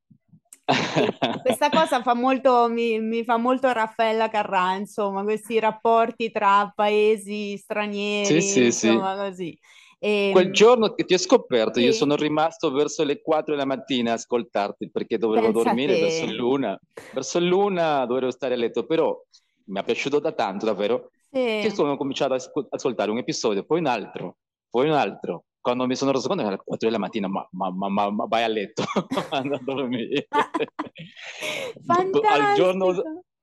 Questa 1.41 1.69
cosa 1.69 2.01
fa 2.01 2.13
molto, 2.13 2.67
mi, 2.69 2.99
mi 2.99 3.23
fa 3.23 3.37
molto 3.37 3.71
Raffaella 3.71 4.27
Carrà, 4.29 4.75
insomma, 4.75 5.23
questi 5.23 5.57
rapporti 5.59 6.29
tra 6.31 6.71
paesi 6.75 7.55
stranieri, 7.55 8.41
Sì, 8.41 8.41
sì, 8.41 8.71
sì. 8.71 8.87
insomma, 8.87 9.15
così. 9.15 9.57
E, 9.99 10.29
Quel 10.33 10.51
giorno 10.51 10.93
che 10.93 11.05
ti 11.05 11.13
ho 11.13 11.17
scoperto, 11.17 11.79
io 11.79 11.91
Sì. 11.91 11.99
sono 11.99 12.15
rimasto 12.15 12.69
verso 12.71 13.03
le 13.05 13.21
4 13.21 13.53
della 13.53 13.65
mattina 13.65 14.11
a 14.11 14.15
ascoltarti 14.15 14.89
perché 14.91 15.17
dovevo 15.17 15.51
Pensa 15.51 15.63
dormire 15.63 15.93
te. 15.93 16.01
verso 16.01 16.25
l'una. 16.25 16.77
Verso 17.11 17.39
l'una 17.39 18.05
dovevo 18.05 18.31
stare 18.31 18.55
a 18.55 18.57
letto, 18.57 18.85
però 18.85 19.17
mi 19.67 19.79
è 19.79 19.83
piaciuto 19.83 20.19
da 20.19 20.31
tanto, 20.33 20.65
davvero, 20.65 21.11
sì. 21.35 21.67
che 21.67 21.71
sono 21.73 21.97
cominciato 21.97 22.31
a 22.33 22.37
ascol- 22.37 22.67
ascoltare 22.69 23.11
un 23.11 23.17
episodio, 23.17 23.65
poi 23.65 23.79
un 23.79 23.87
altro, 23.87 24.37
poi 24.69 24.87
un 24.87 24.95
altro, 24.95 25.43
quando 25.59 25.85
mi 25.85 25.95
sono 25.95 26.11
reso 26.11 26.27
conto 26.29 26.45
alle 26.45 26.61
4 26.63 26.87
della 26.87 26.99
mattina, 26.99 27.27
ma, 27.27 27.45
ma, 27.51 27.69
ma, 27.71 28.09
ma 28.09 28.25
vai 28.25 28.43
a 28.43 28.47
letto, 28.47 28.83
a 29.31 29.41
dormire. 29.61 30.27
al, 31.87 32.53
giorno, 32.55 32.93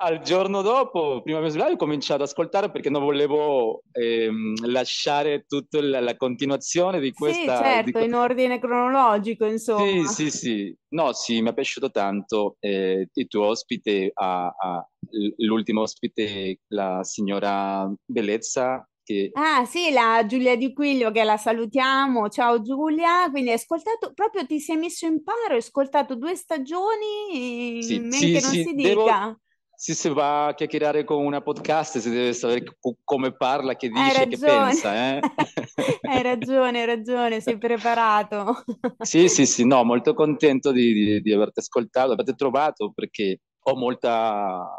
al 0.03 0.21
giorno 0.21 0.63
dopo, 0.63 1.23
prima 1.23 1.41
di 1.41 1.49
svegliare, 1.49 1.75
ho 1.75 1.77
cominciato 1.77 2.23
ad 2.23 2.29
ascoltare 2.29 2.71
perché 2.73 2.91
non 2.91 3.05
volevo 3.05 3.83
ehm, 3.93 4.67
lasciare 4.67 5.45
tutta 5.47 5.81
la, 5.81 6.01
la, 6.01 6.17
continuazione 6.17 6.99
di 6.99 7.13
questa... 7.13 7.57
Sì, 7.57 7.63
certo, 7.63 7.99
di... 8.01 8.05
in 8.05 8.15
ordine 8.15 8.59
cronologico, 8.59 9.47
insomma. 9.47 10.09
Sì, 10.09 10.31
sì, 10.31 10.31
sì. 10.31 10.77
No, 10.89 11.13
sì, 11.13 11.41
mi 11.41 11.51
è 11.51 11.55
piaciuto 11.55 11.91
tanto 11.93 12.57
eh, 12.59 13.09
il 13.13 13.29
tuo 13.29 13.47
ospite, 13.47 14.11
a, 14.13 14.47
a, 14.47 14.89
l'ultimo 15.37 15.83
ospite, 15.83 16.59
la 16.69 17.05
signora 17.05 17.89
Bellezza, 18.05 18.85
che... 19.05 19.31
Ah 19.35 19.65
sì, 19.65 19.93
la 19.93 20.25
Giulia 20.27 20.57
Di 20.57 20.73
Quiglio 20.73 21.13
che 21.13 21.23
la 21.23 21.37
salutiamo. 21.37 22.29
Ciao 22.29 22.61
Giulia, 22.61 23.31
quindi 23.31 23.51
hai 23.51 23.57
ascoltato, 23.57 24.13
proprio 24.15 24.45
ti 24.47 24.59
sei 24.59 24.77
messo 24.77 25.07
in 25.07 25.23
paro, 25.23 25.53
hai 25.53 25.59
ascoltato 25.59 26.17
due 26.17 26.35
stagioni, 26.35 27.83
sì, 27.83 28.01
men 28.01 28.13
sì, 28.13 28.33
che 28.33 28.41
non 28.41 28.51
sì, 28.51 28.63
si 28.65 28.75
devo... 28.75 29.05
dica. 29.05 29.37
Se 29.83 29.95
si 29.95 30.09
va 30.11 30.47
a 30.47 30.55
chiacchierare 30.55 31.03
con 31.03 31.25
una 31.25 31.41
podcast 31.41 31.99
si 31.99 32.09
deve 32.09 32.33
sapere 32.35 32.77
come 33.03 33.35
parla, 33.35 33.75
che 33.75 33.89
dice, 33.89 34.29
che 34.29 34.39
pensa. 34.39 35.17
Eh? 35.17 35.21
hai 36.09 36.23
ragione, 36.23 36.83
hai 36.83 36.87
ragione, 36.87 37.41
sei 37.41 37.59
preparato. 37.59 38.63
sì, 39.03 39.29
sì, 39.29 39.45
sì, 39.45 39.67
no, 39.67 39.83
molto 39.83 40.15
contento 40.15 40.71
di, 40.71 40.93
di, 40.93 41.21
di 41.21 41.33
averti 41.33 41.59
ascoltato, 41.59 42.13
averti 42.13 42.37
trovato 42.37 42.93
perché 42.95 43.41
ho 43.61 43.75
molta, 43.75 44.71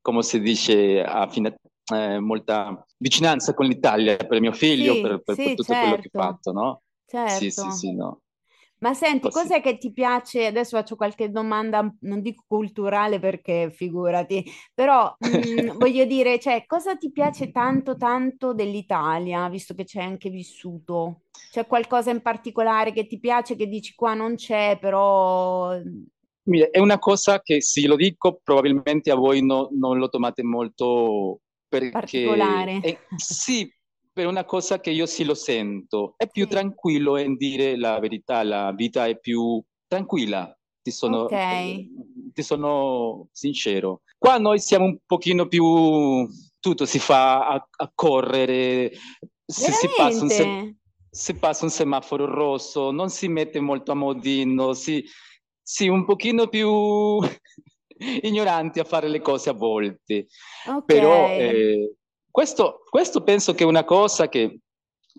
come 0.00 0.22
si 0.22 0.38
dice, 0.38 1.02
affine, 1.02 1.56
eh, 1.92 2.20
molta 2.20 2.80
vicinanza 2.96 3.54
con 3.54 3.66
l'Italia 3.66 4.16
per 4.16 4.40
mio 4.40 4.52
figlio, 4.52 4.94
Sì, 4.94 5.00
per, 5.00 5.22
per 5.24 5.34
sì, 5.34 5.54
tutto 5.56 5.74
quello 5.74 5.96
che 5.96 6.10
ha 6.12 6.12
certo, 6.12 6.20
fatto, 6.20 6.52
no? 6.52 6.82
Sì, 7.06 7.50
sì, 7.50 7.50
certo. 7.50 7.70
sì, 7.72 7.92
no. 7.92 8.20
Ma 8.84 8.92
senti, 8.92 9.30
Così. 9.30 9.48
cos'è 9.48 9.62
che 9.62 9.78
ti 9.78 9.92
piace? 9.92 10.44
Adesso 10.46 10.76
faccio 10.76 10.94
qualche 10.96 11.30
domanda, 11.30 11.90
non 12.00 12.20
dico 12.20 12.44
culturale 12.46 13.18
perché 13.18 13.70
figurati, 13.74 14.44
però 14.74 15.16
mh, 15.20 15.78
voglio 15.78 16.04
dire, 16.04 16.38
cioè, 16.38 16.66
cosa 16.66 16.94
ti 16.94 17.10
piace 17.10 17.50
tanto 17.50 17.96
tanto 17.96 18.52
dell'Italia, 18.52 19.48
visto 19.48 19.72
che 19.74 19.86
hai 19.94 20.04
anche 20.04 20.28
vissuto? 20.28 21.22
C'è 21.50 21.66
qualcosa 21.66 22.10
in 22.10 22.20
particolare 22.20 22.92
che 22.92 23.06
ti 23.06 23.18
piace, 23.18 23.56
che 23.56 23.68
dici 23.68 23.94
qua 23.94 24.12
non 24.12 24.34
c'è, 24.34 24.76
però 24.78 25.72
è 26.70 26.78
una 26.78 26.98
cosa 26.98 27.40
che 27.40 27.62
se 27.62 27.86
lo 27.86 27.96
dico 27.96 28.40
probabilmente 28.42 29.10
a 29.10 29.14
voi 29.14 29.42
no- 29.42 29.68
non 29.72 29.98
lo 29.98 30.08
tomate 30.10 30.42
molto 30.42 31.40
perché 31.68 31.90
particolare? 31.92 32.80
è- 32.80 32.98
sì, 33.16 33.72
per 34.14 34.26
una 34.28 34.44
cosa 34.44 34.78
che 34.78 34.90
io 34.90 35.06
sì 35.06 35.24
lo 35.24 35.34
sento, 35.34 36.14
è 36.16 36.28
più 36.28 36.44
Sì, 36.44 36.50
tranquillo 36.50 37.18
in 37.18 37.34
dire 37.34 37.76
la 37.76 37.98
verità, 37.98 38.44
la 38.44 38.72
vita 38.72 39.06
è 39.06 39.18
più 39.18 39.60
tranquilla, 39.88 40.56
ti 40.80 40.92
sono, 40.92 41.28
eh, 41.28 41.88
ti 42.32 42.42
sono 42.42 43.28
sincero. 43.32 44.02
Qua 44.16 44.38
noi 44.38 44.60
siamo 44.60 44.84
un 44.84 44.98
pochino 45.04 45.48
più, 45.48 46.28
tutto 46.60 46.86
si 46.86 47.00
fa 47.00 47.48
a, 47.48 47.68
a 47.76 47.92
correre, 47.92 48.92
se 49.44 49.72
si 49.72 49.88
se 51.10 51.34
passa 51.34 51.64
un 51.64 51.70
semaforo 51.70 52.26
rosso, 52.26 52.92
non 52.92 53.10
si 53.10 53.26
mette 53.26 53.58
molto 53.58 53.90
a 53.90 53.94
modino, 53.96 54.74
si, 54.74 55.04
si 55.60 55.88
un 55.88 56.04
pochino 56.04 56.46
più 56.46 57.18
ignoranti 58.22 58.78
a 58.78 58.84
fare 58.84 59.08
le 59.08 59.20
cose 59.20 59.50
a 59.50 59.54
volte. 59.54 60.28
Ok, 60.68 60.84
Però 60.84 61.28
eh, 61.30 61.96
questo, 62.34 62.82
questo 62.90 63.22
penso 63.22 63.54
che 63.54 63.62
è 63.62 63.66
una 63.66 63.84
cosa 63.84 64.28
che, 64.28 64.58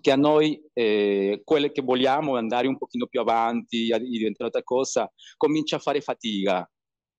che 0.02 0.10
a 0.10 0.16
noi, 0.16 0.62
eh, 0.74 1.40
quelle 1.44 1.72
che 1.72 1.80
vogliamo 1.80 2.36
andare 2.36 2.66
un 2.66 2.76
pochino 2.76 3.06
più 3.06 3.20
avanti, 3.20 3.90
a 3.90 3.96
diventare 3.96 4.34
un'altra 4.40 4.62
cosa, 4.62 5.10
comincia 5.38 5.76
a 5.76 5.78
fare 5.78 6.02
fatica, 6.02 6.70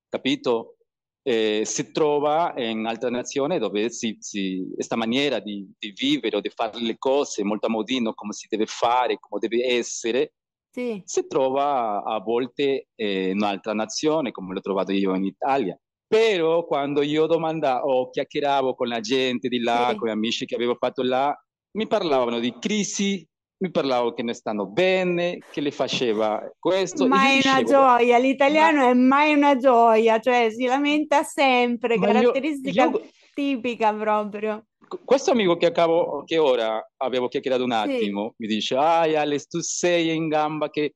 capito? 0.08 0.76
Eh, 1.24 1.64
si 1.66 1.92
trova 1.92 2.54
in 2.58 2.86
altre 2.86 3.10
nazioni 3.10 3.58
dove 3.58 3.90
questa 3.90 4.96
maniera 4.96 5.40
di, 5.40 5.68
di 5.80 5.92
vivere 5.96 6.38
o 6.38 6.42
di 6.42 6.52
fare 6.54 6.80
le 6.80 7.00
cose 7.00 7.44
molto 7.44 7.66
a 7.66 7.72
modino, 7.72 8.14
come 8.14 8.34
si 8.34 8.46
deve 8.48 8.68
fare, 8.68 9.18
come 9.20 9.40
deve 9.40 9.66
essere, 9.66 10.34
sì, 10.70 11.02
si 11.06 11.26
trova 11.26 12.04
a 12.04 12.20
volte 12.20 12.90
eh, 12.94 13.30
in 13.30 13.38
un'altra 13.38 13.74
nazione, 13.74 14.30
come 14.30 14.54
l'ho 14.54 14.62
trovato 14.62 14.92
io 14.92 15.16
in 15.16 15.26
Italia. 15.26 15.76
Però 16.08 16.66
quando 16.66 17.02
io 17.02 17.26
domandavo 17.26 18.10
chiacchieravo 18.10 18.76
con 18.76 18.88
la 18.88 19.02
gente 19.02 19.50
di 19.50 19.60
là, 19.60 19.90
sì. 19.92 19.98
con 19.98 20.08
gli 20.08 20.12
amici 20.12 20.46
che 20.46 20.56
avevo 20.56 20.76
fatto 20.76 21.04
là, 21.04 21.38
mi 21.72 21.86
parlavano 21.86 22.40
di 22.40 22.56
crisi, 22.60 23.28
mi 23.60 23.72
parlavano 23.72 24.14
che 24.14 24.24
non 24.24 24.34
stanno 24.34 24.68
bene, 24.68 25.40
che 25.52 25.62
le 25.62 25.72
faceva 25.72 26.42
questo, 26.58 27.04
io 27.04 27.10
Mai 27.10 27.42
una 27.44 27.64
gioia, 27.64 28.18
ma, 28.18 28.24
l'italiano 28.24 28.90
è 28.90 28.94
mai 28.94 29.34
una 29.34 29.58
gioia, 29.58 30.20
cioè 30.20 30.50
si 30.50 30.66
lamenta 30.66 31.24
sempre, 31.24 31.98
ma 31.98 32.08
io, 32.08 32.14
caratteristica 32.14 32.84
io 32.84 33.02
tipica 33.34 33.94
proprio. 33.94 34.66
questo 35.04 35.32
amico 35.32 35.58
che, 35.58 35.66
acabo, 35.66 36.24
che 36.24 36.38
ora 36.38 36.82
avevo 36.98 37.28
chiacchierato 37.28 37.64
un 37.64 37.72
Sì, 37.72 37.78
attimo 37.78 38.34
mi 38.38 38.48
dice: 38.48 38.76
Ah, 38.76 39.02
Alex, 39.02 39.48
tu 39.48 39.60
sei 39.60 40.16
in 40.16 40.28
gamba 40.30 40.70
che 40.70 40.94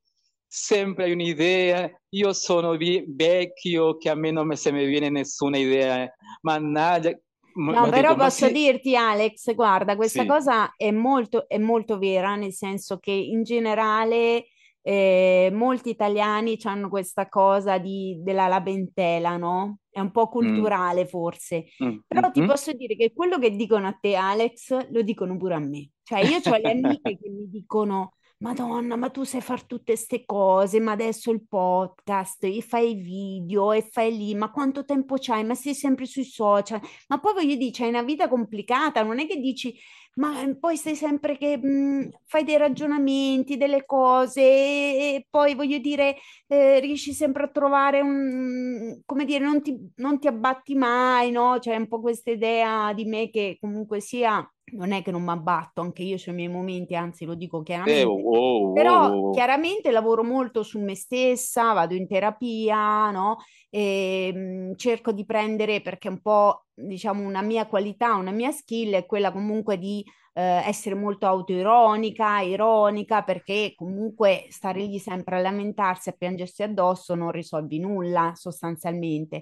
sempre 0.54 1.06
hai 1.06 1.12
un'idea. 1.14 1.90
Io 2.10 2.34
sono 2.34 2.76
vecchio, 2.78 3.98
che 3.98 4.10
a 4.10 4.16
me 4.16 4.32
non 4.32 4.48
mi, 4.48 4.58
se 4.58 4.72
mi 4.72 4.86
viene 4.86 5.10
nessuna 5.10 5.58
idea. 5.58 6.14
Mannaggia, 6.42 7.18
ma, 7.54 7.74
No, 7.74 7.90
però 7.90 8.10
dico, 8.10 8.24
posso 8.24 8.48
sì, 8.48 8.52
dirti, 8.52 8.96
Alex, 8.96 9.54
guarda, 9.56 9.96
questa 9.96 10.24
sì, 10.24 10.28
cosa 10.28 10.74
è 10.76 10.92
molto, 10.92 11.48
è 11.48 11.58
molto 11.58 11.98
vera, 11.98 12.36
nel 12.36 12.52
senso 12.54 12.98
che 12.98 13.12
in 13.12 13.44
generale 13.44 14.48
eh, 14.82 15.50
molti 15.54 15.90
italiani 15.90 16.58
hanno 16.64 16.90
questa 16.90 17.30
cosa 17.30 17.78
di- 17.78 18.20
della 18.22 18.48
lamentela, 18.48 19.38
no? 19.38 19.78
È 19.90 20.00
un 20.00 20.12
po' 20.12 20.28
mm, 20.28 20.32
culturale 20.32 21.06
forse, 21.06 21.66
mm, 21.84 21.88
mm, 21.88 21.98
però 22.08 22.32
ti 22.32 22.42
mm. 22.42 22.48
posso 22.48 22.74
dire 22.74 22.96
che 22.96 23.14
quello 23.14 23.38
che 23.40 23.52
dicono 23.52 23.88
a 23.88 23.98
te, 24.00 24.16
Alex, 24.16 24.90
lo 24.90 25.02
dicono 25.02 25.38
pure 25.38 25.54
a 25.56 25.60
me. 25.60 25.92
Cioè, 26.04 26.20
io 26.22 26.40
ho 26.44 26.58
le 26.58 26.72
amiche 26.72 27.18
che 27.18 27.30
mi 27.30 27.48
dicono. 27.50 28.16
Madonna, 28.42 28.96
ma 28.96 29.10
tu 29.12 29.24
sai 29.24 29.40
fare 29.40 29.66
tutte 29.68 29.94
queste 29.94 30.26
cose, 30.26 30.80
ma 30.80 30.94
adesso 30.94 31.30
il 31.30 31.46
podcast, 31.48 32.44
e 32.46 32.60
fai 32.64 32.96
video, 32.96 33.72
e 33.72 33.84
fai 33.84 34.18
lì, 34.18 34.34
ma 34.34 34.50
quanto 34.50 34.84
tempo 34.84 35.16
c'hai? 35.20 35.44
Ma 35.44 35.54
sei 35.54 35.76
sempre 35.76 36.06
sui 36.08 36.24
social. 36.24 36.82
Ma 37.10 37.20
poi 37.20 37.34
voglio 37.36 37.56
dire, 37.56 37.70
c'hai 37.72 37.90
una 37.90 38.02
vita 38.02 38.28
complicata, 38.28 39.04
non 39.04 39.20
è 39.20 39.28
che 39.28 39.40
dici, 39.40 39.76
ma 40.16 40.42
eh, 40.42 40.58
poi 40.58 40.76
stai 40.76 40.96
sempre 40.96 41.38
che 41.38 41.56
mh, 41.56 42.10
fai 42.26 42.44
dei 42.44 42.58
ragionamenti, 42.58 43.58
delle 43.58 43.86
cose, 43.86 44.42
e 44.42 45.28
poi 45.30 45.54
voglio 45.54 45.78
dire, 45.78 46.18
eh, 46.48 46.80
riesci 46.80 47.14
sempre 47.14 47.44
a 47.44 47.48
trovare 47.50 48.02
un, 48.02 49.02
come 49.06 49.26
dire, 49.26 49.46
non 49.46 49.62
ti, 49.62 49.78
non 49.98 50.18
ti 50.20 50.26
abbatti 50.26 50.74
mai, 50.74 51.30
no? 51.30 51.58
C'è 51.60 51.76
un 51.76 51.88
po' 51.88 52.02
questa 52.02 52.32
idea 52.32 52.92
di 52.94 53.06
me 53.06 53.30
che 53.30 53.58
comunque 53.62 54.00
sia, 54.00 54.44
non 54.74 54.92
è 54.92 55.02
che 55.02 55.12
non 55.12 55.24
mi 55.24 55.30
abbatto, 55.32 55.82
anche 55.82 56.04
io 56.04 56.16
ho 56.16 56.30
i 56.32 56.34
miei 56.34 56.48
momenti, 56.50 56.96
anzi 56.96 57.26
lo 57.26 57.36
dico 57.36 57.62
Eh, 57.84 58.04
oh, 58.04 58.14
chiaramente. 58.14 58.14
oh, 58.14 58.74
Però 58.74 59.10
oh, 59.10 59.30
oh. 59.30 59.32
chiaramente 59.32 59.92
lavoro 59.92 60.24
molto 60.24 60.64
su 60.64 60.80
me 60.80 60.96
stessa, 60.96 61.74
vado 61.74 61.94
in 61.94 62.08
terapia, 62.08 63.12
no? 63.12 63.38
E, 63.70 64.32
mh, 64.34 64.76
cerco 64.76 65.12
di 65.12 65.26
prendere 65.26 65.82
perché 65.82 66.08
un 66.10 66.22
po', 66.22 66.66
diciamo, 66.74 67.26
una 67.26 67.42
mia 67.42 67.66
qualità, 67.68 68.16
una 68.16 68.32
mia 68.32 68.52
skill 68.52 68.94
è 68.94 69.06
quella 69.06 69.32
comunque 69.32 69.78
di 69.78 70.04
eh, 70.34 70.42
essere 70.66 70.96
molto 70.96 71.26
autoironica, 71.28 72.40
ironica, 72.42 73.24
perché 73.24 73.74
comunque 73.76 74.46
stare 74.50 74.82
lì 74.82 75.00
sempre 75.00 75.38
a 75.38 75.42
lamentarsi, 75.42 76.10
a 76.10 76.14
piangersi 76.18 76.64
addosso 76.64 77.16
non 77.16 77.32
risolvi 77.32 77.80
nulla 77.80 78.32
sostanzialmente. 78.36 79.42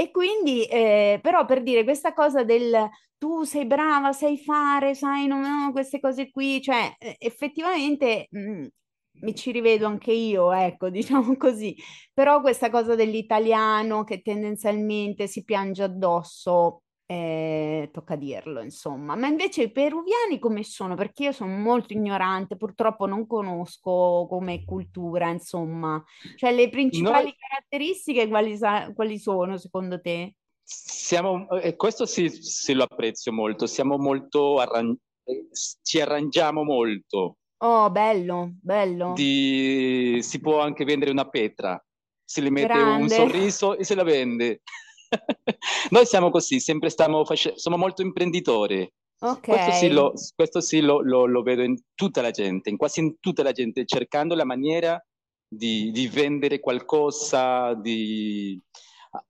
E 0.00 0.10
quindi, 0.12 0.64
eh, 0.66 1.18
però 1.20 1.44
per 1.44 1.62
dire 1.62 1.82
questa 1.82 2.12
cosa 2.14 2.44
del 2.44 2.88
tu 3.18 3.42
sei 3.42 3.66
brava, 3.66 4.12
sai 4.12 4.38
fare, 4.38 4.94
sai, 4.94 5.26
no, 5.26 5.40
no, 5.40 5.72
queste 5.72 5.98
cose 5.98 6.30
qui, 6.30 6.62
cioè 6.62 6.94
eh, 6.98 7.16
effettivamente 7.18 8.28
mh, 8.30 8.66
mi 9.22 9.34
ci 9.34 9.50
rivedo 9.50 9.86
anche 9.86 10.12
io, 10.12 10.52
ecco, 10.52 10.88
diciamo 10.90 11.36
così. 11.36 11.74
Però 12.14 12.40
questa 12.40 12.70
cosa 12.70 12.94
dell'italiano 12.94 14.04
che 14.04 14.22
tendenzialmente 14.22 15.26
si 15.26 15.42
piange 15.44 15.82
addosso, 15.82 16.82
eh, 17.10 17.88
tocca 17.90 18.16
dirlo, 18.16 18.60
insomma. 18.60 19.16
Ma 19.16 19.28
invece 19.28 19.62
i 19.62 19.72
peruviani 19.72 20.38
come 20.38 20.62
sono? 20.62 20.94
Perché 20.94 21.24
io 21.24 21.32
sono 21.32 21.56
molto 21.56 21.94
ignorante, 21.94 22.56
purtroppo 22.56 23.06
non 23.06 23.26
conosco 23.26 24.26
come 24.28 24.62
cultura, 24.66 25.30
insomma. 25.30 26.02
Cioè, 26.36 26.50
le 26.50 26.64
Noi 26.64 26.70
principali 26.70 27.34
caratteristiche 27.34 28.28
quali, 28.28 28.58
sa- 28.58 28.92
quali 28.94 29.18
sono 29.18 29.56
secondo 29.56 30.00
te? 30.02 30.34
siamo, 30.62 31.48
e 31.48 31.76
questo 31.76 32.04
sì, 32.04 32.28
sì 32.28 32.74
lo 32.74 32.82
apprezzo 32.82 33.32
molto, 33.32 33.66
siamo 33.66 33.96
molto, 33.96 34.58
arran- 34.58 34.94
eh, 35.24 35.46
ci 35.82 36.00
arrangiamo 36.00 36.62
molto. 36.62 37.38
Oh, 37.60 37.90
bello, 37.90 38.52
bello, 38.60 39.14
di- 39.14 40.18
si 40.20 40.40
può 40.40 40.60
anche 40.60 40.84
vendere 40.84 41.10
una 41.10 41.26
pietra, 41.26 41.82
si 42.22 42.42
le 42.42 42.50
mette 42.50 42.66
un 42.66 42.82
grande. 42.82 43.14
sorriso 43.14 43.78
e 43.78 43.84
se 43.84 43.94
la 43.94 44.02
vende. 44.04 44.60
Noi 45.90 46.06
siamo 46.06 46.30
così, 46.30 46.60
sempre 46.60 46.90
stiamo 46.90 47.24
face- 47.24 47.54
siamo 47.56 47.76
molto 47.76 48.02
imprenditori, 48.02 48.90
Ok. 49.20 49.40
Questo 49.40 49.72
sì, 49.72 49.88
lo, 49.88 50.12
questo 50.36 50.60
sì 50.60 50.80
lo, 50.80 51.00
lo, 51.00 51.26
lo 51.26 51.42
vedo 51.42 51.62
in 51.62 51.76
tutta 51.94 52.22
la 52.22 52.30
gente, 52.30 52.70
in 52.70 52.76
quasi 52.76 53.00
in 53.00 53.18
tutta 53.18 53.42
la 53.42 53.50
gente, 53.50 53.84
cercando 53.84 54.36
la 54.36 54.44
maniera 54.44 55.02
di, 55.48 55.90
di 55.90 56.06
vendere 56.06 56.60
qualcosa 56.60 57.74
di, 57.74 58.60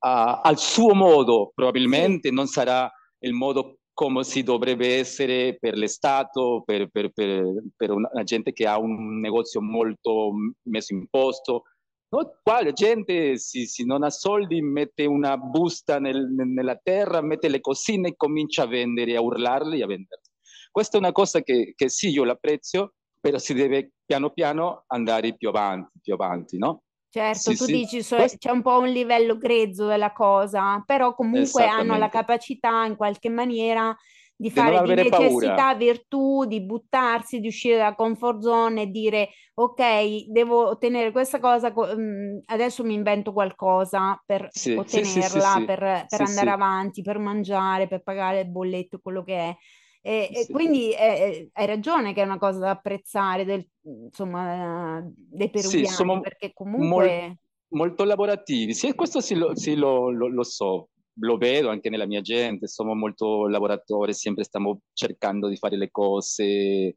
a, 0.01 0.41
al 0.43 0.59
suo 0.59 0.95
modo, 0.95 1.53
probabilmente 1.55 2.29
Sì. 2.29 2.35
non 2.35 2.47
sarà 2.47 2.91
il 3.21 3.33
modo 3.33 3.79
come 3.95 4.25
si 4.25 4.43
dovrebbe 4.43 4.97
essere 4.99 5.57
per 5.59 5.75
l'Estato, 5.75 6.63
per, 6.65 6.89
per, 6.89 7.11
per, 7.11 7.63
per 7.75 7.91
una 7.91 8.23
gente 8.25 8.53
che 8.53 8.67
ha 8.67 8.79
un 8.79 9.19
negozio 9.21 9.61
molto 9.61 10.33
messo 10.65 10.93
in 10.93 11.07
posto. 11.09 11.63
No? 12.11 12.39
Qua 12.43 12.63
la 12.63 12.73
gente, 12.73 13.37
si, 13.37 13.67
si 13.67 13.85
non 13.85 14.03
ha 14.03 14.11
soldi, 14.11 14.63
mette 14.63 15.05
una 15.05 15.37
busta 15.37 15.99
nel, 15.99 16.27
nella 16.31 16.79
terra, 16.83 17.21
mette 17.21 17.49
le 17.49 17.61
cosine 17.61 18.09
e 18.09 18.17
comincia 18.17 18.63
a 18.63 18.67
vendere, 18.67 19.15
a 19.15 19.21
urlarle 19.21 19.77
e 19.77 19.83
a 19.83 19.87
vendere. 19.87 20.23
Questa 20.71 20.97
è 20.97 21.01
una 21.01 21.13
cosa 21.13 21.43
che, 21.43 21.75
che 21.77 21.89
sì, 21.89 22.09
io 22.11 22.25
l'apprezzo, 22.25 22.95
però 23.21 23.39
si 23.39 23.53
deve 23.53 23.93
piano 24.07 24.31
piano 24.31 24.85
andare 24.87 25.37
più 25.37 25.49
avanti, 25.49 25.99
più 26.01 26.15
avanti, 26.15 26.57
no? 26.57 26.83
Certo, 27.11 27.51
Sì, 27.51 27.57
tu 27.57 27.65
sì. 27.65 27.73
dici 27.73 28.03
so- 28.03 28.17
c'è 28.17 28.51
un 28.51 28.63
po' 28.63 28.79
un 28.79 28.89
livello 28.89 29.37
grezzo 29.37 29.87
della 29.87 30.13
cosa, 30.13 30.83
però 30.87 31.15
comunque 31.15 31.67
hanno 31.67 31.97
la 31.97 32.09
capacità 32.09 32.85
in 32.85 32.97
qualche 32.97 33.29
maniera 33.31 33.95
di 34.41 34.49
Di 34.51 34.55
non 34.55 34.65
fare 34.67 34.85
di 34.85 34.93
avere 34.93 35.09
paura. 35.09 35.27
necessità 35.27 35.75
virtù, 35.75 36.45
di 36.45 36.61
buttarsi, 36.63 37.41
di 37.41 37.49
uscire 37.49 37.77
dalla 37.77 37.95
comfort 37.97 38.41
zone 38.41 38.83
e 38.83 38.87
dire 38.87 39.31
ok, 39.55 40.27
devo 40.29 40.69
ottenere 40.69 41.11
questa 41.11 41.41
cosa, 41.41 41.73
co- 41.73 41.93
mm, 41.97 42.39
adesso 42.47 42.85
mi 42.85 42.95
invento 42.95 43.33
qualcosa 43.33 44.23
per 44.25 44.47
Sì, 44.53 44.81
sì, 44.87 45.03
sì, 45.05 45.23
sì, 45.23 45.37
ottenerla, 45.39 45.63
per, 45.67 46.07
per 46.09 46.21
andare 46.21 46.51
avanti, 46.51 47.03
per 47.03 47.19
mangiare, 47.19 47.89
per 47.89 48.03
pagare 48.05 48.41
il 48.43 48.49
bolletto, 48.51 49.01
quello 49.03 49.25
che 49.25 49.35
è. 49.37 49.57
E, 50.01 50.31
e 50.33 50.47
quindi 50.53 50.93
eh, 50.93 51.51
hai 51.53 51.67
ragione 51.67 52.15
che 52.15 52.23
è 52.23 52.25
una 52.25 52.39
cosa 52.39 52.61
da 52.61 52.71
apprezzare 52.71 53.45
del- 53.45 53.69
insomma, 53.83 54.99
eh, 55.01 55.13
dei 55.15 55.51
peruviani, 55.51 56.21
perché 56.21 56.53
mol- 56.55 56.55
comunque... 56.55 57.39
molto 57.71 58.05
lavorativi. 58.05 58.73
Sì, 58.75 58.95
questo 58.95 59.21
sì, 59.21 59.35
lo, 59.35 59.57
sì, 59.57 59.75
lo- 59.75 60.11
lo- 60.11 60.29
lo 60.29 60.45
so, 60.45 60.91
lo 61.21 61.37
vedo 61.37 61.69
anche 61.71 61.91
nella 61.91 62.07
mia 62.07 62.21
gente, 62.21 62.67
siamo 62.67 62.95
molto 62.95 63.47
lavoratori, 63.49 64.15
sempre 64.15 64.45
stiamo 64.45 64.81
cercando 64.93 65.49
di 65.49 65.57
fare 65.57 65.77
le 65.77 65.91
cose. 65.91 66.97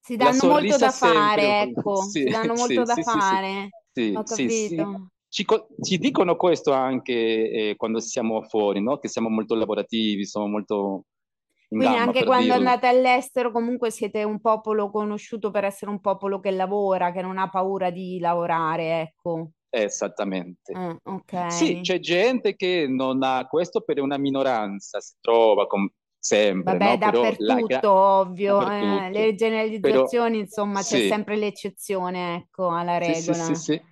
Si 0.00 0.16
danno 0.16 0.46
molto 0.46 0.76
da 0.76 0.90
sempre. 0.90 1.10
fare, 1.10 1.60
ecco, 1.62 1.96
Sì, 2.02 2.22
si 2.22 2.28
danno 2.28 2.54
molto 2.54 2.80
sì, 2.80 2.84
da 2.84 2.94
sì, 2.94 3.02
fare. 3.02 3.68
sì, 3.92 4.12
Ho 4.14 4.22
capito. 4.22 5.08
Ci, 5.28 5.44
ci 5.82 5.98
dicono 5.98 6.36
questo 6.36 6.72
anche 6.72 7.12
eh, 7.70 7.74
quando 7.76 8.00
siamo 8.00 8.42
fuori, 8.42 8.80
no? 8.80 8.98
Che 8.98 9.08
siamo 9.08 9.28
molto 9.28 9.54
lavorativi, 9.54 10.24
siamo 10.24 10.46
molto 10.46 11.04
in 11.70 11.78
Quindi 11.78 11.96
gamma, 11.96 12.02
anche 12.06 12.24
quando 12.24 12.52
dirlo. 12.52 12.58
andate 12.58 12.86
all'estero, 12.86 13.50
comunque 13.50 13.90
siete 13.90 14.22
un 14.24 14.40
popolo 14.40 14.90
conosciuto 14.90 15.50
per 15.50 15.64
essere 15.64 15.90
un 15.90 16.00
popolo 16.00 16.40
che 16.40 16.50
lavora, 16.52 17.12
che 17.12 17.22
non 17.22 17.38
ha 17.38 17.48
paura 17.50 17.90
di 17.90 18.18
lavorare, 18.20 19.00
ecco. 19.00 19.50
Esattamente. 19.68 20.72
Eh, 20.72 20.96
ok. 21.04 21.50
Sì, 21.52 21.80
c'è 21.82 21.98
gente 22.00 22.56
che 22.56 22.86
non 22.88 23.22
ha 23.22 23.46
questo 23.46 23.80
per 23.82 24.00
una 24.00 24.16
minoranza, 24.16 25.00
si 25.00 25.14
trova 25.20 25.66
com- 25.66 25.88
sempre, 26.18 26.78
Vabbè, 26.78 26.84
no? 26.84 26.98
Però 26.98 27.22
dappertutto, 27.22 27.66
gra- 27.66 27.90
ovvio. 27.92 28.58
eh, 28.60 28.64
dappertutto. 28.64 29.18
le 29.18 29.34
Però 29.80 30.06
generalizzazioni, 30.06 30.38
insomma, 30.38 30.80
c'è 30.80 30.98
sì, 30.98 31.08
sempre 31.08 31.36
l'eccezione, 31.36 32.36
ecco, 32.36 32.68
alla 32.70 32.98
sì, 32.98 33.14
sì, 33.14 33.34
sì, 33.34 33.54
regola. 33.54 33.54
sì. 33.54 33.72
Eh, 33.74 33.82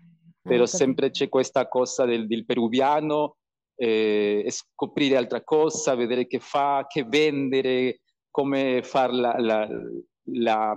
Però 0.43 0.64
capito. 0.64 0.77
sempre 0.77 1.11
c'è 1.11 1.29
questa 1.29 1.68
cosa 1.68 2.05
del, 2.05 2.27
del 2.27 2.45
peruviano, 2.45 3.37
eh, 3.77 4.45
scoprire 4.51 5.16
altra 5.16 5.43
cosa, 5.43 5.95
vedere 5.95 6.27
che 6.27 6.39
fa, 6.41 6.85
che 6.89 7.05
vendere, 7.05 8.01
come 8.31 8.83
fare 8.83 9.12
la, 9.12 9.35
la- 9.39 9.66
la 9.68 9.81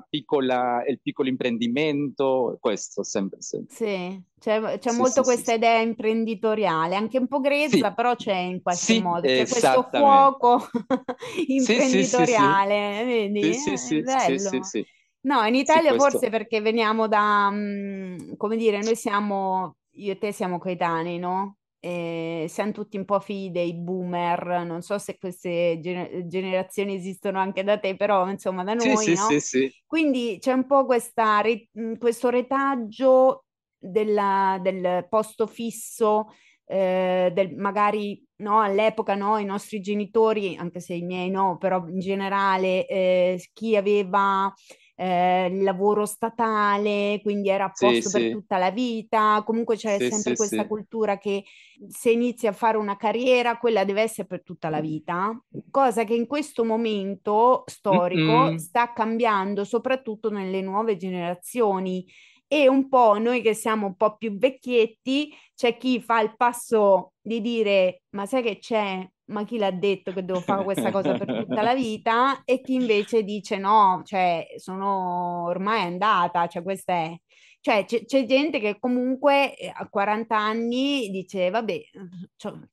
piccola, 0.09 0.83
il 0.87 0.99
piccolo 1.01 1.29
imprendimento, 1.29 2.57
questo 2.59 3.03
sempre, 3.03 3.41
sempre. 3.41 3.75
Sì, 3.75 4.21
c'è 4.39 4.79
c'è 4.79 4.91
Sì, 4.91 4.93
molto 4.93 5.23
sì, 5.23 5.23
questa 5.23 5.51
sì. 5.51 5.57
idea 5.57 5.79
imprenditoriale, 5.81 6.95
anche 6.95 7.17
un 7.17 7.27
po' 7.27 7.41
grezza, 7.41 7.91
però 7.93 8.15
c'è 8.15 8.33
in 8.35 8.61
qualche 8.61 8.93
modo, 8.95 9.29
c'è 9.29 9.47
questo 9.47 9.89
fuoco 9.93 10.61
imprenditoriale, 11.47 13.03
vedi? 13.03 13.53
Sì, 13.53 13.77
sì, 13.77 13.77
Eh, 13.77 14.01
bello. 14.01 14.73
No, 15.21 15.43
in 15.45 15.55
Italia 15.55 15.93
forse 15.93 16.29
perché 16.29 16.61
veniamo 16.61 17.07
da, 17.07 17.49
mm, 17.51 18.35
come 18.37 18.55
dire, 18.55 18.81
noi 18.81 18.95
siamo, 18.95 19.77
io 19.91 20.13
e 20.13 20.17
te 20.17 20.31
siamo 20.31 20.59
coetanei, 20.59 21.19
no? 21.19 21.57
E 21.89 22.45
siamo 22.49 22.71
tutti 22.71 22.97
un 22.97 23.05
po' 23.05 23.19
figli 23.21 23.49
dei 23.49 23.73
boomer, 23.75 24.63
non 24.65 24.81
so 24.81 24.97
se 24.97 25.17
queste 25.17 25.79
gener- 25.81 26.27
generazioni 26.27 26.95
esistono 26.95 27.39
anche 27.39 27.63
da 27.63 27.77
te, 27.79 27.95
però 27.95 28.29
insomma 28.29 28.63
da 28.63 28.73
noi, 28.73 29.11
sì, 29.11 29.15
no? 29.15 29.37
sì, 29.39 29.39
sì. 29.39 29.73
Quindi 29.85 30.37
c'è 30.39 30.51
un 30.51 30.65
po' 30.65 30.85
questa, 30.85 31.39
re- 31.41 31.69
mh, 31.71 31.93
questo 31.97 32.29
retaggio 32.29 33.45
della- 33.77 34.59
del 34.61 35.05
posto 35.09 35.47
fisso, 35.47 36.27
eh, 36.65 37.31
del, 37.33 37.55
magari 37.55 38.21
no, 38.37 38.59
all'epoca 38.59 39.15
no, 39.15 39.37
i 39.37 39.45
nostri 39.45 39.79
genitori, 39.79 40.57
anche 40.57 40.79
se 40.81 40.93
i 40.93 41.03
miei 41.03 41.29
no, 41.29 41.57
però 41.57 41.85
in 41.87 41.99
generale 41.99 42.85
eh, 42.87 43.49
chi 43.53 43.75
aveva 43.77 44.53
eh, 44.97 45.47
il 45.51 45.63
lavoro 45.63 46.05
statale, 46.05 47.19
quindi 47.21 47.49
era 47.49 47.65
a 47.65 47.73
Sì, 47.73 48.01
posto 48.01 48.09
per 48.09 48.27
sì, 48.27 48.27
tutta 48.27 48.57
la 48.57 48.71
vita. 48.71 49.43
Comunque 49.45 49.75
c'è 49.77 49.99
sì, 49.99 50.09
sempre 50.09 50.35
questa 50.35 50.65
cultura 50.67 51.17
che 51.17 51.43
se 51.87 52.11
inizi 52.11 52.47
a 52.47 52.51
fare 52.51 52.77
una 52.77 52.95
carriera, 52.97 53.57
quella 53.57 53.85
deve 53.85 54.01
essere 54.01 54.27
per 54.27 54.43
tutta 54.43 54.69
la 54.69 54.81
vita 54.81 55.39
cosa 55.69 56.03
che 56.03 56.13
in 56.15 56.27
questo 56.27 56.63
momento 56.65 57.63
storico 57.67 58.53
Mm-mm. 58.53 58.57
sta 58.57 58.93
cambiando, 58.93 59.63
soprattutto 59.63 60.29
nelle 60.29 60.61
nuove 60.61 60.97
generazioni. 60.97 62.05
E 62.49 62.67
un 62.69 62.87
po' 62.87 63.17
noi 63.19 63.41
che 63.41 63.53
siamo 63.53 63.87
un 63.87 63.95
po' 63.95 64.15
più 64.15 64.37
vecchietti, 64.37 65.33
c'è 65.53 65.77
chi 65.77 66.01
fa 66.01 66.21
il 66.21 66.35
passo 66.37 67.13
di 67.21 67.41
dire: 67.41 68.03
Ma 68.11 68.25
sai 68.25 68.41
che 68.43 68.57
c'è? 68.59 69.05
Ma 69.27 69.43
chi 69.43 69.57
l'ha 69.57 69.71
detto 69.71 70.13
che 70.13 70.23
devo 70.23 70.39
fare 70.39 70.63
questa 70.63 70.91
cosa 70.91 71.13
per 71.13 71.27
tutta 71.45 71.61
la 71.61 71.73
vita? 71.75 72.43
E 72.45 72.61
chi 72.61 72.75
invece 72.75 73.23
dice: 73.23 73.57
No, 73.57 74.01
cioè, 74.05 74.45
sono 74.57 75.43
ormai 75.45 75.81
andata, 75.81 76.47
cioè, 76.47 76.63
questa 76.63 76.93
è. 76.93 77.17
Cioè, 77.59 77.83
c'è 77.85 78.05
c'è 78.05 78.23
gente 78.25 78.59
che 78.59 78.79
comunque 78.79 79.53
eh, 79.57 79.71
a 79.75 79.89
40 79.89 80.37
anni 80.37 81.09
dice, 81.09 81.49
vabbè, 81.49 81.77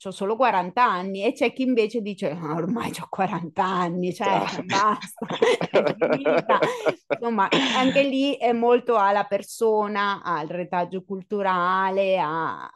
ho 0.05 0.11
solo 0.13 0.37
40 0.37 0.85
anni, 0.85 1.25
e 1.25 1.33
c'è 1.33 1.53
chi 1.53 1.63
invece 1.63 2.01
dice, 2.01 2.31
"Ah, 2.31 2.55
ormai 2.55 2.93
ho 3.01 3.07
40 3.09 3.65
anni, 3.65 4.15
cioè, 4.15 4.41
basta, 4.65 5.27
è 5.71 5.97
finita. 5.99 6.59
Insomma, 7.19 7.49
anche 7.77 8.03
lì 8.05 8.37
è 8.37 8.53
molto 8.53 8.97
alla 8.97 9.25
persona, 9.25 10.23
al 10.23 10.47
retaggio 10.47 11.03
culturale, 11.03 12.19
a, 12.19 12.71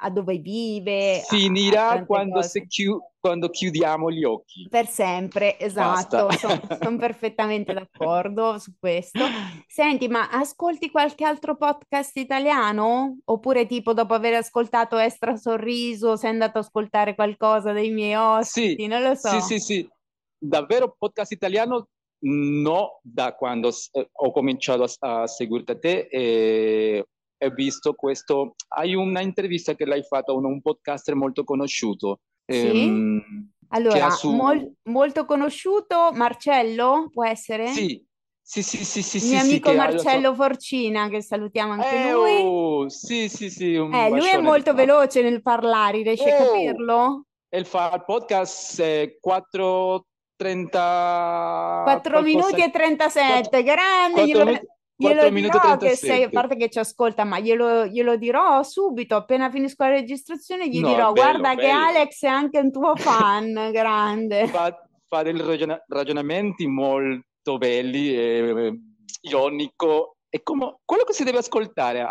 a 0.00 0.10
dove 0.10 0.38
vive, 0.38 1.20
a, 1.20 1.20
a 1.20 1.24
Finirà 1.24 1.86
tante 1.88 2.04
quando, 2.06 2.42
se 2.42 2.60
cose. 2.60 3.11
Quando 3.22 3.50
chiudiamo 3.50 4.10
gli 4.10 4.24
occhi. 4.24 4.66
Per 4.68 4.88
sempre, 4.88 5.56
esatto, 5.60 6.28
sono 6.32 6.96
perfettamente 6.98 7.72
d'accordo 7.72 8.58
su 8.58 8.72
questo. 8.76 9.20
Senti, 9.68 10.08
ma 10.08 10.28
ascolti 10.28 10.90
qualche 10.90 11.24
altro 11.24 11.56
podcast 11.56 12.16
italiano? 12.16 13.18
Oppure 13.26 13.66
tipo 13.66 13.92
dopo 13.92 14.14
aver 14.14 14.34
ascoltato 14.34 14.98
Extra 14.98 15.36
Sorriso, 15.36 16.16
sei 16.16 16.30
andato 16.30 16.58
ad 16.58 16.64
ascoltare 16.64 17.14
qualcosa 17.14 17.70
dei 17.70 17.90
miei 17.90 18.14
Sì, 18.42 18.62
ospiti? 18.62 18.86
Non 18.88 19.02
lo 19.02 19.14
sì, 19.14 19.28
so. 19.28 19.40
sì, 19.40 19.58
sì. 19.60 19.88
Davvero 20.36 20.96
podcast 20.98 21.30
italiano? 21.30 21.86
No, 22.24 22.98
da 23.02 23.36
quando 23.36 23.68
eh, 23.92 24.08
ho 24.10 24.32
cominciato 24.32 24.82
a, 24.82 25.22
a 25.22 25.26
seguirti 25.28 25.78
te 25.78 26.08
e 26.10 27.06
ho 27.38 27.50
visto 27.50 27.94
questo. 27.94 28.56
Hai 28.66 28.96
una 28.96 29.20
intervista 29.20 29.76
che 29.76 29.84
l'hai 29.84 30.02
fatta 30.02 30.32
a 30.32 30.34
un, 30.34 30.44
un 30.44 30.60
podcaster 30.60 31.14
molto 31.14 31.44
conosciuto 31.44 32.18
Sì? 32.46 32.84
ehm, 32.84 33.50
che 33.86 34.00
ha 34.00 34.08
Allora, 34.08 34.18
mol- 34.24 34.58
su... 34.58 34.74
molto 34.90 35.24
conosciuto, 35.24 36.10
Marcello, 36.12 37.08
può 37.12 37.24
essere? 37.24 37.68
Sì, 37.68 38.04
sì, 38.42 38.62
sì, 38.62 38.84
sì, 38.84 39.02
sì, 39.02 39.16
Il 39.18 39.28
mio 39.28 39.38
sì, 39.38 39.38
sì, 39.38 39.44
amico 39.50 39.60
che 39.60 39.70
ha 39.78 39.84
la 39.90 39.90
sua... 39.90 40.02
Marcello 40.02 40.34
Forcina, 40.34 41.08
che 41.08 41.22
salutiamo 41.22 41.72
anche 41.72 41.96
Eh, 41.96 42.12
lui. 42.12 42.40
oh, 42.40 42.88
sì, 42.88 43.28
sì, 43.28 43.50
sì, 43.50 43.76
un 43.76 43.90
Eh, 43.90 44.08
lui 44.10 44.18
è 44.28 44.30
bacione. 44.32 44.42
molto 44.42 44.74
veloce 44.74 45.22
nel 45.22 45.42
parlare, 45.42 46.02
riesci 46.02 46.28
a 46.28 46.32
Oh, 46.32 46.34
capirlo? 46.34 47.24
il 47.54 47.66
fa 47.66 47.92
il 47.94 48.04
podcast 48.04 48.80
eh, 48.80 49.18
4.30 49.20 51.82
4 51.82 52.12
qualcosa, 52.12 52.56
minuti 52.56 52.62
e 52.62 52.70
37, 52.70 53.62
grande, 53.62 54.14
4, 54.14 54.24
glielo, 54.24 54.44
minuti, 54.44 54.66
glielo 55.08 55.20
4 55.20 55.30
minuti 55.32 55.56
e 55.56 55.60
dirò 55.60 55.76
che 55.76 55.96
sei, 55.96 56.22
a 56.22 56.28
37. 56.28 56.30
parte 56.30 56.56
che 56.56 56.68
ci 56.70 56.78
ascolta, 56.78 57.24
ma 57.24 57.38
glielo, 57.40 57.86
glielo 57.86 58.16
dirò 58.16 58.62
subito, 58.62 59.16
appena 59.16 59.50
finisco 59.50 59.84
la 59.84 59.90
registrazione, 59.90 60.68
gli 60.68 60.80
No, 60.80 60.88
dirò, 60.88 61.12
bello, 61.12 61.38
guarda 61.38 61.50
che 61.54 61.66
bello. 61.66 61.78
Alex 61.78 62.22
è 62.24 62.28
anche 62.28 62.58
un 62.58 62.72
tuo 62.72 62.96
fan, 62.96 63.52
grande. 63.72 64.46
Fa, 64.46 64.74
fa 65.08 65.22
dei 65.22 65.36
ragiona- 65.36 65.82
ragionamenti 65.88 66.66
molto 66.66 67.58
belli, 67.58 68.14
eh, 68.16 68.78
ionico, 69.22 70.16
è 70.28 70.42
come 70.42 70.76
quello 70.84 71.04
che 71.04 71.12
si 71.12 71.24
deve 71.24 71.38
ascoltare. 71.38 72.06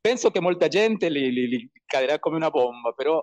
Penso 0.00 0.30
che 0.30 0.40
molta 0.40 0.68
gente 0.68 1.08
li, 1.08 1.30
li- 1.30 1.48
li 1.48 1.70
caderà 1.84 2.18
come 2.18 2.36
una 2.36 2.50
bomba, 2.50 2.92
però 2.92 3.22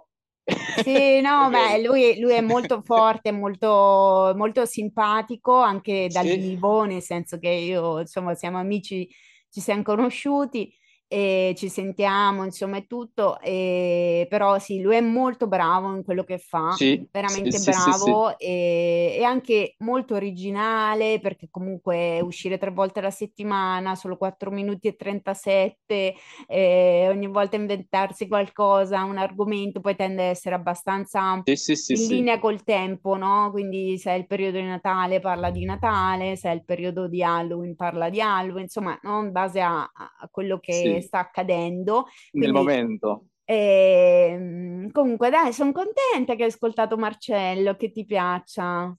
Sì, 0.76 1.22
no, 1.22 1.50
beh, 1.52 1.82
lui, 1.82 2.20
lui 2.20 2.34
è 2.34 2.42
molto 2.42 2.82
forte, 2.82 3.32
molto, 3.32 4.34
molto 4.36 4.66
simpatico 4.66 5.56
anche 5.62 6.10
dal 6.12 6.30
Sì, 6.30 6.32
vivo, 6.32 6.84
nel 6.84 7.02
senso 7.02 7.38
che 7.38 7.50
io, 7.50 8.00
insomma, 8.00 8.34
siamo 8.36 8.58
amici, 8.58 9.08
ci 9.50 9.62
siamo 9.62 9.84
conosciuti 9.84 10.74
e 11.08 11.54
ci 11.56 11.70
sentiamo, 11.70 12.44
insomma, 12.44 12.78
è 12.78 12.88
tutto. 12.88 13.40
E, 13.40 14.26
però 14.30 14.58
sì, 14.60 14.82
lui 14.82 14.96
è 14.96 15.02
molto 15.02 15.48
bravo 15.48 15.96
in 15.96 16.04
quello 16.04 16.24
che 16.24 16.38
fa, 16.38 16.72
sì, 16.72 17.08
veramente 17.12 17.52
sì, 17.52 17.72
sì, 17.72 17.72
sì, 17.72 17.80
bravo 17.80 18.38
e, 18.38 19.16
e 19.18 19.24
anche 19.24 19.76
molto 19.80 20.16
originale 20.16 21.20
perché 21.20 21.48
comunque 21.52 22.20
uscire 22.22 22.58
tre 22.58 22.72
volte 22.72 23.00
alla 23.00 23.12
settimana, 23.12 23.96
solo 23.96 24.18
4 24.18 24.50
minuti 24.52 24.88
e 24.88 24.96
37 24.96 26.16
eh, 26.48 27.08
ogni 27.10 27.28
volta 27.28 27.56
inventarsi 27.56 28.28
qualcosa, 28.28 29.04
un 29.04 29.18
argomento, 29.18 29.80
poi 29.80 29.96
tende 29.96 30.24
ad 30.24 30.30
essere 30.30 30.56
abbastanza 30.56 31.42
in 31.44 32.08
linea 32.08 32.40
col 32.40 32.64
tempo, 32.64 33.16
no? 33.16 33.50
Quindi 33.52 33.98
se 33.98 34.12
è 34.12 34.16
il 34.16 34.28
periodo 34.28 34.60
di 34.60 34.66
Natale 34.66 35.20
parla 35.20 35.52
di 35.52 35.66
Natale, 35.66 36.36
se 36.36 36.50
è 36.50 36.54
il 36.54 36.64
periodo 36.64 37.08
di 37.08 37.24
Halloween 37.24 37.76
parla 37.76 38.10
di 38.10 38.22
Halloween, 38.22 38.64
insomma, 38.64 38.98
no? 39.04 39.22
In 39.22 39.32
base 39.32 39.62
a, 39.62 39.82
a 39.82 40.28
quello 40.32 40.60
che 40.60 40.93
sì, 41.02 41.02
sta 41.02 41.20
accadendo. 41.20 42.06
nel 42.34 42.52
Quindi 42.52 42.52
momento. 42.52 43.28
ehm, 43.46 44.92
comunque 44.92 45.30
dai, 45.30 45.54
sono 45.54 45.72
contenta 45.72 46.36
che 46.36 46.44
hai 46.44 46.50
ascoltato 46.50 46.98
Marcello, 46.98 47.76
che 47.76 47.92
ti 47.92 48.06
piaccia. 48.06 48.96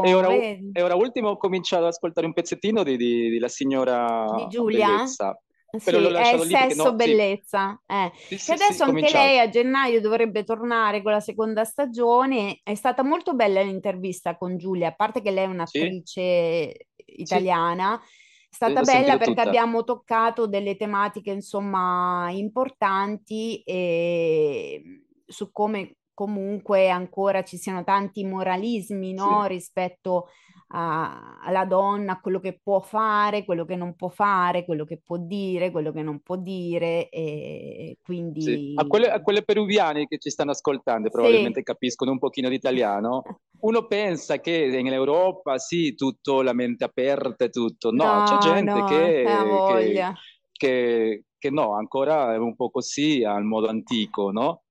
E 0.00 0.12
Bravo, 0.12 0.14
ora, 0.14 0.28
vedi? 0.28 0.72
e 0.72 0.82
ora 0.82 0.94
ultimo 0.94 1.30
ho 1.30 1.36
cominciato 1.36 1.82
ad 1.84 1.88
ascoltare 1.90 2.26
un 2.26 2.32
pezzettino 2.32 2.82
di, 2.82 2.96
di- 2.96 3.30
di 3.30 3.38
La 3.38 3.48
Di 4.24 4.46
signora 4.46 4.48
Giulia? 4.48 4.88
Bellezza, 4.88 5.40
però 5.82 6.00
Sì, 6.00 6.06
è 6.14 6.38
perché 6.38 6.74
sesso, 6.74 6.74
no, 6.74 6.94
bellezza. 6.94 7.80
eh. 7.86 8.10
sì, 8.28 8.38
Che 8.44 8.52
sì, 8.56 8.56
sì, 8.56 8.62
adesso 8.64 8.84
anche 8.84 8.92
cominciato. 8.92 9.24
lei 9.28 9.38
a 9.38 9.48
gennaio 9.50 10.00
dovrebbe 10.00 10.42
tornare 10.44 11.02
con 11.02 11.12
la 11.12 11.20
seconda 11.20 11.64
stagione. 11.64 12.60
È 12.62 12.74
stata 12.74 13.02
molto 13.02 13.34
bella 13.34 13.60
l'intervista 13.62 14.36
con 14.36 14.56
Giulia, 14.56 14.88
a 14.88 14.94
parte 14.94 15.20
che 15.22 15.30
lei 15.30 15.44
è 15.44 15.46
un'attrice 15.48 16.88
italiana. 17.06 18.00
Sì, 18.00 18.08
stata 18.58 18.82
bella 18.82 19.16
perché 19.18 19.40
tutta. 19.40 19.40
abbiamo 19.40 19.84
toccato 19.84 20.46
delle 20.46 20.76
tematiche, 20.76 21.30
insomma, 21.30 22.28
importanti 22.30 23.62
e 23.62 24.82
su 25.26 25.52
come 25.52 25.96
comunque 26.14 26.88
ancora 26.90 27.44
ci 27.44 27.56
siano 27.56 27.84
tanti 27.84 28.24
moralismi, 28.24 29.12
no, 29.12 29.44
Sì, 29.44 29.46
rispetto 29.46 30.26
a- 30.68 31.38
alla 31.40 31.64
donna, 31.64 32.20
quello 32.20 32.40
che 32.40 32.58
può 32.62 32.80
fare, 32.80 33.44
quello 33.44 33.64
che 33.64 33.76
non 33.76 33.94
può 33.96 34.08
fare, 34.08 34.64
quello 34.64 34.84
che 34.84 34.98
può 35.00 35.16
dire, 35.18 35.70
quello 35.70 35.92
che 35.92 36.02
non 36.02 36.20
può 36.20 36.36
dire, 36.36 37.08
e 37.10 37.98
sì. 38.36 38.60
A 38.74 38.84
quelle, 38.86 39.10
a 39.10 39.20
quindi 39.20 39.20
quelle 39.20 39.42
peruviane 39.44 40.06
che 40.06 40.18
ci 40.18 40.30
stanno 40.30 40.52
ascoltando, 40.52 41.10
sì. 41.10 41.10
probabilmente 41.10 41.62
capiscono 41.62 42.12
un 42.12 42.18
pochino 42.18 42.48
di 42.48 42.54
italiano, 42.54 43.26
uno 43.60 43.86
pensa 43.86 44.38
che 44.40 44.52
in 44.54 44.86
Europa 44.86 45.58
sì, 45.58 45.94
tutto 45.94 46.42
la 46.42 46.52
mente 46.52 46.84
aperta 46.84 47.44
e 47.44 47.50
tutto. 47.50 47.90
No, 47.90 48.20
c'è 48.22 48.36
No, 48.36 48.38
gente 48.38 48.82
no, 48.82 48.84
che, 48.84 49.62
che, 49.64 50.06
che, 50.52 51.24
che 51.36 51.50
no, 51.50 51.74
ancora 51.76 52.34
è 52.34 52.38
un 52.38 52.54
po' 52.54 52.70
così 52.70 53.24
al 53.24 53.44
modo 53.44 53.68
antico, 53.68 54.30
no? 54.30 54.62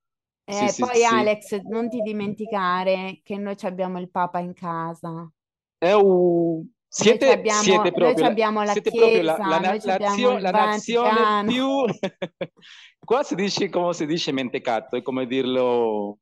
Sì, 0.49 0.67
E 0.69 0.69
sì, 0.69 0.85
poi 0.87 1.03
sì. 1.05 1.05
Alex, 1.05 1.59
non 1.63 1.89
ti 1.89 2.01
dimenticare 2.01 3.19
che 3.23 3.37
noi 3.37 3.55
abbiamo 3.63 3.99
il 3.99 4.09
Papa 4.09 4.39
in 4.39 4.53
casa. 4.53 5.29
È 5.77 5.91
un... 5.93 6.65
Noi 6.89 7.05
Siete, 7.05 7.31
abbiamo, 7.31 7.61
siete 7.61 7.81
noi 7.81 7.91
proprio, 7.91 8.23
la, 8.23 8.29
abbiamo 8.29 8.63
la 8.63 8.71
siete 8.71 8.89
proprio 8.89 9.21
la, 9.21 9.37
la 9.37 9.59
Chiesa, 9.59 9.59
noi 9.59 9.81
ci 9.81 9.89
abbiamo 9.89 10.37
la 10.39 10.51
nazione 10.51 11.45
più... 11.45 11.67
Qua 13.05 13.23
si 13.23 13.35
dice 13.35 13.69
come 13.69 13.93
si 13.93 14.05
dice 14.05 14.31
mentecato, 14.31 14.95
è 14.95 15.01
come 15.01 15.27
dirlo... 15.27 16.19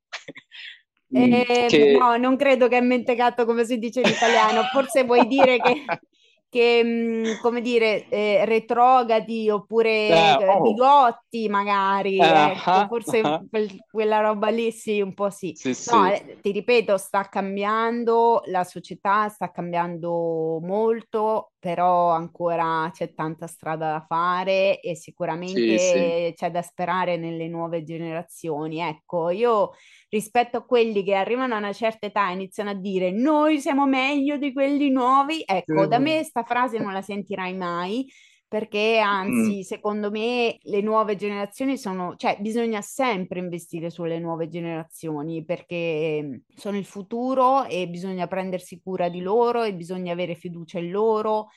Eh, 1.11 1.65
che... 1.69 1.95
no, 1.97 2.17
non 2.17 2.35
credo 2.35 2.67
che 2.67 2.77
è 2.77 2.81
mentecato 2.81 3.45
come 3.45 3.63
si 3.63 3.77
dice 3.77 4.01
in 4.01 4.07
italiano. 4.07 4.63
Forse 4.63 5.03
vuoi 5.03 5.27
dire 5.27 5.59
che, 5.59 5.85
che, 6.55 6.83
mh, 6.83 7.37
come 7.37 7.59
dire, 7.61 8.07
eh, 8.07 8.45
retrogradi 8.45 9.49
oppure 9.49 9.91
Ah, 10.09 10.37
eh, 10.37 10.57
oh, 10.59 10.61
bigotti, 10.61 11.49
magari. 11.49 12.31
Ecco, 12.31 12.85
ah, 12.87 12.87
forse 12.87 13.23
ah, 13.23 13.45
quel- 13.49 13.83
quella 13.89 14.19
roba 14.21 14.47
lì 14.49 14.71
sì, 14.71 15.01
un 15.01 15.13
po' 15.13 15.29
sì. 15.29 15.57
Sì, 15.57 15.73
No, 15.83 16.05
sì, 16.05 16.13
eh, 16.13 16.37
ti 16.41 16.51
ripeto, 16.51 16.97
sta 16.97 17.27
cambiando, 17.27 18.41
la 18.45 18.63
società 18.63 19.27
sta 19.29 19.51
cambiando 19.51 20.59
molto, 20.61 21.51
però 21.65 22.11
ancora 22.11 22.91
c'è 22.93 23.15
tanta 23.15 23.47
strada 23.47 23.93
da 23.93 24.05
fare 24.07 24.79
e 24.81 24.93
sì, 25.41 25.77
sì. 25.79 26.13
sicuramente 26.13 26.31
c'è 26.35 26.51
da 26.51 26.61
sperare 26.61 27.17
nelle 27.17 27.47
nuove 27.47 27.81
generazioni. 27.81 28.81
Ecco, 28.81 29.31
io 29.31 29.71
rispetto 30.09 30.57
a 30.57 30.63
quelli 30.63 31.03
che 31.03 31.15
arrivano 31.15 31.55
a 31.55 31.57
una 31.57 31.73
certa 31.73 32.05
età 32.05 32.29
e 32.29 32.33
iniziano 32.33 32.69
a 32.69 32.75
dire 32.75 33.09
noi 33.09 33.59
siamo 33.59 33.87
meglio 33.87 34.37
di 34.37 34.53
quelli 34.53 34.91
nuovi, 34.91 35.41
ecco, 35.43 35.87
da 35.87 35.97
me 35.97 36.23
sta 36.23 36.43
frase 36.43 36.77
non 36.77 36.93
la 36.93 37.01
sentirai 37.01 37.55
mai. 37.55 38.05
Perché 38.47 38.99
Mm, 39.27 39.55
anzi, 39.55 39.63
secondo 39.63 40.11
me 40.11 40.57
le 40.61 40.81
nuove 40.81 41.15
generazioni 41.15 41.77
sono, 41.77 42.15
cioè 42.15 42.37
bisogna 42.39 42.81
sempre 42.81 43.39
investire 43.39 43.89
sulle 43.89 44.19
nuove 44.19 44.47
generazioni 44.47 45.43
perché 45.43 46.43
sono 46.55 46.77
il 46.77 46.85
futuro 46.85 47.65
e 47.65 47.89
bisogna 47.89 48.27
prendersi 48.27 48.79
cura 48.81 49.09
di 49.09 49.21
loro 49.21 49.63
e 49.63 49.73
bisogna 49.73 50.13
avere 50.13 50.35
fiducia 50.35 50.79
in 50.79 50.91
loro. 50.91 51.47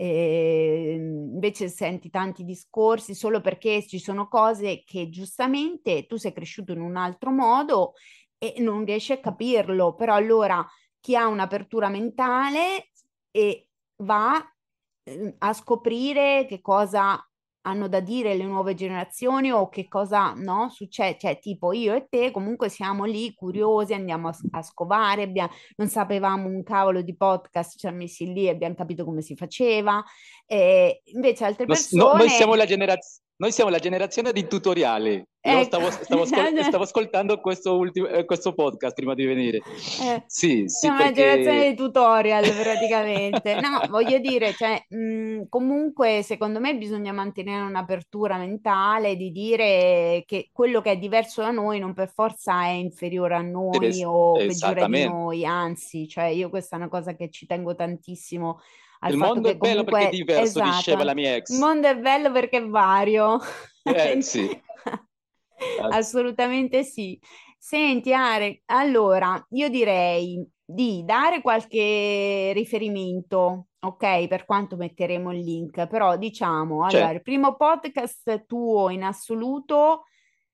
E 0.00 0.94
invece 0.96 1.68
senti 1.68 2.08
tanti 2.08 2.44
discorsi 2.44 3.14
solo 3.14 3.40
perché 3.40 3.84
ci 3.86 3.98
sono 3.98 4.28
cose 4.28 4.82
che 4.84 5.08
giustamente 5.08 6.06
tu 6.06 6.16
sei 6.16 6.32
cresciuto 6.32 6.72
in 6.72 6.80
un 6.80 6.96
altro 6.96 7.30
modo 7.32 7.92
e 8.38 8.54
non 8.58 8.84
riesci 8.84 9.12
a 9.12 9.18
capirlo, 9.20 9.94
però 9.94 10.14
allora 10.14 10.64
chi 11.00 11.16
ha 11.16 11.26
un'apertura 11.26 11.88
mentale 11.88 12.90
e 13.30 13.68
va 14.02 14.40
a 15.38 15.52
scoprire 15.52 16.46
che 16.46 16.60
cosa 16.60 17.22
hanno 17.62 17.88
da 17.88 18.00
dire 18.00 18.34
le 18.34 18.44
nuove 18.44 18.74
generazioni 18.74 19.52
o 19.52 19.68
che 19.68 19.88
cosa 19.88 20.32
no, 20.34 20.70
succede, 20.70 21.18
cioè 21.18 21.38
tipo 21.38 21.72
io 21.72 21.92
e 21.94 22.06
te 22.08 22.30
comunque 22.30 22.68
siamo 22.70 23.04
lì 23.04 23.34
curiosi, 23.34 23.92
andiamo 23.92 24.28
a, 24.28 24.36
a 24.52 24.62
scovare, 24.62 25.22
abbia- 25.22 25.50
non 25.76 25.88
sapevamo 25.88 26.48
un 26.48 26.62
cavolo 26.62 27.02
di 27.02 27.14
podcast, 27.14 27.72
ci 27.72 27.78
siamo 27.80 27.98
messi 27.98 28.32
lì 28.32 28.46
e 28.46 28.50
abbiamo 28.50 28.74
capito 28.74 29.04
come 29.04 29.20
si 29.20 29.34
faceva, 29.36 30.02
e 30.46 31.02
invece 31.12 31.44
altre 31.44 31.66
Nos- 31.66 31.92
no- 31.92 32.04
noi 32.04 32.12
persone, 32.12 32.36
siamo 32.36 32.54
la 32.54 32.64
generaz- 32.64 33.22
noi 33.38 33.52
siamo 33.52 33.70
la 33.70 33.78
generazione 33.78 34.32
di 34.32 34.48
tutoriali. 34.48 35.12
Io 35.14 35.52
ecco, 35.52 35.62
stavo, 35.62 35.90
stavo 35.90 36.22
ascol- 36.22 36.58
stavo 36.64 36.82
ascoltando 36.82 37.40
questo, 37.40 37.76
ultimo, 37.76 38.08
eh, 38.08 38.24
questo 38.24 38.52
podcast 38.52 38.94
prima 38.94 39.14
di 39.14 39.24
venire. 39.24 39.58
Eh, 39.58 40.24
Sì, 40.26 40.64
sì, 40.66 40.68
siamo 40.68 40.96
una 40.98 41.12
generazione 41.12 41.58
perché 41.58 41.70
di 41.70 41.76
tutorial 41.76 42.44
praticamente. 42.60 43.60
No, 43.60 43.80
voglio 43.88 44.18
dire, 44.18 44.52
cioè, 44.54 44.84
mh, 44.88 45.42
comunque 45.48 46.22
secondo 46.24 46.58
me 46.58 46.76
bisogna 46.76 47.12
mantenere 47.12 47.62
un'apertura 47.64 48.38
mentale 48.38 49.14
di 49.14 49.30
dire 49.30 50.24
che 50.26 50.50
quello 50.52 50.80
che 50.80 50.90
è 50.92 50.98
diverso 50.98 51.40
da 51.40 51.52
noi 51.52 51.78
non 51.78 51.94
per 51.94 52.10
forza 52.12 52.64
è 52.64 52.70
inferiore 52.70 53.36
a 53.36 53.40
noi 53.42 53.86
es- 53.86 54.02
o 54.04 54.32
peggiore 54.32 54.84
di 54.86 55.04
noi, 55.04 55.46
anzi, 55.46 56.08
cioè 56.08 56.24
io 56.24 56.50
questa 56.50 56.74
è 56.74 56.80
una 56.80 56.88
cosa 56.88 57.14
che 57.14 57.30
ci 57.30 57.46
tengo 57.46 57.76
tantissimo 57.76 58.58
al 59.00 59.12
Il 59.12 59.18
mondo 59.18 59.48
è 59.48 59.56
bello 59.56 59.84
perché 59.84 59.98
è 59.98 60.08
comunque, 60.10 60.16
diverso, 60.16 60.60
diceva 60.60 60.78
esatto, 60.78 61.02
la 61.04 61.14
mia 61.14 61.30
il 61.30 61.36
ex. 61.36 61.58
mondo 61.58 61.88
è 61.88 61.96
bello 61.96 62.32
perché 62.32 62.58
è 62.58 62.66
vario. 62.66 63.38
Eh, 63.82 64.20
sì. 64.22 64.48
Assolutamente 65.90 66.82
sì. 66.84 67.18
Senti, 67.58 68.12
Are, 68.12 68.62
allora 68.66 69.44
io 69.50 69.68
direi 69.68 70.46
di 70.64 71.02
dare 71.04 71.40
qualche 71.40 72.52
riferimento, 72.54 73.68
ok, 73.80 74.26
per 74.26 74.44
quanto 74.44 74.76
metteremo 74.76 75.32
il 75.32 75.40
link, 75.40 75.86
però 75.86 76.16
diciamo, 76.16 76.84
allora, 76.84 77.10
il 77.10 77.22
primo 77.22 77.56
podcast 77.56 78.44
tuo 78.46 78.90
in 78.90 79.02
assoluto 79.02 80.04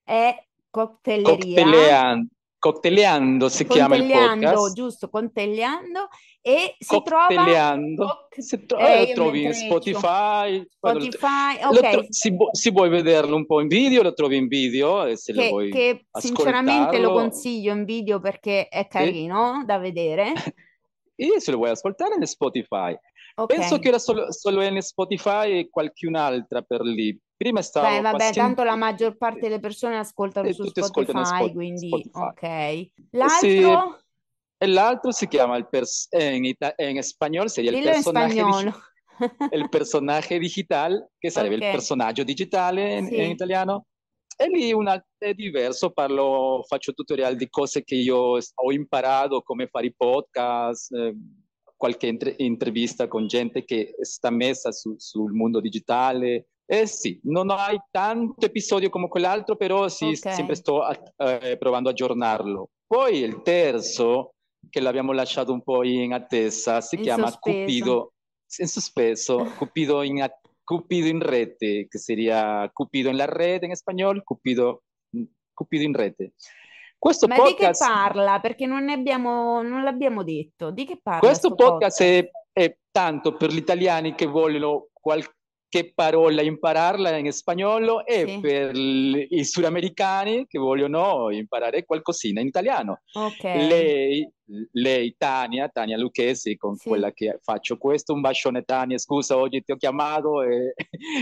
è 0.02 0.34
Coctelleria, 0.70 1.62
cocktailleando, 1.62 2.28
cocktailleando 2.64 3.50
si 3.50 3.66
chiama 3.66 3.94
il 3.96 4.10
podcast. 4.10 4.72
giusto, 4.72 5.10
Contegliando, 5.10 6.08
e 6.40 6.74
si 6.78 7.02
trova, 7.04 7.26
Cocktailleando, 7.26 8.06
coc- 8.06 8.40
se 8.40 8.64
tro- 8.64 8.78
eh, 8.78 9.02
eh, 9.02 9.06
lo 9.08 9.12
trovi 9.12 9.42
in 9.42 9.52
Spotify. 9.52 10.56
Lo- 10.56 10.66
Spotify, 10.70 11.62
lo 11.62 11.78
tro- 11.78 11.98
ok, 12.00 12.06
si, 12.08 12.34
si 12.52 12.70
vuoi 12.70 12.88
vederlo 12.88 13.36
un 13.36 13.44
po' 13.44 13.60
in 13.60 13.68
video, 13.68 14.02
lo 14.02 14.14
trovi 14.14 14.36
in 14.36 14.46
video 14.46 15.04
e 15.04 15.16
se 15.18 15.34
lo 15.34 15.42
che, 15.42 15.48
vuoi 15.50 15.70
che 15.70 16.06
sinceramente 16.10 16.98
lo 17.00 17.12
consiglio 17.12 17.74
in 17.74 17.84
video 17.84 18.18
perché 18.18 18.68
è 18.68 18.88
carino 18.88 19.62
da 19.66 19.76
vedere. 19.78 20.32
E 21.16 21.38
se 21.38 21.52
lo 21.52 21.58
vuoi 21.58 21.70
ascoltare 21.70 22.16
in 22.16 22.26
Spotify. 22.26 22.92
Ok, 23.36 23.54
Penso 23.54 23.78
che 23.78 23.86
era 23.86 24.00
solo, 24.00 24.32
solo 24.32 24.62
in 24.62 24.80
Spotify 24.82 25.60
e 25.60 25.68
qualcun'altra 25.70 26.62
per 26.62 26.80
lì. 26.80 27.16
Prima 27.36 27.58
beh, 27.58 27.64
stavo 27.64 28.00
vabbè, 28.00 28.32
tanto 28.32 28.62
la 28.62 28.76
maggior 28.76 29.16
parte 29.16 29.40
delle 29.40 29.58
persone 29.58 29.98
ascoltano 29.98 30.48
e 30.48 30.52
su 30.52 30.62
in 30.62 30.70
Spotify, 30.70 31.24
Spot- 31.24 31.52
quindi 31.52 31.88
Spotify. 31.88 32.20
ok. 32.20 32.42
E, 32.42 32.92
sì, 33.40 33.60
L'altro, 33.60 34.00
e 34.56 34.66
l'altro 34.66 35.10
si 35.12 35.26
chiama 35.26 35.56
el 35.56 35.68
pers- 35.68 36.06
en, 36.10 36.44
ita- 36.44 36.74
en 36.76 36.96
español 36.96 37.48
sería 37.50 37.70
el 37.70 37.76
in 37.78 37.82
personaje, 37.84 38.34
spagnolo. 38.40 38.70
digi- 38.70 39.48
el 39.50 39.68
personaje 39.68 40.38
digital, 40.38 41.08
che 41.18 41.30
sarebbe 41.30 41.56
Ok, 41.56 41.62
il 41.62 41.70
personaggio 41.70 42.22
digitale 42.22 42.98
in, 42.98 43.04
in 43.06 43.10
sì, 43.10 43.30
italiano. 43.30 43.86
e 44.36 44.46
lì 44.48 44.72
una, 44.72 45.04
è 45.18 45.32
diverso, 45.34 45.90
parlo, 45.90 46.64
faccio 46.66 46.92
tutorial 46.92 47.36
di 47.36 47.48
cose 47.48 47.82
che 47.84 47.94
io 47.96 48.16
ho 48.38 48.72
imparato, 48.72 49.42
come 49.42 49.66
fare 49.66 49.86
i 49.86 49.94
podcast, 49.94 50.92
eh, 50.92 51.14
qualche 51.76 52.06
inter- 52.06 52.34
intervista 52.38 53.06
con 53.08 53.26
gente 53.26 53.64
che 53.64 53.94
sta 54.00 54.30
messa 54.30 54.70
su, 54.72 54.94
sul 54.98 55.32
mondo 55.32 55.60
digitale. 55.60 56.46
Eh 56.66 56.86
sì, 56.86 57.20
non 57.24 57.50
hai 57.50 57.78
tanto 57.90 58.46
episodio 58.46 58.88
come 58.88 59.08
quell'altro, 59.08 59.56
però 59.56 59.88
sì, 59.88 60.06
okay. 60.06 60.34
sempre 60.34 60.54
sto 60.54 60.82
eh, 61.16 61.56
provando 61.58 61.88
a 61.88 61.92
aggiornarlo. 61.92 62.70
Poi 62.86 63.18
il 63.18 63.42
terzo, 63.42 64.34
che 64.70 64.80
l'abbiamo 64.80 65.12
lasciato 65.12 65.52
un 65.52 65.62
po' 65.62 65.84
in 65.84 66.12
attesa, 66.12 66.80
si 66.80 66.96
in 66.96 67.02
chiama 67.02 67.28
sospeso. 67.28 67.58
Cupido, 67.58 68.12
in 68.58 68.68
sospeso, 68.68 69.52
Cupido 69.56 70.02
in 70.02 70.22
attesa 70.22 70.42
Cupido 70.64 71.08
in 71.08 71.20
rete, 71.20 71.86
che 71.88 71.98
sería 71.98 72.68
Cupido 72.72 73.10
en 73.10 73.18
la 73.18 73.26
rete 73.26 73.66
in 73.66 73.76
spagnolo, 73.76 74.22
Cupido, 74.24 74.84
Cupido 75.52 75.84
in 75.84 75.92
rete. 75.92 76.32
Questo 76.98 77.26
Ma 77.26 77.36
podcast... 77.36 77.82
di 77.82 77.86
che 77.86 77.92
parla? 77.92 78.40
Perché 78.40 78.64
non, 78.64 78.88
abbiamo, 78.88 79.60
non 79.60 79.84
l'abbiamo 79.84 80.24
detto. 80.24 80.70
Di 80.70 80.86
che 80.86 80.98
parla? 81.02 81.20
Questo 81.20 81.54
podcast, 81.54 81.98
podcast? 81.98 82.32
È, 82.52 82.60
è, 82.64 82.76
tanto 82.90 83.36
per 83.36 83.52
gli 83.52 83.58
italiani 83.58 84.14
che 84.14 84.24
vogliono 84.24 84.88
qualche 85.74 85.92
parola 85.92 86.42
impararla 86.42 87.16
in 87.16 87.32
spagnolo 87.32 88.06
e 88.06 88.24
sì. 88.26 88.40
per 88.40 88.76
i 88.76 89.44
sudamericani 89.44 90.46
che 90.46 90.58
vogliono 90.58 91.30
imparare 91.30 91.84
qualcosina 91.84 92.40
in 92.40 92.46
italiano. 92.46 93.00
Okay. 93.12 93.66
Lei, 93.66 94.32
lei, 94.72 95.14
Tania, 95.18 95.68
Tania 95.68 95.98
Lucchesi, 95.98 96.56
con 96.56 96.76
sì. 96.76 96.88
quella 96.88 97.10
che 97.12 97.38
faccio 97.42 97.76
questo, 97.76 98.12
un 98.12 98.20
bacione 98.20 98.62
Tania, 98.62 98.98
scusa 98.98 99.36
oggi 99.36 99.62
ti 99.62 99.72
ho 99.72 99.76
chiamato 99.76 100.42
e, 100.42 100.74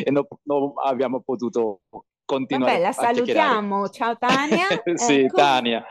e 0.05 0.11
non 0.11 0.27
no 0.43 0.75
abbiamo 0.85 1.23
potuto 1.23 1.81
continuare 2.25 2.73
Vabbè, 2.73 2.85
la 2.85 2.93
salutiamo, 2.93 3.89
ciao 3.89 4.17
Tania. 4.19 4.67
sì, 4.95 5.21
ecco. 5.21 5.37
Tania. 5.37 5.85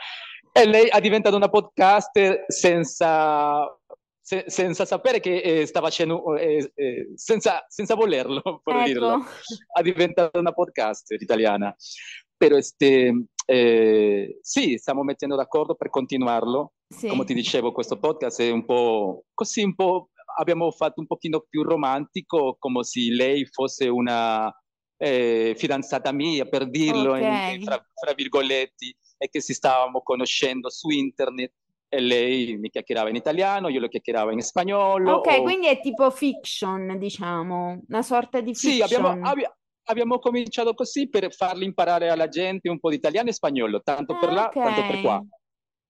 E 0.53 0.65
lei 0.65 0.87
è 0.87 0.99
diventata 0.99 1.35
una 1.35 1.47
podcaster 1.47 2.43
senza 2.47 3.65
se, 4.21 4.45
senza 4.47 4.85
sapere 4.85 5.19
che 5.19 5.37
eh, 5.37 5.65
sta 5.65 5.81
facendo, 5.81 6.35
eh, 6.37 6.71
eh, 6.75 7.11
senza, 7.15 7.65
senza, 7.67 7.95
volerlo, 7.95 8.61
per 8.63 8.75
ecco. 8.75 8.85
dirlo, 8.85 9.25
è 9.75 9.81
diventata 9.81 10.39
una 10.39 10.53
podcaster 10.53 11.21
italiana. 11.21 11.75
Però 12.37 12.55
este, 12.55 13.25
eh, 13.45 14.39
sì, 14.41 14.77
stiamo 14.77 15.03
mettendo 15.03 15.35
d'accordo 15.35 15.75
per 15.75 15.89
continuarlo. 15.89 16.73
Sì. 16.87 17.07
Come 17.07 17.25
ti 17.25 17.33
dicevo, 17.33 17.71
questo 17.71 17.99
podcast 17.99 18.41
è 18.41 18.49
un 18.49 18.65
po' 18.65 19.25
così, 19.33 19.63
un 19.63 19.75
po' 19.75 20.09
abbiamo 20.37 20.71
fatto 20.71 20.99
un 20.99 21.07
pochino 21.07 21.45
più 21.47 21.63
romantico, 21.63 22.55
come 22.59 22.83
se 22.83 23.01
lei 23.11 23.45
fosse 23.45 23.87
una 23.87 24.53
eh, 24.97 25.53
fidanzata 25.57 26.11
mia, 26.11 26.45
per 26.45 26.69
dirlo, 26.69 27.11
okay. 27.11 27.55
in, 27.55 27.63
fra, 27.63 27.83
fra 27.93 28.13
virgoletti, 28.13 28.95
e 29.17 29.29
che 29.29 29.41
si 29.41 29.53
stavamo 29.53 30.01
conoscendo 30.01 30.69
su 30.69 30.89
internet 30.89 31.53
e 31.93 31.99
lei 31.99 32.57
mi 32.57 32.69
chiacchierava 32.69 33.09
in 33.09 33.15
italiano, 33.15 33.67
io 33.67 33.81
lo 33.81 33.89
chiacchieravo 33.89 34.31
in 34.31 34.39
spagnolo. 34.39 35.15
Ok, 35.15 35.39
o... 35.39 35.41
quindi 35.41 35.67
è 35.67 35.81
tipo 35.81 36.09
fiction, 36.09 36.97
diciamo, 36.97 37.81
una 37.85 38.01
sorta 38.01 38.39
di 38.39 38.55
fiction. 38.55 38.87
Sì, 38.87 38.95
abbiamo, 38.95 39.27
abbi- 39.27 39.49
abbiamo 39.89 40.17
cominciato 40.19 40.73
così 40.73 41.09
per 41.09 41.33
farli 41.33 41.65
imparare 41.65 42.07
alla 42.07 42.29
gente 42.29 42.69
un 42.69 42.79
po' 42.79 42.91
di 42.91 42.95
italiano 42.95 43.27
e 43.27 43.33
spagnolo, 43.33 43.81
tanto 43.81 44.17
per 44.17 44.31
là 44.31 44.45
okay. 44.45 44.61
quanto 44.61 44.81
per 44.87 45.01
qua. 45.01 45.25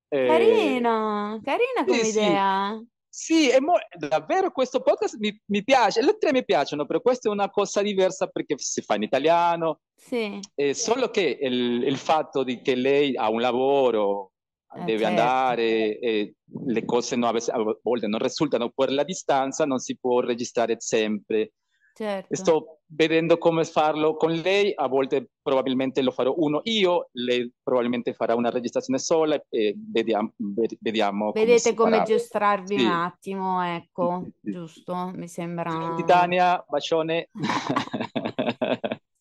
Eh... 0.08 0.26
Carina, 0.26 1.40
carina 1.44 1.86
come 1.86 2.04
sì, 2.04 2.10
idea. 2.10 2.84
Sì, 3.08 3.52
sì 3.52 3.60
mo- 3.60 3.78
davvero 3.96 4.52
questo 4.52 4.82
podcast 4.82 5.18
mi, 5.20 5.40
mi, 5.50 5.64
piace, 5.64 6.02
le 6.02 6.18
tre 6.18 6.32
mi 6.32 6.44
piacciono, 6.44 6.88
però 6.88 7.00
questa 7.00 7.30
è 7.30 7.32
una 7.32 7.52
cosa 7.52 7.84
diversa 7.84 8.26
perché 8.26 8.56
si 8.58 8.82
fa 8.82 8.96
in 8.96 9.04
italiano. 9.04 9.82
Sì. 9.96 10.40
Eh, 10.56 10.74
solo 10.74 11.12
che 11.12 11.38
il, 11.40 11.84
il 11.84 11.98
fatto 11.98 12.44
di 12.44 12.60
che 12.62 12.74
lei 12.74 13.16
ha 13.16 13.30
un 13.30 13.40
lavoro 13.40 14.31
eh, 14.74 14.84
deve 14.86 15.06
certo. 15.06 15.22
andare 15.22 16.00
e 16.00 16.36
le 16.66 16.86
cose 16.86 17.16
no, 17.16 17.28
a 17.28 17.78
volte 17.82 18.08
non 18.08 18.20
risultano 18.20 18.70
per 18.70 18.92
la 18.92 19.04
distanza, 19.04 19.66
non 19.66 19.80
si 19.80 19.98
può 19.98 20.20
registrare 20.20 20.76
sempre. 20.80 21.54
Certo. 21.94 22.36
Sto 22.36 22.80
vedendo 22.94 23.38
come 23.38 23.64
farlo 23.66 24.16
con 24.16 24.32
lei, 24.32 24.72
a 24.74 24.88
volte 24.88 25.32
probabilmente 25.42 26.02
lo 26.02 26.12
farò 26.12 26.34
uno 26.38 26.62
io, 26.64 27.10
lei 27.14 27.52
probabilmente 27.62 28.14
farà 28.14 28.34
una 28.34 28.50
registrazione 28.50 29.00
sola 29.00 29.42
e 29.50 29.76
vediamo. 29.78 30.34
vediamo 30.80 31.32
Vedete 31.32 31.74
come, 31.74 31.92
come 31.92 32.04
giostrarvi 32.04 32.78
sì. 32.78 32.86
un 32.86 32.92
attimo, 32.92 33.62
ecco, 33.64 34.26
giusto? 34.40 35.12
Mi 35.14 35.28
sembra... 35.28 35.94
Titania, 35.96 36.64
bacione. 36.68 37.30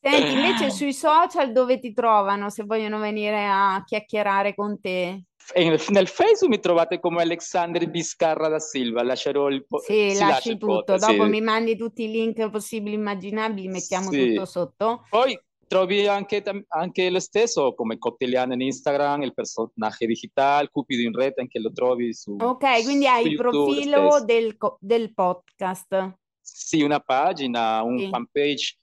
Senti, 0.01 0.33
invece 0.33 0.71
sui 0.71 0.93
social 0.93 1.53
dove 1.53 1.79
ti 1.79 1.93
trovano 1.93 2.49
se 2.49 2.65
vogliono 2.65 2.99
venire 2.99 3.45
a 3.47 3.83
chiacchierare 3.85 4.55
con 4.55 4.81
te? 4.81 5.25
nel 5.55 6.07
Facebook 6.07 6.49
mi 6.49 6.61
trovate 6.61 7.01
come 7.01 7.23
Alexander 7.23 7.89
Biscarra 7.91 8.49
da 8.49 8.61
Silva, 8.61 9.03
lascerò 9.03 9.49
il 9.49 9.67
po- 9.67 9.81
Sì, 9.81 10.15
lasci 10.17 10.57
tutto, 10.57 10.97
dopo 10.97 11.25
sì. 11.25 11.29
mi 11.29 11.41
mandi 11.41 11.77
tutti 11.77 12.05
i 12.05 12.11
link 12.11 12.49
possibili 12.51 12.95
immaginabili, 12.95 13.67
mettiamo 13.67 14.11
sì. 14.11 14.29
tutto 14.29 14.45
sotto. 14.45 15.07
Poi 15.11 15.37
trovi 15.67 16.07
anche, 16.07 16.43
anche, 16.69 17.11
lo 17.11 17.21
stesso 17.21 17.75
come 17.75 17.99
Cocktailiano 17.99 18.55
in 18.55 18.61
Instagram, 18.61 19.23
il 19.23 19.35
personaggio 19.35 20.07
digitale, 20.07 20.69
Cupido 20.71 21.03
in 21.03 21.15
rete, 21.15 21.41
anche 21.41 21.59
lo 21.59 21.73
trovi 21.73 22.13
su 22.15 22.37
Ok, 22.39 22.83
quindi 22.85 23.07
hai 23.07 23.27
il 23.27 23.37
profilo 23.37 24.23
del, 24.25 24.57
del, 24.79 25.15
podcast. 25.15 26.15
Sì, 26.41 26.83
una 26.83 27.01
pagina, 27.01 27.83
un 27.83 27.99
sì. 27.99 28.09
fanpage 28.09 28.77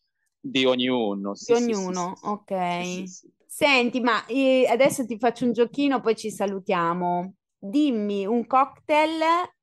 di 0.49 0.65
ognuno. 0.65 1.35
Sì, 1.35 1.53
di 1.53 1.73
ognuno, 1.73 2.13
ok. 2.21 3.03
Senti, 3.45 3.99
ma 4.01 4.25
eh, 4.25 4.67
adesso 4.69 5.05
ti 5.05 5.17
faccio 5.17 5.45
un 5.45 5.51
giochino, 5.51 5.99
poi 5.99 6.15
ci 6.15 6.29
salutiamo. 6.29 7.33
Dimmi 7.57 8.25
un 8.25 8.45
cocktail 8.45 9.19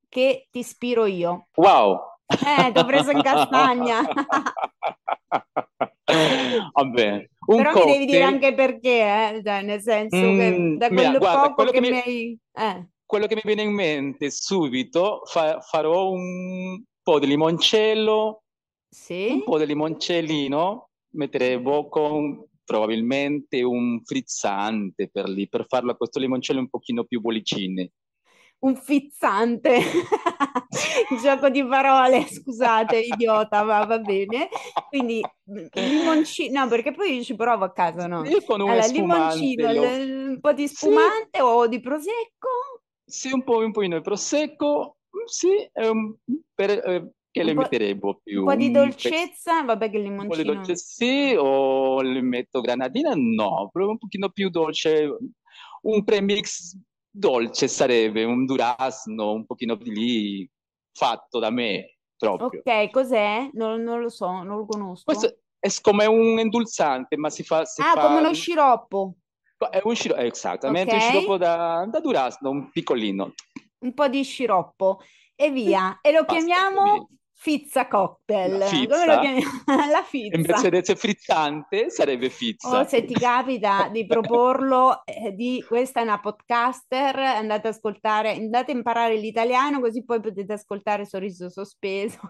che 0.09 0.49
ti 0.51 0.59
ispiro 0.61 1.07
io. 1.07 1.49
Wow! 1.55 2.01
Eh, 2.27 2.73
ti 2.73 2.79
ho 2.79 2.85
preso 2.85 3.11
in 3.11 3.23
castagna. 3.23 4.01
Vabbè, 6.73 7.29
Però 7.47 7.73
cocktail... 7.73 7.87
mi 7.87 7.93
devi 7.93 8.05
dire 8.07 8.23
anche 8.23 8.55
perché, 8.55 9.01
eh? 9.01 9.43
cioè, 9.45 9.63
nel 9.63 9.81
senso 9.81 10.17
mm, 10.17 10.39
che 10.39 10.77
da 10.79 10.89
quello 10.89 11.19
guarda, 11.19 11.53
poco 11.53 11.71
che, 11.71 11.81
che, 11.81 11.81
mi 11.81 12.01
hai... 12.01 12.39
Eh. 12.53 12.89
Quello 13.05 13.27
che 13.27 13.35
mi 13.35 13.43
viene 13.45 13.63
in 13.63 13.73
mente 13.73 14.31
subito, 14.31 15.23
fa- 15.25 15.61
farò 15.61 16.11
un 16.11 16.83
po' 17.03 17.19
di 17.19 17.27
limoncello, 17.27 18.44
sì. 18.95 19.31
un 19.33 19.43
po' 19.43 19.59
di 19.59 19.67
limoncellino, 19.67 20.91
metteremo 21.17 21.89
con 21.89 22.47
probabilmente 22.65 23.61
un 23.63 24.01
frizzante 24.05 25.09
per 25.11 25.29
lì, 25.29 25.49
per 25.49 25.67
farlo 25.67 25.91
a 25.91 25.97
questo 25.97 26.21
limoncello 26.21 26.61
un 26.61 26.69
pochino 26.69 27.03
più 27.03 27.21
bollicine. 27.21 27.91
Un 28.61 28.77
frizzante, 28.77 29.81
gioco 31.21 31.51
di 31.51 31.63
parole, 31.67 32.25
scusate, 32.27 33.01
idiota, 33.13 33.65
ma 33.65 33.85
va 33.85 33.99
bene. 33.99 34.49
Quindi 34.89 35.21
limoncino, 35.73 36.63
no, 36.63 36.69
perché 36.69 36.93
poi 36.93 37.23
ci 37.25 37.35
provo 37.35 37.65
a 37.65 37.73
casa, 37.73 38.07
no? 38.07 38.25
Io 38.25 38.43
con 38.43 38.61
un 38.61 38.71
allora, 38.71 38.87
limoncino, 38.87 39.73
lo... 39.73 39.83
un 39.83 40.39
po' 40.41 40.53
di 40.53 40.69
spumante 40.69 41.39
sì. 41.39 41.41
o 41.41 41.67
di 41.67 41.81
prosecco? 41.81 42.49
Sì, 43.05 43.33
un 43.33 43.43
po', 43.43 43.59
un 43.59 43.73
po' 43.73 43.83
di 43.83 44.01
prosecco, 44.01 44.97
sì, 45.27 45.69
um, 45.75 46.17
per, 46.55 46.71
eh, 46.71 47.13
che 47.35 47.43
le 47.43 47.53
metterei 47.53 47.93
un 47.93 47.99
po' 47.99 48.21
più... 48.23 48.41
Un 48.41 48.47
po' 48.47 48.55
di 48.55 48.71
dolcezza, 48.71 49.59
pe- 49.59 49.67
vabbè 49.67 49.91
che 49.91 49.97
il 49.97 50.03
limoncino... 50.05 50.25
Un 50.25 50.29
po' 50.29 50.37
di 50.37 50.45
dolcezza 50.45 50.85
sì, 50.87 51.35
o 51.37 52.01
le 52.01 52.21
metto 52.21 52.61
granadina? 52.61 53.11
No, 53.17 53.69
proprio 53.73 53.91
un 53.91 53.99
pochino 53.99 54.29
più 54.29 54.51
dolce. 54.51 55.17
Un 55.83 56.05
premix 56.05 56.79
dolce 57.11 57.67
sarebbe, 57.67 58.23
un 58.23 58.45
durazno, 58.47 59.33
un 59.33 59.47
pochino 59.47 59.75
di 59.75 59.91
lì, 59.91 60.51
fatto 60.93 61.41
da 61.41 61.51
me, 61.51 61.97
proprio. 62.17 62.61
Ok, 62.61 62.91
cos'è? 62.91 63.51
Non, 63.55 63.83
non 63.83 64.01
lo 64.01 64.11
so, 64.11 64.31
non 64.45 64.59
lo 64.59 64.67
conosco. 64.67 65.03
Questo 65.05 65.41
è 65.59 65.69
come 65.81 66.07
un 66.07 66.39
indulzante, 66.39 67.17
ma 67.17 67.31
si 67.31 67.43
fa... 67.43 67.65
Si 67.65 67.81
ah, 67.81 67.95
fa... 67.95 68.01
come 68.07 68.21
uno 68.21 68.33
sciroppo. 68.33 69.17
È 69.59 69.81
un 69.83 69.97
sciroppo, 69.97 70.21
esattamente, 70.21 70.95
okay. 70.95 71.05
un 71.05 71.13
sciroppo 71.13 71.37
da, 71.37 71.85
da 71.91 71.99
durazno, 71.99 72.51
un 72.51 72.71
piccolino. 72.71 73.35
Un 73.81 73.93
po' 73.93 74.07
di 74.07 74.23
sciroppo 74.23 75.01
e 75.35 75.51
via. 75.51 75.99
E 76.01 76.13
lo 76.13 76.25
chiamiamo 76.25 77.09
Fizza 77.37 77.89
cocktail. 77.89 78.57
La 78.57 78.67
fizza. 78.67 78.95
Come 78.95 79.15
lo 79.15 79.21
chiamiamo? 79.21 79.51
La 79.91 80.03
fizza. 80.03 80.37
Invece 80.37 80.71
di 80.71 80.95
frizzante 80.95 81.91
sarebbe 81.91 82.31
fizza. 82.31 82.81
O 82.81 82.87
se 82.87 83.05
ti 83.05 83.13
capita 83.13 83.89
di 83.89 84.07
proporlo, 84.09 85.05
eh, 85.05 85.33
di 85.33 85.63
questa 85.67 86.01
è 86.01 86.05
una 86.05 86.21
podcaster, 86.21 87.17
andate 87.19 87.69
ad 87.69 87.75
ascoltare, 87.75 88.33
andate 88.33 88.73
a 88.73 88.75
imparare 88.77 89.17
l'italiano 89.17 89.81
così 89.81 90.05
poi 90.05 90.21
potete 90.21 90.55
ascoltare 90.55 91.05
Sorriso 91.05 91.51
Sospeso. 91.51 92.21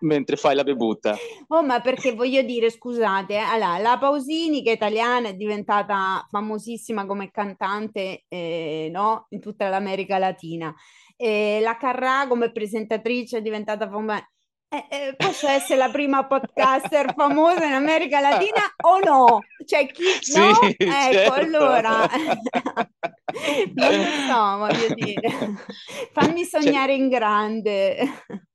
Mentre 0.00 0.36
fai 0.36 0.54
la 0.54 0.64
bevuta. 0.64 1.16
Oh, 1.48 1.62
ma 1.62 1.80
perché 1.80 2.12
voglio 2.12 2.42
dire, 2.42 2.70
scusate, 2.70 3.34
eh, 3.34 3.38
allora, 3.38 3.78
la 3.78 3.96
Pausini 3.98 4.62
che 4.62 4.72
è 4.72 4.74
italiana 4.74 5.28
è 5.28 5.34
diventata 5.34 6.26
famosissima 6.28 7.06
come 7.06 7.30
cantante 7.30 8.24
eh, 8.28 8.90
no? 8.92 9.26
in 9.30 9.40
tutta 9.40 9.68
l'America 9.68 10.18
Latina. 10.18 10.74
E 11.16 11.60
la 11.62 11.76
Carrà 11.78 12.26
come 12.28 12.52
presentatrice 12.52 13.38
è 13.38 13.42
diventata 13.42 13.88
famosa 13.88 14.22
Eh, 14.68 14.86
eh, 14.90 15.14
posso 15.16 15.46
essere 15.46 15.78
la 15.78 15.90
prima 15.90 16.26
podcaster 16.26 17.14
famosa 17.14 17.64
in 17.64 17.72
America 17.72 18.18
Latina 18.20 18.60
o 18.82 18.98
no? 18.98 19.40
Cioè, 19.64 19.86
chi 19.86 20.18
Sì, 20.20 20.38
no? 20.38 20.60
Ecco, 20.62 20.88
certo. 21.12 21.32
allora 21.32 22.06
non 23.76 23.96
lo 23.96 24.04
so, 24.26 24.56
voglio 24.58 24.94
dire, 24.94 25.28
fammi 26.12 26.44
Cer- 26.44 26.62
sognare 26.62 26.94
in 26.94 27.08
grande. 27.08 27.96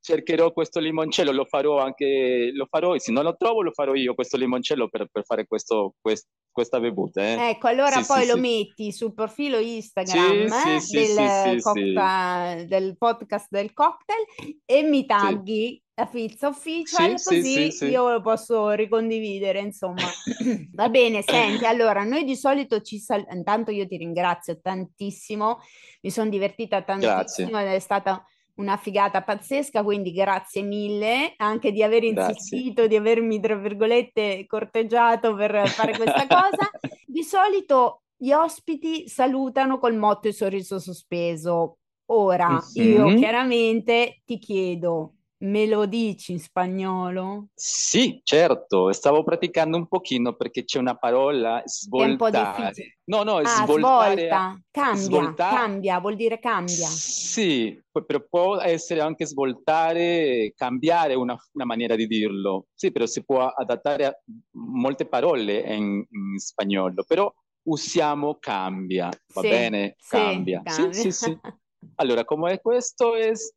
cercherò 0.01 0.51
questo 0.51 0.79
limoncello, 0.79 1.31
lo 1.31 1.45
farò 1.45 1.77
anche, 1.79 2.51
lo 2.53 2.65
farò, 2.69 2.97
se 2.97 3.11
non 3.11 3.23
lo 3.23 3.35
trovo 3.37 3.61
lo 3.61 3.71
farò 3.71 3.93
io 3.93 4.13
questo 4.13 4.35
limoncello 4.35 4.89
per, 4.89 5.07
per 5.11 5.23
fare 5.23 5.45
questo, 5.47 5.93
quest- 6.01 6.27
questa 6.51 6.79
bevuta, 6.79 7.21
eh. 7.21 7.49
Ecco, 7.51 7.67
allora 7.67 7.97
Sì, 7.97 8.01
sì, 8.03 8.07
poi 8.07 8.25
lo 8.25 8.33
sì. 8.33 8.39
metti 8.41 8.91
sul 8.91 9.13
profilo 9.13 9.59
Sì, 9.59 9.75
Instagram 9.75 10.47
sì, 10.47 10.69
eh, 10.75 10.79
sì, 10.81 10.93
del, 10.95 11.07
sì, 11.07 11.27
sì, 11.27 11.59
sì. 11.59 11.61
cocktail- 11.61 12.67
del 12.67 12.97
podcast 12.97 13.47
del 13.49 13.73
cocktail 13.73 14.25
e 14.65 14.81
mi 14.83 14.99
Sì, 14.99 15.05
tagghi 15.05 15.81
la 16.01 16.07
Pizza 16.07 16.47
Official, 16.47 17.17
sì, 17.17 17.17
sì, 17.17 17.23
così 17.41 17.71
sì. 17.71 17.85
io 17.89 18.09
lo 18.09 18.21
posso 18.21 18.71
ricondividere, 18.71 19.59
insomma. 19.59 20.11
Va 20.73 20.89
bene, 20.89 21.21
senti, 21.21 21.65
allora 21.65 22.03
noi 22.03 22.23
di 22.23 22.35
solito 22.35 22.81
ci 22.81 22.97
sal- 22.97 23.25
intanto 23.31 23.71
io 23.71 23.85
ti 23.85 23.97
ringrazio 23.97 24.59
tantissimo, 24.61 25.59
mi 26.01 26.09
sono 26.09 26.29
divertita 26.29 26.81
tantissimo 26.81 27.57
Grazie, 27.57 27.75
è 27.75 27.79
stata 27.79 28.25
una 28.55 28.77
figata 28.77 29.21
pazzesca, 29.21 29.83
quindi 29.83 30.11
grazie 30.11 30.61
mille 30.61 31.33
anche 31.37 31.71
di 31.71 31.83
aver 31.83 32.03
grazie. 32.03 32.33
insistito, 32.33 32.87
di 32.87 32.95
avermi, 32.95 33.39
tra 33.39 33.55
virgolette, 33.55 34.45
corteggiato 34.47 35.35
per 35.35 35.51
fare 35.75 35.95
questa 35.95 36.27
cosa. 36.27 36.69
Di 37.05 37.23
solito 37.23 38.03
gli 38.15 38.31
ospiti 38.31 39.07
salutano 39.07 39.79
col 39.79 39.95
motto 39.97 40.27
e 40.27 40.33
sorriso 40.33 40.79
sospeso. 40.79 41.77
Ora, 42.05 42.59
io 42.73 43.07
Mhm. 43.07 43.17
chiaramente 43.17 44.21
ti 44.25 44.37
chiedo, 44.37 45.15
me 45.41 45.65
lo 45.67 45.85
dici 45.85 46.31
in 46.33 46.39
spagnolo? 46.39 47.47
Sì, 47.53 48.21
certo, 48.23 48.91
stavo 48.91 49.23
praticando 49.23 49.77
un 49.77 49.87
pochino 49.87 50.35
perché 50.35 50.63
c'è 50.63 50.79
una 50.79 50.95
parola, 50.95 51.61
Che 51.61 51.63
è 52.03 52.05
un 52.05 52.17
po' 52.17 52.29
svoltare. 52.29 52.67
difficile. 52.67 52.97
No, 53.05 53.23
no, 53.23 53.37
Ah, 53.37 53.65
svoltare, 53.65 54.15
svolta, 54.15 54.59
cambia, 54.71 54.95
svoltare. 55.01 55.55
cambia, 55.55 55.99
vuol 55.99 56.15
dire 56.15 56.39
cambia. 56.39 56.87
Sì, 56.87 57.79
però 57.91 58.23
può 58.27 58.59
essere 58.59 59.01
anche 59.01 59.25
svoltare, 59.25 60.53
cambiare 60.55 61.13
una, 61.13 61.35
una 61.53 61.65
maniera 61.65 61.95
di 61.95 62.07
dirlo. 62.07 62.67
Sì, 62.73 62.91
però 62.91 63.05
si 63.05 63.23
può 63.23 63.45
adattare 63.47 64.05
a 64.05 64.13
molte 64.51 65.05
parole 65.07 65.59
in, 65.75 66.05
in 66.09 66.37
spagnolo, 66.37 67.03
però 67.05 67.31
usiamo 67.63 68.37
cambia, 68.39 69.09
va 69.33 69.41
Sì, 69.41 69.47
bene? 69.47 69.95
sì, 69.97 70.09
Cambia. 70.09 70.61
Sì, 70.65 70.81
cambia. 70.81 70.93
sì, 70.93 71.11
sì. 71.11 71.37
Allora, 71.95 72.23
come 72.23 72.53
è 72.53 72.61
questo? 72.61 73.15
Es... 73.15 73.53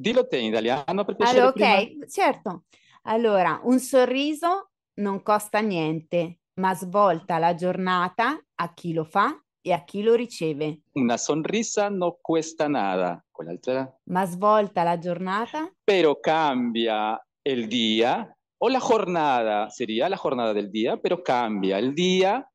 Dillo 0.00 0.28
te 0.28 0.38
in 0.38 0.44
italiano 0.52 1.04
per 1.04 1.16
piacere 1.16 1.50
Allora, 1.50 1.52
prima. 1.52 1.78
ok, 1.80 2.06
certo. 2.08 2.64
Allora, 3.02 3.60
un 3.64 3.80
sorriso 3.80 4.70
non 5.00 5.22
costa 5.24 5.58
niente, 5.58 6.38
ma 6.60 6.72
svolta 6.74 7.38
la 7.38 7.54
giornata 7.56 8.40
a 8.54 8.74
chi 8.74 8.92
lo 8.92 9.02
fa 9.04 9.36
e 9.60 9.72
a 9.72 9.82
chi 9.82 10.02
lo 10.02 10.14
riceve. 10.14 10.82
Una 10.92 11.16
sonrisa 11.16 11.88
no 11.88 12.16
cuesta 12.20 12.68
nada. 12.68 13.24
Quell'altra? 13.28 13.92
Ma 14.04 14.24
svolta 14.24 14.84
la 14.84 14.98
giornata 14.98 15.68
Pero 15.84 16.20
cambia 16.20 17.20
el 17.42 17.68
día, 17.68 18.32
o 18.58 18.68
la 18.68 18.78
jornada, 18.80 19.70
sería 19.70 20.08
la 20.08 20.16
jornada 20.16 20.52
del 20.54 20.70
día, 20.70 20.96
pero 20.96 21.22
cambia 21.24 21.78
el 21.78 21.92
día 21.92 22.48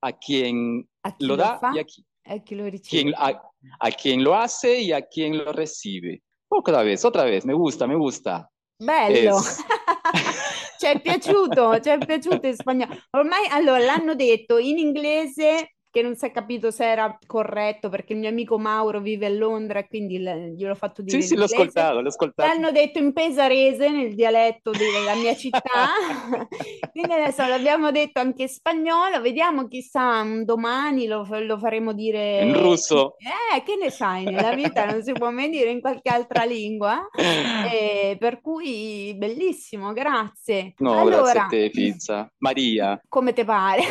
a 0.00 0.12
quien 0.12 0.86
a 1.02 1.16
chi 1.16 1.26
lo 1.26 1.34
lo 1.34 1.42
da 1.42 1.58
fa 1.58 1.72
y 1.74 1.78
a, 1.78 1.82
qui- 1.84 2.04
e 2.22 2.34
a 2.34 2.38
chi 2.42 2.54
lo 2.54 2.64
quien, 2.64 3.08
riceve. 3.08 3.14
a, 3.16 3.50
a 3.80 3.90
quien 3.90 4.22
lo 4.22 4.34
hace 4.36 4.80
y 4.80 4.92
a 4.92 5.02
quien 5.02 5.38
lo 5.38 5.52
recibe. 5.52 6.22
Otra 6.56 6.82
vez, 6.82 7.02
otra 7.04 7.24
vez, 7.24 7.44
me 7.44 7.52
gusta, 7.52 7.86
me 7.86 7.96
gusta. 7.96 8.48
Bello! 8.76 9.38
Es... 9.38 9.64
Ci 10.78 10.86
è 10.86 11.00
piaciuto, 11.00 11.80
ci 11.80 11.88
è 11.88 11.98
piaciuto 11.98 12.46
in 12.46 12.54
spagnolo. 12.54 12.94
Ormai, 13.12 13.46
allora, 13.50 13.78
l'hanno 13.78 14.14
detto 14.14 14.58
in 14.58 14.76
inglese, 14.76 15.73
che 15.94 16.02
non 16.02 16.16
si 16.16 16.26
è 16.26 16.32
capito 16.32 16.72
se 16.72 16.84
era 16.90 17.16
corretto, 17.24 17.88
perché 17.88 18.14
il 18.14 18.18
mio 18.18 18.28
amico 18.28 18.58
Mauro 18.58 19.00
vive 19.00 19.26
a 19.26 19.28
Londra 19.28 19.78
e 19.78 19.86
quindi 19.86 20.18
l- 20.18 20.54
gliel'ho 20.56 20.74
fatto 20.74 21.02
dire 21.02 21.18
Sì, 21.18 21.22
in 21.22 21.28
sì, 21.28 21.36
l'ho 21.36 21.44
ascoltato, 21.44 22.00
l'ho 22.00 22.08
ascoltato. 22.08 22.48
L'hanno 22.48 22.72
detto 22.72 22.98
in 22.98 23.12
pesarese, 23.12 23.88
nel 23.90 24.12
dialetto 24.16 24.72
della 24.72 25.14
mia 25.14 25.36
città. 25.36 25.60
Quindi 26.90 27.12
adesso 27.12 27.46
l'abbiamo 27.46 27.92
detto 27.92 28.18
anche 28.18 28.42
in 28.42 28.48
spagnolo. 28.48 29.20
Vediamo, 29.20 29.68
chissà, 29.68 30.20
un 30.22 30.44
domani 30.44 31.06
lo, 31.06 31.24
lo 31.30 31.58
faremo 31.58 31.90
In 31.90 31.96
dire... 31.96 32.52
russo. 32.60 33.14
Eh, 33.18 33.62
che 33.62 33.76
ne 33.80 33.90
sai, 33.90 34.24
nella 34.24 34.52
vita 34.52 34.84
non 34.86 35.00
si 35.00 35.12
può 35.12 35.30
mai 35.30 35.48
dire 35.48 35.70
in 35.70 35.80
qualche 35.80 36.10
altra 36.10 36.42
lingua. 36.44 37.08
Eh, 37.74 38.16
per 38.18 38.40
cui 38.40 39.14
bellissimo, 39.16 39.92
grazie. 39.92 40.74
No, 40.78 41.04
grazie 41.04 41.40
a 41.40 41.44
Allora, 41.44 41.46
te, 41.46 41.70
Pizza. 41.70 42.30
Maria. 42.38 43.00
come 43.08 43.32
te 43.32 43.44
pare? 43.44 43.82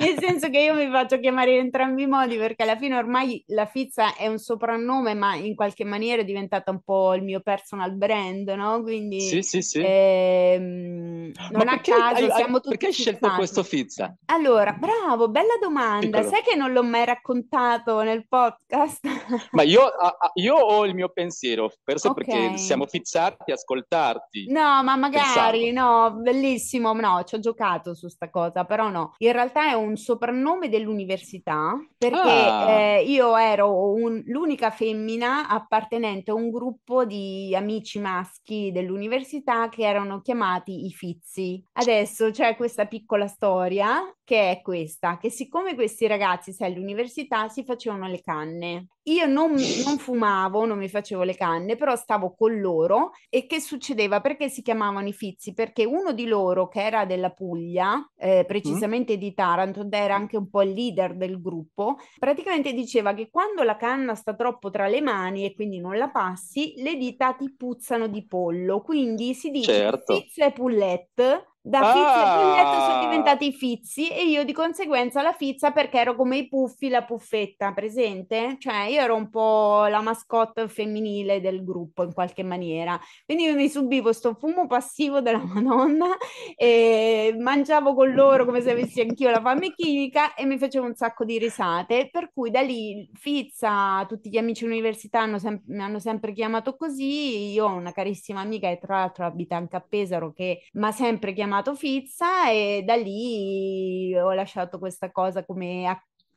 Nel 0.00 0.16
senso 0.20 0.48
che 0.48 0.60
io 0.60 0.74
mi 0.74 0.88
faccio 0.92 1.18
chiamare 1.18 1.54
in 1.54 1.58
entrambi 1.58 2.04
i 2.04 2.06
modi 2.06 2.36
perché 2.36 2.62
alla 2.62 2.76
fine 2.76 2.94
ormai 2.96 3.42
la 3.48 3.66
Fizza 3.66 4.14
è 4.14 4.28
un 4.28 4.38
soprannome, 4.38 5.14
ma 5.14 5.34
in 5.34 5.56
qualche 5.56 5.82
maniera 5.84 6.22
è 6.22 6.24
diventata 6.24 6.70
un 6.70 6.80
po' 6.84 7.14
il 7.14 7.24
mio 7.24 7.40
personal 7.40 7.92
brand, 7.96 8.48
no? 8.50 8.80
Quindi 8.82 9.20
Sì, 9.20 9.42
sì, 9.42 9.60
sì. 9.60 9.82
ehm, 9.84 11.32
non 11.50 11.62
a 11.68 11.72
perché 11.72 11.92
hai, 11.92 11.98
caso 12.14 12.24
hai- 12.26 12.30
siamo 12.32 12.56
tutti 12.60 12.68
perché 12.68 12.86
hai 12.86 12.92
scelto 12.92 13.18
fizzati. 13.18 13.36
questo 13.36 13.62
Fizza? 13.64 14.16
Allora, 14.26 14.72
bravo, 14.72 15.28
bella 15.28 15.54
domanda. 15.60 16.18
Piccolo. 16.20 16.28
Sai 16.28 16.42
che 16.42 16.54
non 16.54 16.72
l'ho 16.72 16.84
mai 16.84 17.04
raccontato 17.04 18.00
nel 18.02 18.26
podcast? 18.28 19.00
Ma 19.50 19.62
io, 19.62 19.82
a- 19.82 20.16
a- 20.18 20.30
io 20.34 20.54
ho 20.54 20.86
il 20.86 20.94
mio 20.94 21.08
pensiero, 21.08 21.72
forse 21.82 22.12
perché 22.12 22.46
Ok. 22.50 22.58
siamo 22.58 22.86
fizzati 22.86 23.50
a 23.50 23.54
ascoltarti. 23.54 24.46
No, 24.48 24.82
ma 24.84 24.94
magari, 24.94 25.72
Pensavo. 25.72 26.10
no, 26.10 26.14
bellissimo, 26.20 26.92
no, 26.92 27.22
ci 27.24 27.34
ho 27.34 27.40
giocato 27.40 27.94
su 27.94 28.06
sta 28.08 28.30
cosa, 28.30 28.64
però 28.64 28.90
no. 28.90 29.14
In 29.18 29.32
realtà 29.32 29.70
è 29.70 29.72
un 29.74 29.87
soprannome 29.96 30.68
dell'università 30.68 31.74
perché 31.96 32.16
Ah, 32.18 32.70
eh, 32.70 33.04
io 33.04 33.36
ero 33.36 33.92
un- 33.92 34.22
l'unica 34.26 34.70
femmina 34.70 35.48
appartenente 35.48 36.30
a 36.30 36.34
un 36.34 36.50
gruppo 36.50 37.04
di 37.04 37.54
amici 37.54 37.98
maschi 37.98 38.70
dell'università 38.72 39.68
che 39.68 39.82
erano 39.82 40.20
chiamati 40.20 40.86
i 40.86 40.90
Fizzi. 40.92 41.62
Adesso 41.72 42.30
c'è 42.30 42.56
questa 42.56 42.86
piccola 42.86 43.26
storia 43.26 44.00
che 44.24 44.50
è 44.50 44.60
questa, 44.60 45.16
che 45.16 45.30
siccome 45.30 45.74
questi 45.74 46.06
ragazzi, 46.06 46.52
sai, 46.52 46.72
all'università 46.72 47.48
si 47.48 47.64
facevano 47.64 48.06
le 48.08 48.20
canne. 48.20 48.88
Io 49.04 49.24
non, 49.24 49.52
non 49.52 49.96
fumavo, 49.96 50.66
non 50.66 50.76
mi 50.76 50.88
facevo 50.88 51.22
le 51.22 51.34
canne, 51.34 51.76
però 51.76 51.96
stavo 51.96 52.34
con 52.34 52.60
loro 52.60 53.12
e 53.30 53.46
che 53.46 53.58
succedeva? 53.58 54.20
Perché 54.20 54.50
si 54.50 54.60
chiamavano 54.60 55.08
i 55.08 55.14
Fizzi? 55.14 55.54
Perché 55.54 55.86
uno 55.86 56.12
di 56.12 56.26
loro, 56.26 56.68
che 56.68 56.82
era 56.84 57.06
della 57.06 57.30
Puglia, 57.30 58.06
eh, 58.18 58.42
mm? 58.42 58.46
precisamente 58.46 59.16
di 59.16 59.32
Taranto, 59.32 59.77
ed 59.82 59.92
era 59.94 60.14
anche 60.14 60.36
un 60.36 60.48
po' 60.48 60.62
il 60.62 60.72
leader 60.72 61.16
del 61.16 61.40
gruppo, 61.40 61.96
praticamente 62.18 62.72
diceva 62.72 63.14
che 63.14 63.28
quando 63.30 63.62
la 63.62 63.76
canna 63.76 64.14
sta 64.14 64.34
troppo 64.34 64.70
tra 64.70 64.86
le 64.88 65.00
mani 65.00 65.44
e 65.44 65.54
quindi 65.54 65.78
non 65.78 65.96
la 65.96 66.10
passi, 66.10 66.74
le 66.76 66.96
dita 66.96 67.32
ti 67.34 67.54
puzzano 67.54 68.08
di 68.08 68.26
pollo. 68.26 68.80
Quindi 68.80 69.34
si 69.34 69.50
dice 69.50 69.72
certo. 69.72 70.14
Fizzo 70.14 70.44
e 70.44 70.52
Poulet. 70.52 71.56
Da 71.60 71.84
Fizzo 71.84 72.22
e 72.22 72.30
Poulet 72.32 72.80
sono 72.80 72.96
Ah, 72.96 73.00
diventati 73.00 73.52
Fizzi 73.52 74.08
e 74.08 74.24
io 74.26 74.42
di 74.44 74.52
conseguenza 74.54 75.20
la 75.20 75.32
Fizza 75.32 75.70
perché 75.70 75.98
ero 75.98 76.14
come 76.14 76.38
i 76.38 76.48
puffi, 76.48 76.88
la 76.88 77.04
puffetta, 77.04 77.72
presente? 77.74 78.56
Cioè 78.58 78.84
io 78.84 79.00
ero 79.00 79.14
un 79.16 79.28
po' 79.28 79.84
la 79.86 80.00
mascotte 80.00 80.66
femminile 80.68 81.40
del 81.42 81.62
gruppo 81.64 82.04
in 82.04 82.14
qualche 82.14 82.42
maniera. 82.42 82.98
Quindi 83.26 83.44
io 83.44 83.54
mi 83.54 83.68
subivo 83.68 84.12
sto 84.14 84.34
fumo 84.34 84.66
passivo 84.66 85.20
della 85.20 85.44
Madonna 85.44 86.16
e 86.56 87.34
mangiavo 87.38 87.92
con 87.94 88.14
loro 88.14 88.46
come 88.46 88.62
se 88.62 88.70
avessi 88.70 89.00
anch'io 89.02 89.28
la 89.28 89.40
fame 89.42 89.74
chimica 89.74 90.34
e 90.34 90.46
mi 90.46 90.56
facevo 90.56 90.86
un 90.86 90.94
sacco 90.94 91.24
di 91.24 91.38
risate, 91.38 92.08
per 92.10 92.30
cui 92.32 92.50
da 92.50 92.60
lì 92.62 93.10
Fizza, 93.12 94.06
tutti 94.08 94.30
gli 94.30 94.38
amici 94.38 94.64
università 94.64 95.20
hanno 95.20 95.38
sem- 95.38 95.62
mi 95.66 95.82
hanno 95.82 95.98
sempre 95.98 96.32
chiamato 96.32 96.76
così, 96.76 97.52
io 97.52 97.66
ho 97.66 97.74
una 97.74 97.92
carissima 97.92 98.40
amica 98.40 98.68
che 98.68 98.78
tra 98.78 99.00
l'altro 99.00 99.26
abita 99.26 99.56
anche 99.56 99.76
a 99.76 99.84
Pesaro 99.86 100.32
che 100.32 100.62
mi 100.72 100.86
ha 100.86 100.92
sempre 100.92 101.32
chiamato 101.34 101.47
Fizza 101.74 102.50
e 102.50 102.82
da 102.84 102.94
lì 102.94 104.16
ho 104.16 104.32
lasciato 104.32 104.78
questa 104.78 105.10
cosa 105.10 105.44
come 105.44 105.86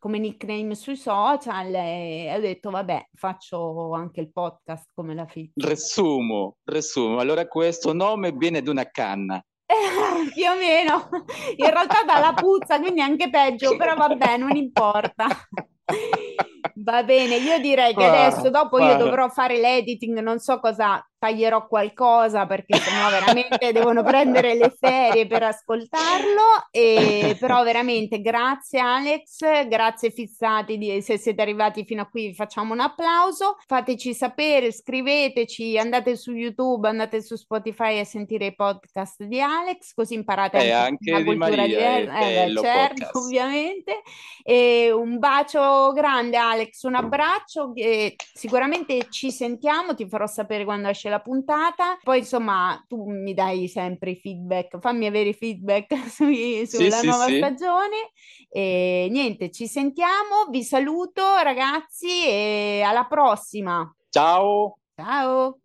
come 0.02 0.18
nickname 0.18 0.74
sui 0.74 0.96
social 0.96 1.72
e 1.76 2.34
ho 2.36 2.40
detto 2.40 2.72
vabbè 2.72 3.10
faccio 3.14 3.94
anche 3.94 4.20
il 4.20 4.32
podcast 4.32 4.90
come 4.96 5.14
la 5.14 5.28
Fizza. 5.28 5.68
Resumo, 5.68 6.56
resumo. 6.64 7.20
Allora 7.20 7.48
questo 7.48 7.94
nome 7.94 8.32
viene 8.32 8.64
da 8.64 8.72
una 8.72 8.90
canna. 8.90 9.40
Più 10.34 10.46
o 10.50 10.56
meno, 10.56 11.08
in 11.56 11.70
realtà 11.70 12.04
dalla 12.04 12.34
puzza, 12.34 12.80
quindi 12.80 13.02
anche 13.02 13.30
peggio, 13.30 13.78
però 13.78 13.96
vabbè, 13.96 14.38
non 14.38 14.56
importa. 14.56 15.28
Va 16.84 17.04
bene, 17.04 17.36
io 17.36 17.60
direi 17.60 17.94
che 17.94 18.04
adesso, 18.04 18.50
dopo 18.50 18.80
io 18.80 18.98
dovrò 18.98 19.30
fare 19.30 19.60
l'editing, 19.60 20.18
non 20.20 20.40
so 20.40 20.60
cosa 20.60 21.00
taglierò 21.22 21.68
qualcosa 21.68 22.48
perché 22.48 22.80
sennò 22.80 23.12
veramente 23.12 23.72
devono 23.72 24.02
prendere 24.02 24.56
le 24.56 24.76
ferie 24.76 25.28
per 25.28 25.44
ascoltarlo. 25.44 26.70
E, 26.72 27.38
però 27.40 27.62
veramente 27.62 28.22
grazie 28.22 28.80
Alex, 28.80 29.68
grazie 29.68 30.10
fissati 30.10 30.80
di, 30.80 31.00
se 31.04 31.20
siete 31.20 31.44
arrivati 31.44 31.86
fino 31.86 32.02
a 32.02 32.08
qui 32.08 32.34
facciamo 32.34 32.74
un 32.74 32.80
applauso. 32.80 33.58
Fateci 33.68 34.16
sapere, 34.16 34.72
scriveteci, 34.72 35.78
andate 35.78 36.16
su 36.16 36.32
YouTube, 36.34 36.88
andate 36.88 37.22
su 37.22 37.36
Spotify 37.36 38.00
a 38.00 38.04
sentire 38.04 38.48
i 38.48 38.56
podcast 38.56 39.22
di 39.24 39.40
Alex, 39.40 39.94
così 39.94 40.16
imparate 40.16 40.58
eh, 40.58 40.72
anche, 40.72 41.12
anche 41.14 41.30
una 41.30 41.38
cultura 41.38 41.68
diversa. 41.68 42.20
Eh, 42.20 42.48
beh, 42.48 42.62
certo, 42.62 42.94
podcast. 42.96 43.16
ovviamente. 43.16 44.02
E 44.42 44.92
un 44.92 45.20
bacio 45.20 45.92
grande 45.94 46.38
Alex, 46.38 46.82
un 46.82 46.96
abbraccio. 46.96 47.74
E 47.76 48.16
sicuramente 48.34 49.06
ci 49.12 49.30
sentiamo, 49.30 49.94
ti 49.94 50.08
farò 50.08 50.26
sapere 50.26 50.64
quando 50.64 50.88
esce 50.88 51.10
la 51.12 51.20
puntata. 51.20 52.00
Poi 52.02 52.20
insomma 52.20 52.84
tu 52.88 53.08
mi 53.08 53.36
dai 53.36 53.68
sempre 53.68 54.12
i 54.12 54.16
feedback, 54.16 54.80
fammi 54.80 55.06
avere 55.06 55.30
i 55.30 55.34
feedback 55.34 55.96
sui, 56.10 56.66
sulla 56.66 56.98
sì, 56.98 57.06
nuova 57.06 57.26
sì. 57.26 57.38
stagione. 57.38 58.12
E 58.50 59.08
niente, 59.12 59.52
ci 59.52 59.68
sentiamo, 59.68 60.48
vi 60.50 60.64
saluto 60.64 61.22
ragazzi 61.44 62.26
e 62.26 62.82
alla 62.84 63.06
prossima. 63.06 63.94
Ciao! 64.10 64.78
Ciao! 64.96 65.60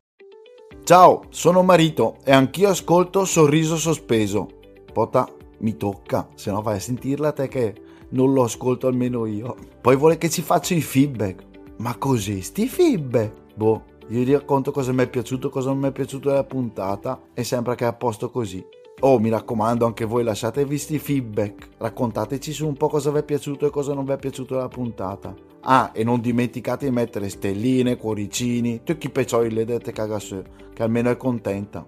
Ciao, 0.84 1.24
sono 1.30 1.62
Marito 1.62 2.18
e 2.24 2.32
anch'io 2.32 2.68
ascolto 2.68 3.24
Sorriso 3.24 3.76
Sospeso. 3.76 4.47
Pota, 4.92 5.26
mi 5.59 5.76
tocca, 5.76 6.28
se 6.34 6.51
no 6.51 6.62
vai 6.62 6.76
a 6.76 6.80
sentirla 6.80 7.32
te 7.32 7.49
che 7.49 7.74
non 8.11 8.32
lo 8.32 8.44
ascolto 8.44 8.86
almeno 8.86 9.26
io. 9.26 9.57
Poi 9.80 9.97
vuole 9.97 10.16
che 10.16 10.30
ci 10.30 10.42
faccia 10.42 10.74
i 10.74 10.80
feedback. 10.80 11.44
Ma 11.78 11.97
così, 11.97 12.40
sti 12.40 12.68
feedback? 12.68 13.55
Boh, 13.55 13.84
gli 14.09 14.31
racconto 14.33 14.71
cosa 14.71 14.93
mi 14.93 15.03
è 15.03 15.09
piaciuto, 15.09 15.51
cosa 15.51 15.71
non 15.71 15.79
mi 15.79 15.89
è 15.89 15.93
piaciuto 15.93 16.29
della 16.29 16.45
puntata 16.45 17.21
e 17.35 17.43
sembra 17.43 17.75
che 17.75 17.85
è 17.85 17.89
a 17.89 17.93
posto 17.93 18.31
così. 18.31 18.65
Oh, 19.01 19.19
mi 19.19 19.29
raccomando, 19.29 19.85
anche 19.85 20.05
voi 20.05 20.23
lasciatevi 20.23 20.79
sti 20.79 20.99
feedback. 20.99 21.69
Raccontateci 21.77 22.53
su 22.53 22.67
un 22.67 22.77
po' 22.77 22.89
cosa 22.89 23.11
vi 23.11 23.19
è 23.19 23.25
piaciuto 23.25 23.67
e 23.67 23.71
cosa 23.71 23.93
non 23.93 24.05
vi 24.05 24.13
è 24.13 24.17
piaciuto 24.17 24.55
della 24.55 24.69
puntata. 24.69 25.35
Ah, 25.63 25.91
e 25.93 26.05
non 26.05 26.21
dimenticate 26.21 26.87
di 26.87 26.93
mettere 26.93 27.29
stelline, 27.29 27.97
cuoricini, 27.97 28.83
tutti 28.85 29.07
i 29.07 29.11
peccioli 29.11 29.51
le 29.51 29.65
dette 29.65 29.93
cagasse, 29.93 30.45
che 30.73 30.83
almeno 30.83 31.11
è 31.11 31.17
contenta. 31.17 31.85